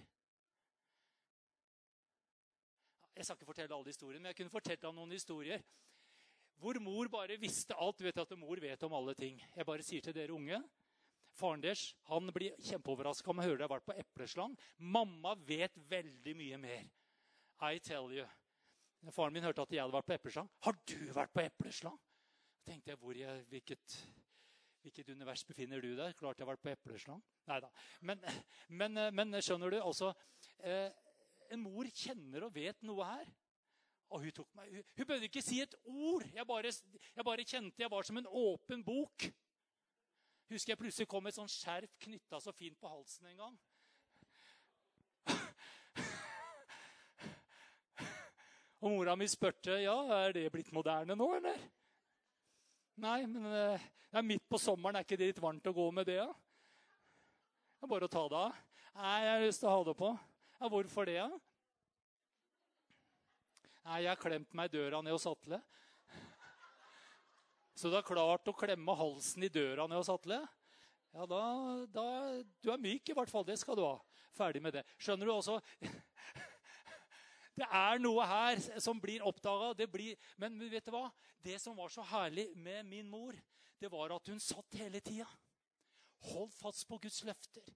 Jeg 3.15 3.25
skal 3.25 3.35
ikke 3.35 3.49
fortelle 3.49 3.75
alle 3.75 3.91
historiene, 3.91 4.21
men 4.23 4.31
jeg 4.31 4.39
kunne 4.39 4.53
fortalt 4.53 4.81
deg 4.83 4.95
noen 4.95 5.11
historier. 5.11 5.63
Hvor 6.59 6.79
mor 6.83 7.07
bare 7.11 7.39
visste 7.39 7.75
alt. 7.75 7.99
Du 7.99 8.05
vet 8.07 8.19
at 8.19 8.35
mor 8.39 8.59
vet 8.59 8.83
om 8.83 8.95
alle 8.95 9.15
ting. 9.15 9.39
Jeg 9.55 9.67
bare 9.67 9.83
sier 9.83 10.03
til 10.03 10.15
dere 10.15 10.35
unge 10.35 10.59
Faren 11.39 11.61
deres 11.63 11.93
han 12.09 12.31
blir 12.35 12.55
kjempeoverraska 12.67 13.31
om 13.31 13.39
han 13.39 13.47
hører 13.47 13.61
det 13.61 13.67
har 13.67 13.75
vært 13.77 13.87
på 13.87 13.95
epleslang. 14.01 14.55
Mamma 14.77 15.35
vet 15.47 15.77
veldig 15.87 16.33
mye 16.35 16.57
mer. 16.59 16.87
I 17.63 17.79
tell 17.79 18.11
you. 18.11 18.25
Faren 19.15 19.35
min 19.35 19.45
hørte 19.47 19.63
at 19.63 19.71
jeg 19.71 19.79
hadde 19.79 19.95
vært 19.95 20.09
på 20.09 20.17
epleslang. 20.17 20.49
Har 20.65 20.75
du 20.91 20.97
vært 21.15 21.31
på 21.35 21.43
epleslang? 21.45 21.95
Tenkte 22.67 22.91
jeg, 22.91 22.99
hvor 22.99 23.15
jeg, 23.15 23.45
hvilket, 23.53 23.95
hvilket 24.83 25.09
univers 25.11 25.43
befinner 25.47 25.81
du 25.83 25.91
deg? 25.97 26.15
Klart 26.17 26.39
jeg 26.39 26.45
har 26.45 26.53
vært 26.53 26.63
på 26.63 26.71
epleslang. 26.71 27.21
Nei 27.49 27.59
da. 27.63 27.69
Men, 28.05 28.23
men, 28.69 28.91
men, 29.15 29.41
skjønner 29.43 29.69
du, 29.73 29.77
altså 29.81 30.13
eh, 30.63 30.89
En 31.49 31.61
mor 31.63 31.87
kjenner 31.89 32.45
og 32.45 32.53
vet 32.53 32.83
noe 32.85 33.05
her. 33.09 33.27
Og 34.13 34.23
hun 34.23 34.31
tok 34.33 34.51
meg, 34.57 34.69
hun, 34.73 34.83
hun 34.97 35.07
bødde 35.09 35.27
ikke 35.29 35.41
si 35.45 35.61
et 35.61 35.75
ord. 35.85 36.25
Jeg 36.33 36.45
bare, 36.49 36.71
jeg 37.15 37.25
bare, 37.25 37.45
kjente 37.45 37.83
jeg 37.83 37.91
var 37.91 38.03
som 38.05 38.17
en 38.21 38.29
åpen 38.29 38.83
bok. 38.85 39.25
Husker 40.49 40.71
jeg 40.73 40.81
plutselig 40.81 41.07
kom 41.09 41.23
med 41.25 41.31
et 41.33 41.37
sånt 41.37 41.53
skjerf 41.53 41.91
knytta 42.05 42.39
så 42.41 42.51
fint 42.57 42.77
på 42.81 42.89
halsen 42.89 43.25
en 43.29 43.41
gang. 43.43 43.55
Og 48.79 48.87
mora 48.95 49.13
mi 49.19 49.27
spurte 49.29 49.75
ja, 49.83 49.97
er 50.23 50.33
det 50.37 50.51
blitt 50.53 50.71
moderne 50.73 51.15
nå, 51.17 51.27
eller? 51.37 51.59
Nei, 52.99 53.23
men 53.31 53.45
ja, 53.47 53.77
er 54.19 54.25
midt 54.25 54.43
på 54.51 54.59
sommeren. 54.59 54.97
Er 54.99 55.05
ikke 55.05 55.17
det 55.19 55.29
litt 55.29 55.41
varmt 55.43 55.67
å 55.69 55.75
gå 55.75 55.85
med 55.95 56.09
det? 56.09 56.17
Ja? 56.19 56.27
Det 57.79 57.87
er 57.87 57.91
bare 57.93 58.09
å 58.09 58.11
ta 58.11 58.23
det 58.27 58.39
av. 58.39 58.57
Nei, 58.99 59.13
jeg 59.23 59.31
har 59.31 59.43
lyst 59.45 59.61
til 59.63 59.69
å 59.69 59.75
ha 59.77 59.85
det 59.87 59.93
på. 60.01 60.09
Ja, 60.59 60.69
Hvorfor 60.73 61.07
det? 61.07 61.15
Ja? 61.15 61.29
Nei, 63.85 64.01
jeg 64.03 64.11
har 64.11 64.19
klemt 64.19 64.51
meg 64.57 64.67
i 64.67 64.75
døra 64.75 64.99
ned 65.05 65.15
hos 65.15 65.27
Atle. 65.29 65.61
Så 67.79 67.87
du 67.87 67.95
har 67.95 68.03
klart 68.03 68.51
å 68.51 68.57
klemme 68.59 68.97
halsen 68.99 69.47
i 69.47 69.51
døra 69.53 69.87
ned 69.87 70.01
hos 70.01 70.11
Atle? 70.11 70.41
Ja, 71.15 71.25
da, 71.25 71.41
da 71.87 72.05
Du 72.59 72.73
er 72.73 72.83
myk, 72.83 73.07
i 73.07 73.15
hvert 73.15 73.31
fall. 73.31 73.47
Det 73.47 73.55
skal 73.61 73.79
du 73.79 73.85
ha. 73.85 73.95
Ferdig 74.35 74.61
med 74.65 74.75
det. 74.75 74.83
Skjønner 74.99 75.29
du 75.29 75.37
også? 75.37 75.61
Det 77.59 77.67
er 77.75 77.99
noe 77.99 78.25
her 78.27 78.61
som 78.79 78.99
blir 79.01 79.25
oppdaga. 79.27 79.73
Men 80.39 80.57
vet 80.71 80.85
du 80.85 80.93
hva? 80.95 81.09
Det 81.43 81.57
som 81.61 81.75
var 81.77 81.91
så 81.91 82.05
herlig 82.07 82.49
med 82.55 82.87
min 82.87 83.09
mor, 83.09 83.35
det 83.79 83.91
var 83.91 84.11
at 84.15 84.31
hun 84.31 84.39
satt 84.43 84.79
hele 84.79 85.01
tida. 85.03 85.27
Hold 86.31 86.51
fast 86.51 86.87
på 86.87 86.99
Guds 86.99 87.21
løfter. 87.27 87.67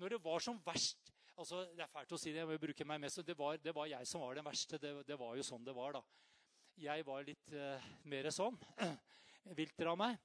Når 0.00 0.14
det 0.14 0.24
var 0.24 0.40
som 0.40 0.56
verst 0.64 1.10
altså, 1.36 1.66
Det 1.76 1.82
er 1.84 1.90
fælt 1.92 2.12
å 2.16 2.18
si 2.18 2.30
det, 2.32 2.40
jeg 2.40 2.48
vil 2.48 2.60
bruke 2.62 2.86
meg 2.88 3.00
mest. 3.02 3.20
Det 3.26 3.36
var, 3.36 3.58
det 3.60 3.74
var 3.76 3.88
jeg 3.90 4.08
som 4.08 4.24
var 4.24 4.36
den 4.36 4.46
verste. 4.46 4.80
Det, 4.80 4.92
det, 5.08 5.18
var 5.20 5.36
jo 5.36 5.44
sånn 5.46 5.64
det 5.64 5.74
var, 5.76 5.98
da. 5.98 6.02
Jeg 6.80 7.04
var 7.06 7.24
litt 7.26 7.52
uh, 7.52 7.90
mer 8.08 8.28
sånn. 8.32 8.56
Vilter 9.58 9.92
av 9.92 9.98
meg. 10.00 10.16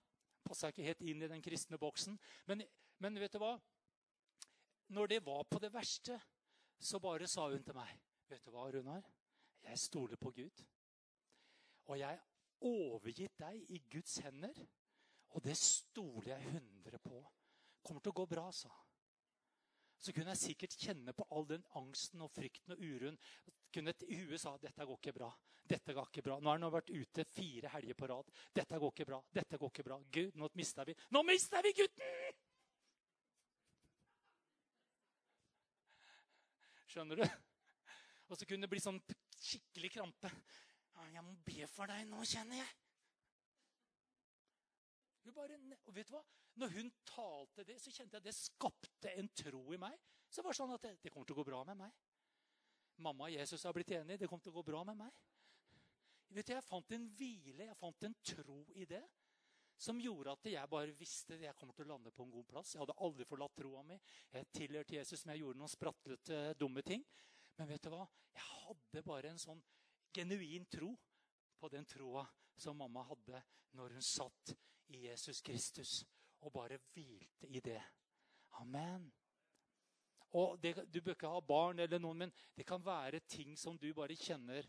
Passa 0.47 0.71
ikke 0.71 0.87
helt 0.87 1.03
inn 1.03 1.23
i 1.23 1.31
den 1.31 1.43
kristne 1.43 1.79
boksen. 1.79 2.15
Men, 2.47 2.63
men 3.03 3.19
vet 3.19 3.35
du 3.35 3.41
hva? 3.43 3.57
Når 4.95 5.11
det 5.11 5.23
var 5.25 5.43
på 5.49 5.59
det 5.59 5.73
verste, 5.73 6.15
så 6.79 7.01
bare 7.03 7.27
sa 7.27 7.49
hun 7.51 7.63
til 7.65 7.75
meg 7.75 7.91
Vet 8.27 8.43
du 8.45 8.51
hva, 8.51 8.65
Runar? 8.71 9.05
Jeg 9.63 9.79
stoler 9.79 10.19
på 10.19 10.31
Gud. 10.35 10.63
Og 11.87 11.99
jeg 11.99 12.17
er 12.17 12.67
overgitt 12.67 13.39
deg 13.39 13.71
i 13.71 13.79
Guds 13.91 14.17
hender. 14.23 14.59
Og 15.35 15.43
det 15.43 15.55
stoler 15.59 16.33
jeg 16.35 16.51
100 16.57 16.99
på. 17.03 17.21
Kommer 17.83 18.03
til 18.03 18.11
å 18.11 18.19
gå 18.19 18.27
bra, 18.31 18.49
sa 18.51 18.71
så 19.99 20.13
kunne 20.13 20.33
jeg 20.35 20.43
sikkert 20.43 20.77
kjenne 20.77 21.13
på 21.17 21.25
all 21.33 21.47
den 21.49 21.63
angsten 21.79 22.21
og 22.21 22.31
frykten 22.31 22.75
og 22.75 22.81
uroen. 22.83 23.17
Kunne 23.73 23.93
et 23.93 24.05
huet 24.07 24.41
sa 24.41 24.53
dette 24.61 24.85
går 24.85 24.99
ikke 25.01 25.15
bra. 25.17 25.29
Dette 25.67 25.93
går 25.93 26.11
ikke 26.11 26.23
bra. 26.23 26.37
Nå 26.39 26.51
har 26.51 26.61
han 26.61 26.71
vært 26.71 26.93
ute 26.93 27.25
fire 27.33 27.71
helger 27.73 27.97
på 27.97 28.07
rad. 28.11 28.29
Dette 28.55 28.79
går 28.79 28.93
ikke 28.93 29.07
bra. 29.09 29.19
Dette 29.33 29.59
går 29.59 29.73
ikke 29.73 29.87
bra. 29.89 29.97
Gud, 30.13 30.37
nå 30.37 30.49
mister 30.55 30.87
vi 30.87 30.95
Nå 31.11 31.23
mister 31.27 31.65
vi 31.65 31.73
gutten! 31.81 32.43
Skjønner 36.87 37.19
du? 37.19 37.46
Og 38.27 38.39
så 38.39 38.47
kunne 38.47 38.67
det 38.67 38.71
bli 38.71 38.81
sånn 38.83 38.99
skikkelig 39.37 39.93
krampe. 39.95 40.31
Jeg 41.13 41.23
må 41.23 41.35
be 41.45 41.67
for 41.71 41.89
deg 41.89 42.03
nå, 42.09 42.23
kjenner 42.27 42.59
jeg. 42.59 42.75
Bare, 45.35 45.57
og 45.83 45.95
vet 45.95 46.07
du 46.07 46.15
hva? 46.15 46.23
Når 46.57 46.71
hun 46.73 46.91
talte 47.05 47.65
det, 47.67 47.75
så 47.83 47.91
kjente 47.93 48.15
jeg 48.15 48.23
at 48.23 48.27
det 48.29 48.33
skapte 48.33 49.11
en 49.19 49.27
tro 49.37 49.61
i 49.75 49.79
meg. 49.79 49.97
Så 50.27 50.41
det 50.41 50.47
var 50.47 50.57
sånn 50.57 50.73
at 50.73 50.83
det, 50.83 50.93
det 51.03 51.11
kommer 51.13 51.27
til 51.27 51.35
å 51.35 51.41
gå 51.41 51.47
bra 51.49 51.61
med 51.67 51.77
meg. 51.83 51.91
Mamma 53.03 53.27
og 53.27 53.35
Jesus 53.35 53.65
har 53.67 53.75
blitt 53.75 53.93
enige. 53.93 54.23
Det 54.23 54.29
kommer 54.31 54.43
til 54.45 54.55
å 54.55 54.57
gå 54.57 54.65
bra 54.65 54.81
med 54.87 54.97
meg. 55.03 55.13
Vet 56.33 56.49
du, 56.49 56.53
Jeg 56.55 56.65
fant 56.65 56.95
en 56.95 57.05
hvile, 57.19 57.69
jeg 57.69 57.79
fant 57.79 58.07
en 58.07 58.17
tro 58.31 58.57
i 58.75 58.87
det. 58.89 59.03
Som 59.77 59.99
gjorde 60.01 60.33
at 60.33 60.47
jeg 60.49 60.69
bare 60.71 60.95
visste 60.97 61.35
at 61.37 61.43
jeg 61.45 61.55
kommer 61.59 61.77
til 61.77 61.85
å 61.85 61.91
lande 61.91 62.11
på 62.11 62.25
en 62.25 62.33
god 62.33 62.47
plass. 62.49 62.73
Jeg 62.73 62.81
hadde 62.81 62.97
aldri 63.05 63.27
forlatt 63.29 63.53
troa 63.59 63.83
mi. 63.85 63.99
Jeg 64.33 64.49
tilhørte 64.57 64.97
Jesus, 64.97 65.23
men 65.23 65.35
jeg 65.35 65.43
gjorde 65.43 65.61
noen 65.61 65.75
spratlete, 65.75 66.39
dumme 66.57 66.81
ting. 66.81 67.05
Men 67.57 67.69
vet 67.71 67.83
du 67.83 67.91
hva? 67.93 68.05
Jeg 68.33 68.45
hadde 68.45 69.03
bare 69.05 69.31
en 69.31 69.41
sånn 69.41 69.61
genuin 70.13 70.65
tro 70.69 70.91
på 71.57 71.69
den 71.73 71.85
troa 71.89 72.25
som 72.57 72.77
mamma 72.77 73.03
hadde 73.09 73.41
når 73.77 73.97
hun 73.97 74.05
satt 74.05 74.53
i 74.93 75.03
Jesus 75.07 75.41
Kristus 75.45 75.99
og 76.45 76.53
bare 76.53 76.77
hvilte 76.93 77.49
i 77.49 77.61
det. 77.65 77.81
Amen. 78.61 79.09
Og 80.37 80.59
det, 80.61 80.75
Du 80.93 81.01
bør 81.01 81.15
ikke 81.15 81.31
ha 81.31 81.41
barn, 81.41 81.79
eller 81.79 81.99
noen, 81.99 82.25
men 82.25 82.33
det 82.55 82.65
kan 82.67 82.83
være 82.85 83.19
ting 83.19 83.57
som 83.57 83.77
du 83.77 83.93
bare 83.93 84.15
kjenner 84.15 84.67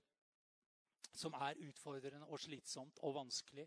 som 1.18 1.34
er 1.34 1.58
utfordrende 1.66 2.26
og 2.28 2.40
slitsomt 2.40 3.00
og 3.02 3.16
vanskelig 3.16 3.66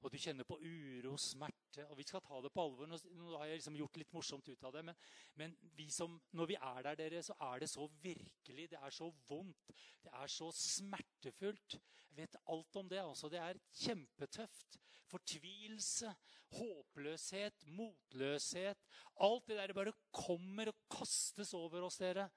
og 0.00 0.12
du 0.12 0.16
kjenner 0.20 0.46
på 0.48 0.56
uro, 0.64 1.16
smerte 1.20 1.84
og 1.90 1.98
Vi 1.98 2.06
skal 2.08 2.22
ta 2.24 2.40
det 2.40 2.50
på 2.54 2.62
alvor. 2.64 2.88
Nå, 2.88 2.98
har 3.36 3.50
jeg 3.50 3.60
liksom 3.60 3.76
gjort 3.78 3.98
litt 4.00 4.12
morsomt 4.16 4.48
ut 4.48 4.64
av 4.64 4.72
det. 4.74 4.82
Men, 4.88 4.96
men 5.38 5.54
vi 5.76 5.86
som, 5.92 6.16
når 6.36 6.50
vi 6.50 6.56
er 6.56 6.80
der, 6.86 6.98
dere, 6.98 7.22
så 7.22 7.36
er 7.50 7.62
det 7.62 7.68
så 7.70 7.86
virkelig. 8.02 8.66
Det 8.72 8.80
er 8.80 8.96
så 8.96 9.10
vondt. 9.28 9.74
Det 10.02 10.12
er 10.22 10.32
så 10.32 10.48
smertefullt. 10.56 11.76
Jeg 12.08 12.16
vet 12.22 12.40
alt 12.54 12.80
om 12.80 12.88
det. 12.90 13.02
altså. 13.04 13.30
Det 13.32 13.42
er 13.42 13.60
kjempetøft. 13.84 14.80
Fortvilelse, 15.10 16.14
håpløshet, 16.56 17.66
motløshet. 17.76 18.84
Alt 19.20 19.48
det 19.50 19.58
der 19.60 19.76
bare 19.76 19.96
kommer 20.14 20.72
og 20.72 20.84
kastes 20.96 21.54
over 21.54 21.86
oss, 21.86 22.00
dere. 22.00 22.28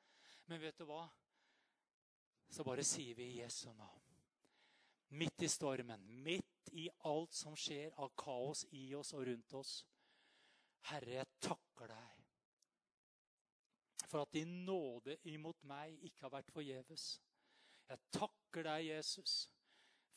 Men 0.51 0.61
vet 0.61 0.80
du 0.80 0.88
hva? 0.89 1.05
Så 2.53 2.66
bare 2.68 2.86
sier 2.86 3.16
vi 3.18 3.38
Jesu 3.39 3.70
navn. 3.74 4.01
Midt 5.14 5.45
i 5.45 5.49
stormen, 5.49 6.03
midt 6.26 6.52
i 6.72 6.88
alt 7.09 7.34
som 7.36 7.55
skjer 7.59 7.93
av 8.01 8.14
kaos 8.18 8.66
i 8.72 8.86
oss 8.95 9.14
og 9.14 9.28
rundt 9.28 9.53
oss. 9.59 9.78
Herre, 10.89 11.20
jeg 11.20 11.39
takker 11.43 11.91
deg 11.91 12.24
for 14.14 14.22
at 14.22 14.34
din 14.36 14.51
nåde 14.68 15.16
imot 15.26 15.64
meg 15.66 15.95
ikke 16.05 16.28
har 16.28 16.34
vært 16.36 16.51
forgjeves. 16.53 17.05
Jeg 17.89 18.01
takker 18.14 18.68
deg, 18.68 18.84
Jesus, 18.91 19.47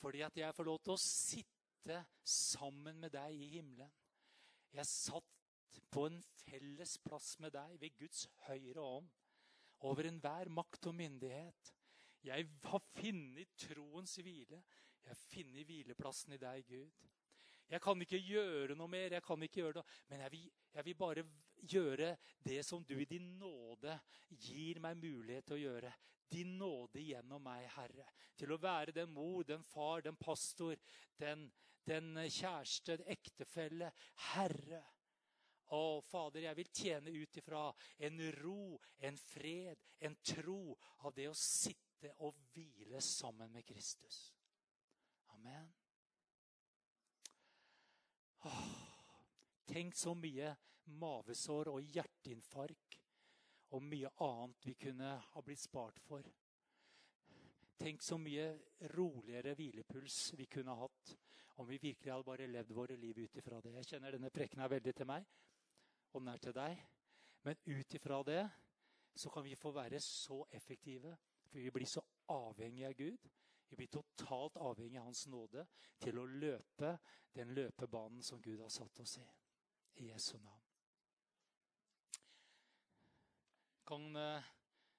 fordi 0.02 0.20
at 0.26 0.36
jeg 0.36 0.52
får 0.56 0.68
lov 0.68 0.82
til 0.84 0.92
å 0.92 1.00
sitte 1.00 2.02
sammen 2.20 3.00
med 3.00 3.14
deg 3.14 3.38
i 3.40 3.48
himmelen. 3.54 3.94
Jeg 4.76 4.90
satt 4.90 5.80
på 5.92 6.04
en 6.10 6.18
felles 6.42 6.96
plass 7.06 7.38
med 7.40 7.54
deg 7.56 7.78
ved 7.80 7.96
Guds 7.96 8.26
høyre 8.50 8.84
ånd, 8.84 9.08
over 9.88 10.08
enhver 10.08 10.52
makt 10.52 10.90
og 10.90 10.96
myndighet. 10.98 11.72
Jeg 12.26 12.48
har 12.66 12.84
funnet 12.96 13.56
troens 13.60 14.16
hvile. 14.20 14.60
Jeg 15.06 15.22
funnet 15.22 15.68
hvileplassen 15.68 16.34
i 16.34 16.40
deg, 16.42 16.66
Gud. 16.66 17.06
Jeg 17.66 17.82
kan 17.82 18.02
ikke 18.02 18.18
gjøre 18.22 18.76
noe 18.78 18.90
mer, 18.90 19.16
jeg 19.16 19.24
kan 19.26 19.42
ikke 19.42 19.60
gjøre 19.60 19.80
noe, 19.80 19.94
men 20.10 20.20
jeg 20.22 20.32
vil, 20.36 20.50
jeg 20.76 20.86
vil 20.86 20.98
bare 20.98 21.24
gjøre 21.66 22.10
det 22.46 22.60
som 22.66 22.84
du 22.86 22.94
i 22.94 23.08
din 23.10 23.32
nåde 23.40 23.96
gir 24.30 24.78
meg 24.82 25.00
mulighet 25.02 25.48
til 25.48 25.56
å 25.56 25.62
gjøre. 25.64 25.90
Din 26.30 26.56
nåde 26.58 27.02
gjennom 27.02 27.42
meg, 27.42 27.66
Herre. 27.74 28.06
Til 28.38 28.54
å 28.54 28.60
være 28.62 28.94
den 28.94 29.10
mor, 29.14 29.42
den 29.46 29.62
far, 29.66 30.02
den 30.06 30.18
pastor, 30.18 30.78
den, 31.18 31.46
den 31.86 32.14
kjæreste, 32.22 32.98
den 33.00 33.10
ektefelle. 33.16 33.90
Herre. 34.32 34.82
Å, 35.74 35.98
Fader, 36.06 36.46
jeg 36.46 36.58
vil 36.60 36.70
tjene 36.70 37.10
ut 37.10 37.38
ifra 37.40 37.66
en 38.06 38.22
ro, 38.38 38.78
en 39.02 39.18
fred, 39.18 39.82
en 39.98 40.14
tro 40.22 40.76
av 41.02 41.14
det 41.14 41.26
å 41.30 41.34
sitte 41.34 42.12
og 42.22 42.38
hvile 42.54 43.02
sammen 43.02 43.50
med 43.50 43.66
Kristus. 43.66 44.35
Amen. 45.46 45.74
Åh, 48.44 48.62
tenk 49.64 49.94
så 49.94 50.14
mye 50.18 50.48
mavesår 50.98 51.70
og 51.70 51.84
hjerteinfarkt 51.94 52.96
og 53.76 53.84
mye 53.86 54.10
annet 54.26 54.66
vi 54.66 54.74
kunne 54.80 55.12
ha 55.22 55.42
blitt 55.46 55.62
spart 55.62 56.00
for. 56.02 56.26
Tenk 57.78 58.02
så 58.02 58.18
mye 58.18 58.48
roligere 58.96 59.54
hvilepuls 59.54 60.18
vi 60.34 60.48
kunne 60.50 60.74
hatt 60.80 61.14
om 61.60 61.70
vi 61.70 61.78
virkelig 61.78 62.12
hadde 62.12 62.26
bare 62.26 62.50
levd 62.50 62.74
våre 62.74 62.98
liv 62.98 63.22
ut 63.22 63.38
ifra 63.38 63.62
det. 63.62 63.76
Jeg 63.78 63.90
kjenner 63.92 64.18
denne 64.18 64.34
preken 64.34 64.66
er 64.66 64.74
veldig 64.74 64.98
til 64.98 65.10
meg 65.14 65.30
og 66.10 66.26
nær 66.26 66.42
til 66.42 66.58
deg. 66.58 66.82
Men 67.46 67.62
ut 67.70 67.98
ifra 68.00 68.22
det 68.26 68.42
så 69.14 69.30
kan 69.30 69.46
vi 69.46 69.54
få 69.54 69.70
være 69.78 70.02
så 70.02 70.42
effektive, 70.50 71.14
for 71.46 71.62
vi 71.62 71.70
blir 71.70 71.86
så 71.86 72.02
avhengige 72.34 72.90
av 72.90 72.98
Gud. 72.98 73.30
Vi 73.68 73.76
blir 73.76 73.86
totalt 73.86 74.56
avhengig 74.56 74.98
av 74.98 75.08
Hans 75.08 75.26
nåde 75.26 75.66
til 76.02 76.18
å 76.18 76.26
løpe 76.26 76.92
den 77.34 77.54
løpebanen 77.54 78.22
som 78.22 78.42
Gud 78.42 78.60
har 78.62 78.70
satt 78.70 79.00
oss 79.02 79.18
i. 79.18 79.26
I 79.96 80.10
Jesu 80.10 80.36
navn. 80.38 80.62
Kan 83.86 84.16
uh, 84.16 84.48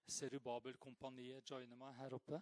Serubabel-kompaniet 0.08 1.52
joine 1.52 1.76
meg 1.76 1.96
her 2.00 2.16
oppe? 2.16 2.42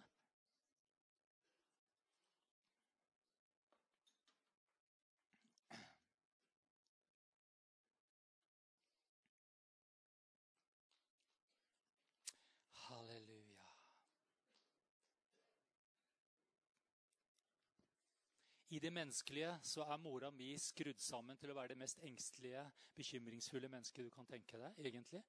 I 18.75 18.75
det 18.86 18.92
menneskelige 18.92 19.58
så 19.66 19.82
er 19.82 19.98
mora 19.98 20.30
mi 20.30 20.52
skrudd 20.62 21.00
sammen 21.02 21.38
til 21.40 21.50
å 21.50 21.54
være 21.58 21.74
det 21.74 21.80
mest 21.80 21.98
engstelige, 22.06 22.62
bekymringsfulle 22.94 23.70
mennesket 23.72 24.06
du 24.06 24.12
kan 24.14 24.28
tenke 24.30 24.60
deg, 24.60 24.78
egentlig. 24.78 25.22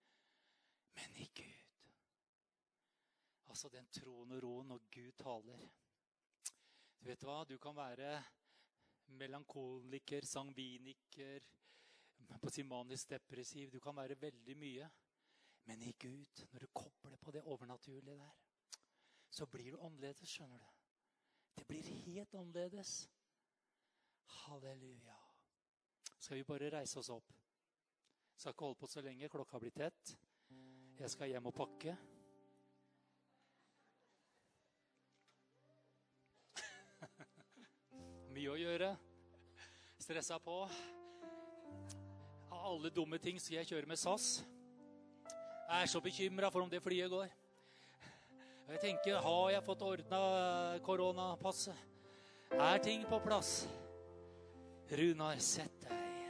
Men 0.97 1.17
i 1.23 1.25
Gud 1.33 1.63
Altså 3.47 3.69
den 3.71 3.87
troen 3.95 4.35
og 4.35 4.41
roen 4.43 4.67
når 4.67 4.81
Gud 4.91 5.13
taler. 5.17 5.61
Du 6.99 7.05
vet 7.07 7.23
hva? 7.23 7.37
Du 7.47 7.55
kan 7.63 7.73
være 7.77 8.11
melankoliker, 9.17 10.27
sangviniker, 10.27 11.47
på 12.43 12.51
sin 12.51 12.67
manisk 12.67 13.09
depressiv. 13.09 13.71
Du 13.71 13.79
kan 13.79 13.95
være 13.95 14.19
veldig 14.21 14.57
mye. 14.59 14.89
Men 15.71 15.81
i 15.81 15.95
Gud, 15.97 16.43
når 16.51 16.67
du 16.67 16.73
kobler 16.75 17.17
på 17.23 17.31
det 17.31 17.41
overnaturlige 17.41 18.19
der, 18.19 18.35
så 19.31 19.47
blir 19.47 19.71
du 19.71 19.79
annerledes, 19.79 20.29
skjønner 20.29 20.59
du. 20.59 20.67
Det 21.55 21.67
blir 21.71 21.93
helt 22.03 22.35
annerledes. 22.35 23.07
Halleluja. 24.27 25.15
Skal 26.19 26.37
vi 26.37 26.43
bare 26.43 26.69
reise 26.79 26.99
oss 26.99 27.09
opp? 27.13 27.33
Skal 28.37 28.51
ikke 28.53 28.65
holde 28.65 28.79
på 28.79 28.87
så 28.91 29.01
lenge. 29.01 29.29
Klokka 29.29 29.59
blir 29.61 29.71
tett. 29.75 30.17
Jeg 30.99 31.09
skal 31.13 31.29
hjem 31.31 31.45
og 31.49 31.55
pakke. 31.57 31.95
Mye 38.35 38.51
å 38.53 38.57
gjøre. 38.59 38.91
Stressa 40.01 40.37
på. 40.41 40.69
Av 42.51 42.59
alle 42.73 42.89
dumme 42.93 43.17
ting 43.21 43.39
skal 43.41 43.59
jeg 43.59 43.69
kjøre 43.73 43.89
med 43.89 43.99
SAS. 44.01 44.43
Jeg 45.67 45.83
er 45.83 45.89
så 45.91 45.99
bekymra 46.03 46.49
for 46.53 46.63
om 46.63 46.71
det 46.71 46.83
flyet 46.83 47.11
går. 47.11 47.29
Jeg 48.67 48.79
tenker, 48.83 49.15
har 49.23 49.49
jeg 49.51 49.63
fått 49.63 49.83
ordna 49.87 50.21
koronapasset? 50.83 51.75
Er 52.51 52.77
ting 52.83 53.05
på 53.07 53.19
plass? 53.23 53.67
Runar, 54.89 55.35
sett 55.37 55.81
deg. 55.83 56.29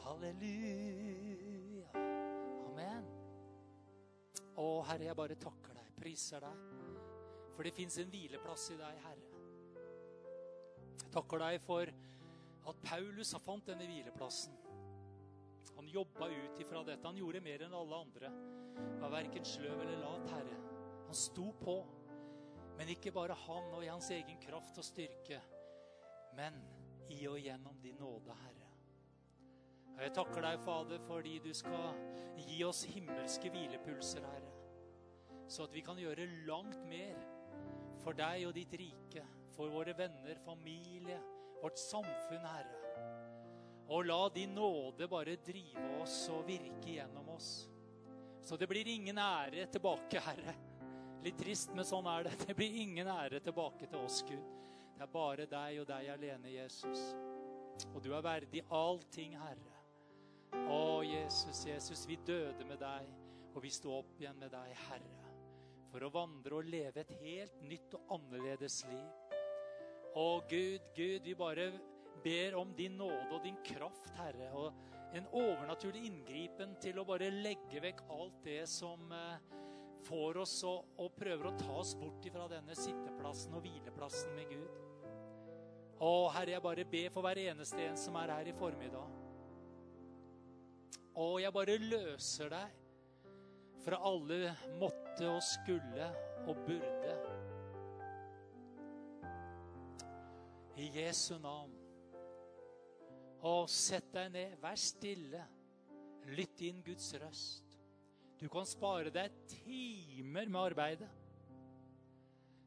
Halleluja. 0.00 1.90
Amen. 2.70 3.04
Å, 4.56 4.68
Herre, 4.88 5.10
jeg 5.10 5.16
bare 5.18 5.36
takker 5.36 5.76
deg, 5.76 5.90
priser 5.98 6.46
deg. 6.46 6.62
For 7.52 7.68
det 7.68 7.74
fins 7.76 7.98
en 8.00 8.08
hvileplass 8.08 8.70
i 8.72 8.78
deg, 8.80 9.02
Herre. 9.04 9.42
Jeg 11.02 11.12
takker 11.12 11.44
deg 11.44 11.58
for 11.66 11.92
at 12.72 12.80
Paulus 12.86 13.34
har 13.36 13.44
fant 13.44 13.68
denne 13.68 13.90
hvileplassen. 13.90 14.56
Han 15.76 15.92
jobba 15.92 16.30
ut 16.32 16.64
ifra 16.64 16.80
dette. 16.86 17.04
Han 17.06 17.20
gjorde 17.20 17.44
mer 17.44 17.66
enn 17.66 17.76
alle 17.76 18.00
andre. 18.06 18.32
Var 19.04 19.14
verken 19.18 19.44
sløv 19.44 19.84
eller 19.84 20.00
lat, 20.00 20.32
Herre. 20.32 20.56
Han 21.04 21.20
sto 21.26 21.52
på. 21.60 21.76
Men 22.80 22.96
ikke 22.96 23.12
bare 23.12 23.36
han 23.44 23.68
og 23.74 23.84
i 23.84 23.92
hans 23.92 24.08
egen 24.16 24.40
kraft 24.40 24.80
og 24.80 24.86
styrke. 24.86 25.44
Men 26.38 26.56
i 27.14 27.22
og 27.30 27.38
gjennom 27.40 27.78
din 27.82 27.98
nåde, 28.00 28.34
Herre. 28.42 28.68
Og 29.96 30.04
Jeg 30.04 30.14
takker 30.14 30.44
deg, 30.44 30.60
Fader, 30.62 31.00
fordi 31.08 31.38
du 31.42 31.50
skal 31.56 31.96
gi 32.38 32.60
oss 32.64 32.84
himmelske 32.86 33.50
hvilepulser, 33.50 34.26
Herre. 34.26 34.52
Så 35.48 35.64
at 35.64 35.74
vi 35.74 35.82
kan 35.82 35.98
gjøre 35.98 36.28
langt 36.46 36.84
mer 36.86 37.16
for 38.04 38.16
deg 38.16 38.44
og 38.46 38.54
ditt 38.56 38.74
rike, 38.78 39.24
for 39.56 39.72
våre 39.72 39.96
venner, 39.98 40.38
familie, 40.44 41.18
vårt 41.62 41.80
samfunn, 41.80 42.46
Herre. 42.46 42.84
Og 43.88 44.04
la 44.04 44.20
din 44.34 44.54
nåde 44.54 45.08
bare 45.08 45.38
drive 45.42 45.88
oss 46.02 46.20
og 46.30 46.44
virke 46.46 46.98
gjennom 46.98 47.32
oss. 47.34 47.50
Så 48.44 48.56
det 48.56 48.68
blir 48.68 48.88
ingen 48.88 49.18
ære 49.18 49.66
tilbake, 49.72 50.20
Herre. 50.20 50.54
Litt 51.24 51.40
trist, 51.40 51.72
men 51.74 51.88
sånn 51.88 52.06
er 52.06 52.28
det. 52.28 52.36
Det 52.46 52.54
blir 52.56 52.76
ingen 52.84 53.08
ære 53.10 53.40
tilbake 53.42 53.88
til 53.88 54.04
oss, 54.04 54.22
Gud. 54.28 54.44
Det 54.98 55.04
er 55.06 55.10
bare 55.12 55.44
deg 55.46 55.76
og 55.78 55.84
deg 55.86 56.08
alene, 56.10 56.50
Jesus. 56.50 57.02
Og 57.92 58.00
du 58.02 58.08
er 58.16 58.22
verdig 58.24 58.64
allting, 58.74 59.36
Herre. 59.38 59.76
Å, 60.74 61.04
Jesus, 61.06 61.60
Jesus, 61.68 62.02
vi 62.10 62.16
døde 62.26 62.66
med 62.66 62.80
deg, 62.82 63.06
og 63.52 63.62
vi 63.62 63.70
sto 63.70 63.92
opp 64.00 64.18
igjen 64.18 64.40
med 64.42 64.50
deg, 64.50 64.72
Herre. 64.88 65.30
For 65.92 66.02
å 66.02 66.10
vandre 66.10 66.58
og 66.58 66.66
leve 66.66 67.04
et 67.04 67.12
helt 67.20 67.62
nytt 67.62 67.94
og 67.94 68.10
annerledes 68.16 68.80
liv. 68.90 69.38
Å, 70.18 70.26
Gud, 70.50 70.90
Gud, 70.98 71.22
vi 71.22 71.36
bare 71.38 71.68
ber 72.24 72.58
om 72.58 72.74
din 72.74 72.98
nåde 72.98 73.30
og 73.38 73.46
din 73.46 73.62
kraft, 73.70 74.10
Herre. 74.18 74.50
Og 74.58 75.14
en 75.14 75.30
overnaturlig 75.30 76.08
inngripen 76.10 76.74
til 76.82 76.98
å 76.98 77.06
bare 77.06 77.30
legge 77.38 77.86
vekk 77.86 78.02
alt 78.18 78.42
det 78.50 78.64
som 78.66 79.14
eh, 79.14 79.38
får 80.10 80.42
oss 80.42 80.58
og, 80.66 80.90
og 80.98 81.14
prøver 81.22 81.52
å 81.52 81.56
ta 81.62 81.78
oss 81.84 81.94
bort 82.02 82.26
fra 82.34 82.50
denne 82.50 82.74
sitteplassen 82.74 83.54
og 83.54 83.62
hvileplassen 83.62 84.34
med 84.34 84.50
Gud. 84.56 84.87
Å, 85.98 86.10
Herre, 86.30 86.54
jeg 86.54 86.62
bare 86.62 86.84
ber 86.86 87.08
for 87.10 87.26
hver 87.26 87.40
eneste 87.42 87.80
en 87.82 87.96
som 87.98 88.16
er 88.20 88.30
her 88.30 88.50
i 88.50 88.54
formiddag. 88.54 89.16
Å, 91.18 91.26
jeg 91.42 91.54
bare 91.54 91.78
løser 91.82 92.52
deg 92.52 92.76
fra 93.82 93.98
alle 94.06 94.52
måtte 94.78 95.26
og 95.26 95.42
skulle 95.42 96.06
og 96.46 96.62
burde. 96.68 97.16
I 100.78 100.86
Jesu 100.94 101.34
navn. 101.42 101.74
Å, 103.42 103.54
sett 103.70 104.12
deg 104.14 104.30
ned, 104.34 104.54
vær 104.62 104.78
stille. 104.78 105.42
Lytt 106.28 106.62
inn 106.62 106.84
Guds 106.86 107.10
røst. 107.18 107.74
Du 108.38 108.46
kan 108.52 108.66
spare 108.68 109.10
deg 109.10 109.34
timer 109.50 110.46
med 110.46 110.60
arbeidet. 110.60 111.10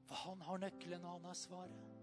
For 0.10 0.20
han 0.26 0.44
har 0.44 0.64
nøkkelen, 0.66 1.08
han 1.08 1.28
har 1.30 1.38
svaret. 1.40 2.01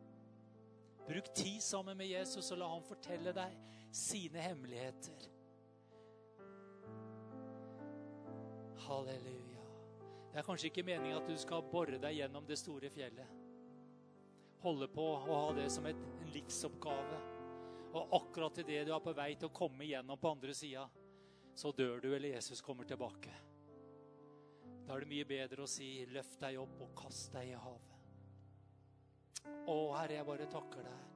Bruk 1.09 1.35
tid 1.35 1.63
sammen 1.63 1.97
med 1.97 2.07
Jesus 2.07 2.51
og 2.53 2.59
la 2.61 2.69
han 2.69 2.85
fortelle 2.85 3.33
deg 3.33 3.55
sine 3.97 4.43
hemmeligheter. 4.45 5.29
Halleluja. 8.85 9.65
Det 10.29 10.43
er 10.43 10.47
kanskje 10.47 10.69
ikke 10.69 10.85
meningen 10.85 11.17
at 11.17 11.29
du 11.29 11.37
skal 11.41 11.65
bore 11.73 11.97
deg 12.03 12.19
gjennom 12.21 12.45
det 12.47 12.59
store 12.61 12.93
fjellet. 12.93 13.33
Holde 14.61 14.89
på 14.93 15.09
å 15.15 15.19
ha 15.25 15.43
det 15.57 15.69
som 15.73 15.87
et, 15.89 15.99
en 16.21 16.33
livsoppgave. 16.35 17.25
Og 17.97 18.17
akkurat 18.21 18.61
idet 18.61 18.85
du 18.85 18.93
er 18.93 19.03
på 19.03 19.17
vei 19.17 19.31
til 19.39 19.49
å 19.49 19.57
komme 19.57 19.87
igjennom 19.87 20.21
på 20.21 20.35
andre 20.37 20.55
sida, 20.55 20.85
så 21.57 21.73
dør 21.73 22.03
du, 22.05 22.11
eller 22.15 22.37
Jesus 22.37 22.61
kommer 22.63 22.85
tilbake. 22.85 23.33
Da 24.85 24.93
er 24.93 25.05
det 25.05 25.11
mye 25.11 25.29
bedre 25.29 25.65
å 25.65 25.71
si 25.71 26.05
'løft 26.07 26.37
deg 26.41 26.61
opp 26.61 26.83
og 26.85 26.93
kast 26.97 27.33
deg 27.33 27.55
i 27.55 27.57
havet'. 27.57 27.88
Å, 29.69 29.77
Herre, 29.99 30.17
jeg 30.17 30.27
bare 30.29 30.49
takker 30.49 30.87
deg. 30.87 31.09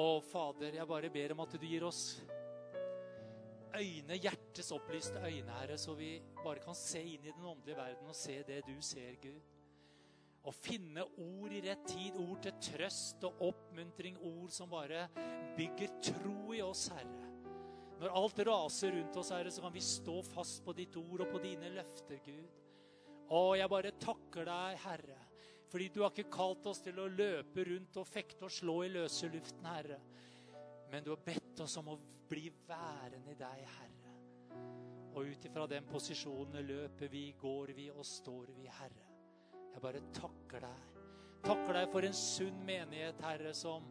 Å, 0.00 0.06
Fader, 0.24 0.76
jeg 0.78 0.88
bare 0.88 1.10
ber 1.12 1.34
om 1.34 1.42
at 1.44 1.56
du 1.58 1.66
gir 1.66 1.84
oss 1.84 2.04
øyne, 3.76 4.16
hjertets 4.16 4.70
opplyste 4.74 5.20
øyne, 5.20 5.52
Herre, 5.58 5.78
så 5.78 5.94
vi 5.98 6.14
bare 6.40 6.62
kan 6.64 6.76
se 6.78 7.02
inn 7.02 7.26
i 7.26 7.32
den 7.32 7.46
åndelige 7.46 7.78
verden 7.78 8.10
og 8.10 8.16
se 8.16 8.40
det 8.46 8.62
du 8.66 8.76
ser, 8.84 9.16
Gud. 9.22 9.40
Og 10.48 10.56
finne 10.56 11.04
ord 11.20 11.52
i 11.52 11.60
rett 11.66 11.82
tid, 11.90 12.16
ord 12.16 12.40
til 12.46 12.56
trøst 12.70 13.26
og 13.28 13.42
oppmuntring, 13.50 14.16
ord 14.24 14.54
som 14.54 14.70
bare 14.72 15.04
bygger 15.58 15.98
tro 16.12 16.54
i 16.56 16.62
oss, 16.64 16.88
Herre. 16.94 17.26
Når 18.00 18.14
alt 18.16 18.40
raser 18.48 18.94
rundt 18.96 19.18
oss, 19.20 19.34
Herre, 19.34 19.52
så 19.52 19.66
kan 19.66 19.74
vi 19.74 19.84
stå 19.84 20.20
fast 20.24 20.64
på 20.64 20.72
ditt 20.78 20.96
ord 20.96 21.26
og 21.26 21.34
på 21.34 21.42
dine 21.44 21.74
løfter, 21.74 22.22
Gud. 22.24 22.62
Å, 23.30 23.42
jeg 23.60 23.70
bare 23.70 23.92
takker 24.00 24.48
deg, 24.48 24.80
Herre 24.86 25.18
Fordi 25.70 25.86
du 25.94 26.00
har 26.02 26.10
ikke 26.10 26.32
kalt 26.34 26.66
oss 26.66 26.80
til 26.82 26.98
å 26.98 27.06
løpe 27.06 27.64
rundt 27.68 27.98
og 28.00 28.08
fekte 28.08 28.48
og 28.48 28.54
slå 28.54 28.80
i 28.86 28.90
løse 28.90 29.28
luften, 29.30 29.66
Herre. 29.70 30.00
Men 30.90 31.04
du 31.06 31.12
har 31.12 31.22
bedt 31.22 31.62
oss 31.62 31.76
om 31.78 31.92
å 31.92 31.98
bli 32.30 32.48
værende 32.66 33.30
i 33.30 33.38
deg, 33.38 33.62
Herre. 33.76 34.14
Og 35.14 35.30
ut 35.30 35.46
ifra 35.46 35.66
den 35.70 35.86
posisjonen 35.90 36.66
løper 36.66 37.10
vi, 37.10 37.28
går 37.38 37.70
vi 37.76 37.86
og 37.92 38.02
står 38.06 38.50
vi, 38.56 38.66
Herre. 38.80 39.06
Jeg 39.70 39.82
bare 39.84 40.02
takker 40.16 40.66
deg. 40.66 40.88
Takker 41.46 41.78
deg 41.78 41.92
for 41.94 42.06
en 42.06 42.18
sunn 42.18 42.58
menighet, 42.66 43.22
Herre, 43.22 43.54
som, 43.54 43.86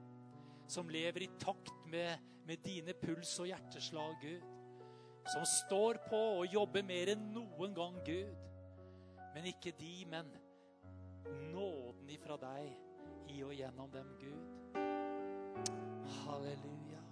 som 0.67 0.91
lever 0.91 1.25
i 1.25 1.31
takt 1.39 1.87
med, 1.87 2.19
med 2.47 2.59
dine 2.65 2.95
puls 2.99 3.31
og 3.39 3.47
hjerteslag, 3.49 4.19
Gud. 4.21 4.43
Som 5.29 5.47
står 5.47 6.01
på 6.09 6.19
og 6.41 6.51
jobber 6.51 6.83
mer 6.83 7.13
enn 7.15 7.25
noen 7.31 7.73
gang, 7.77 7.99
Gud. 8.03 8.35
Men 9.33 9.47
ikke 9.47 9.71
de, 9.79 9.95
men 10.11 10.27
nåden 11.53 12.09
ifra 12.09 12.37
deg 12.37 12.77
i 13.29 13.43
og 13.43 13.53
gjennom 13.53 13.91
dem, 13.93 14.13
Gud. 14.19 14.77
Halleluja. 16.19 17.03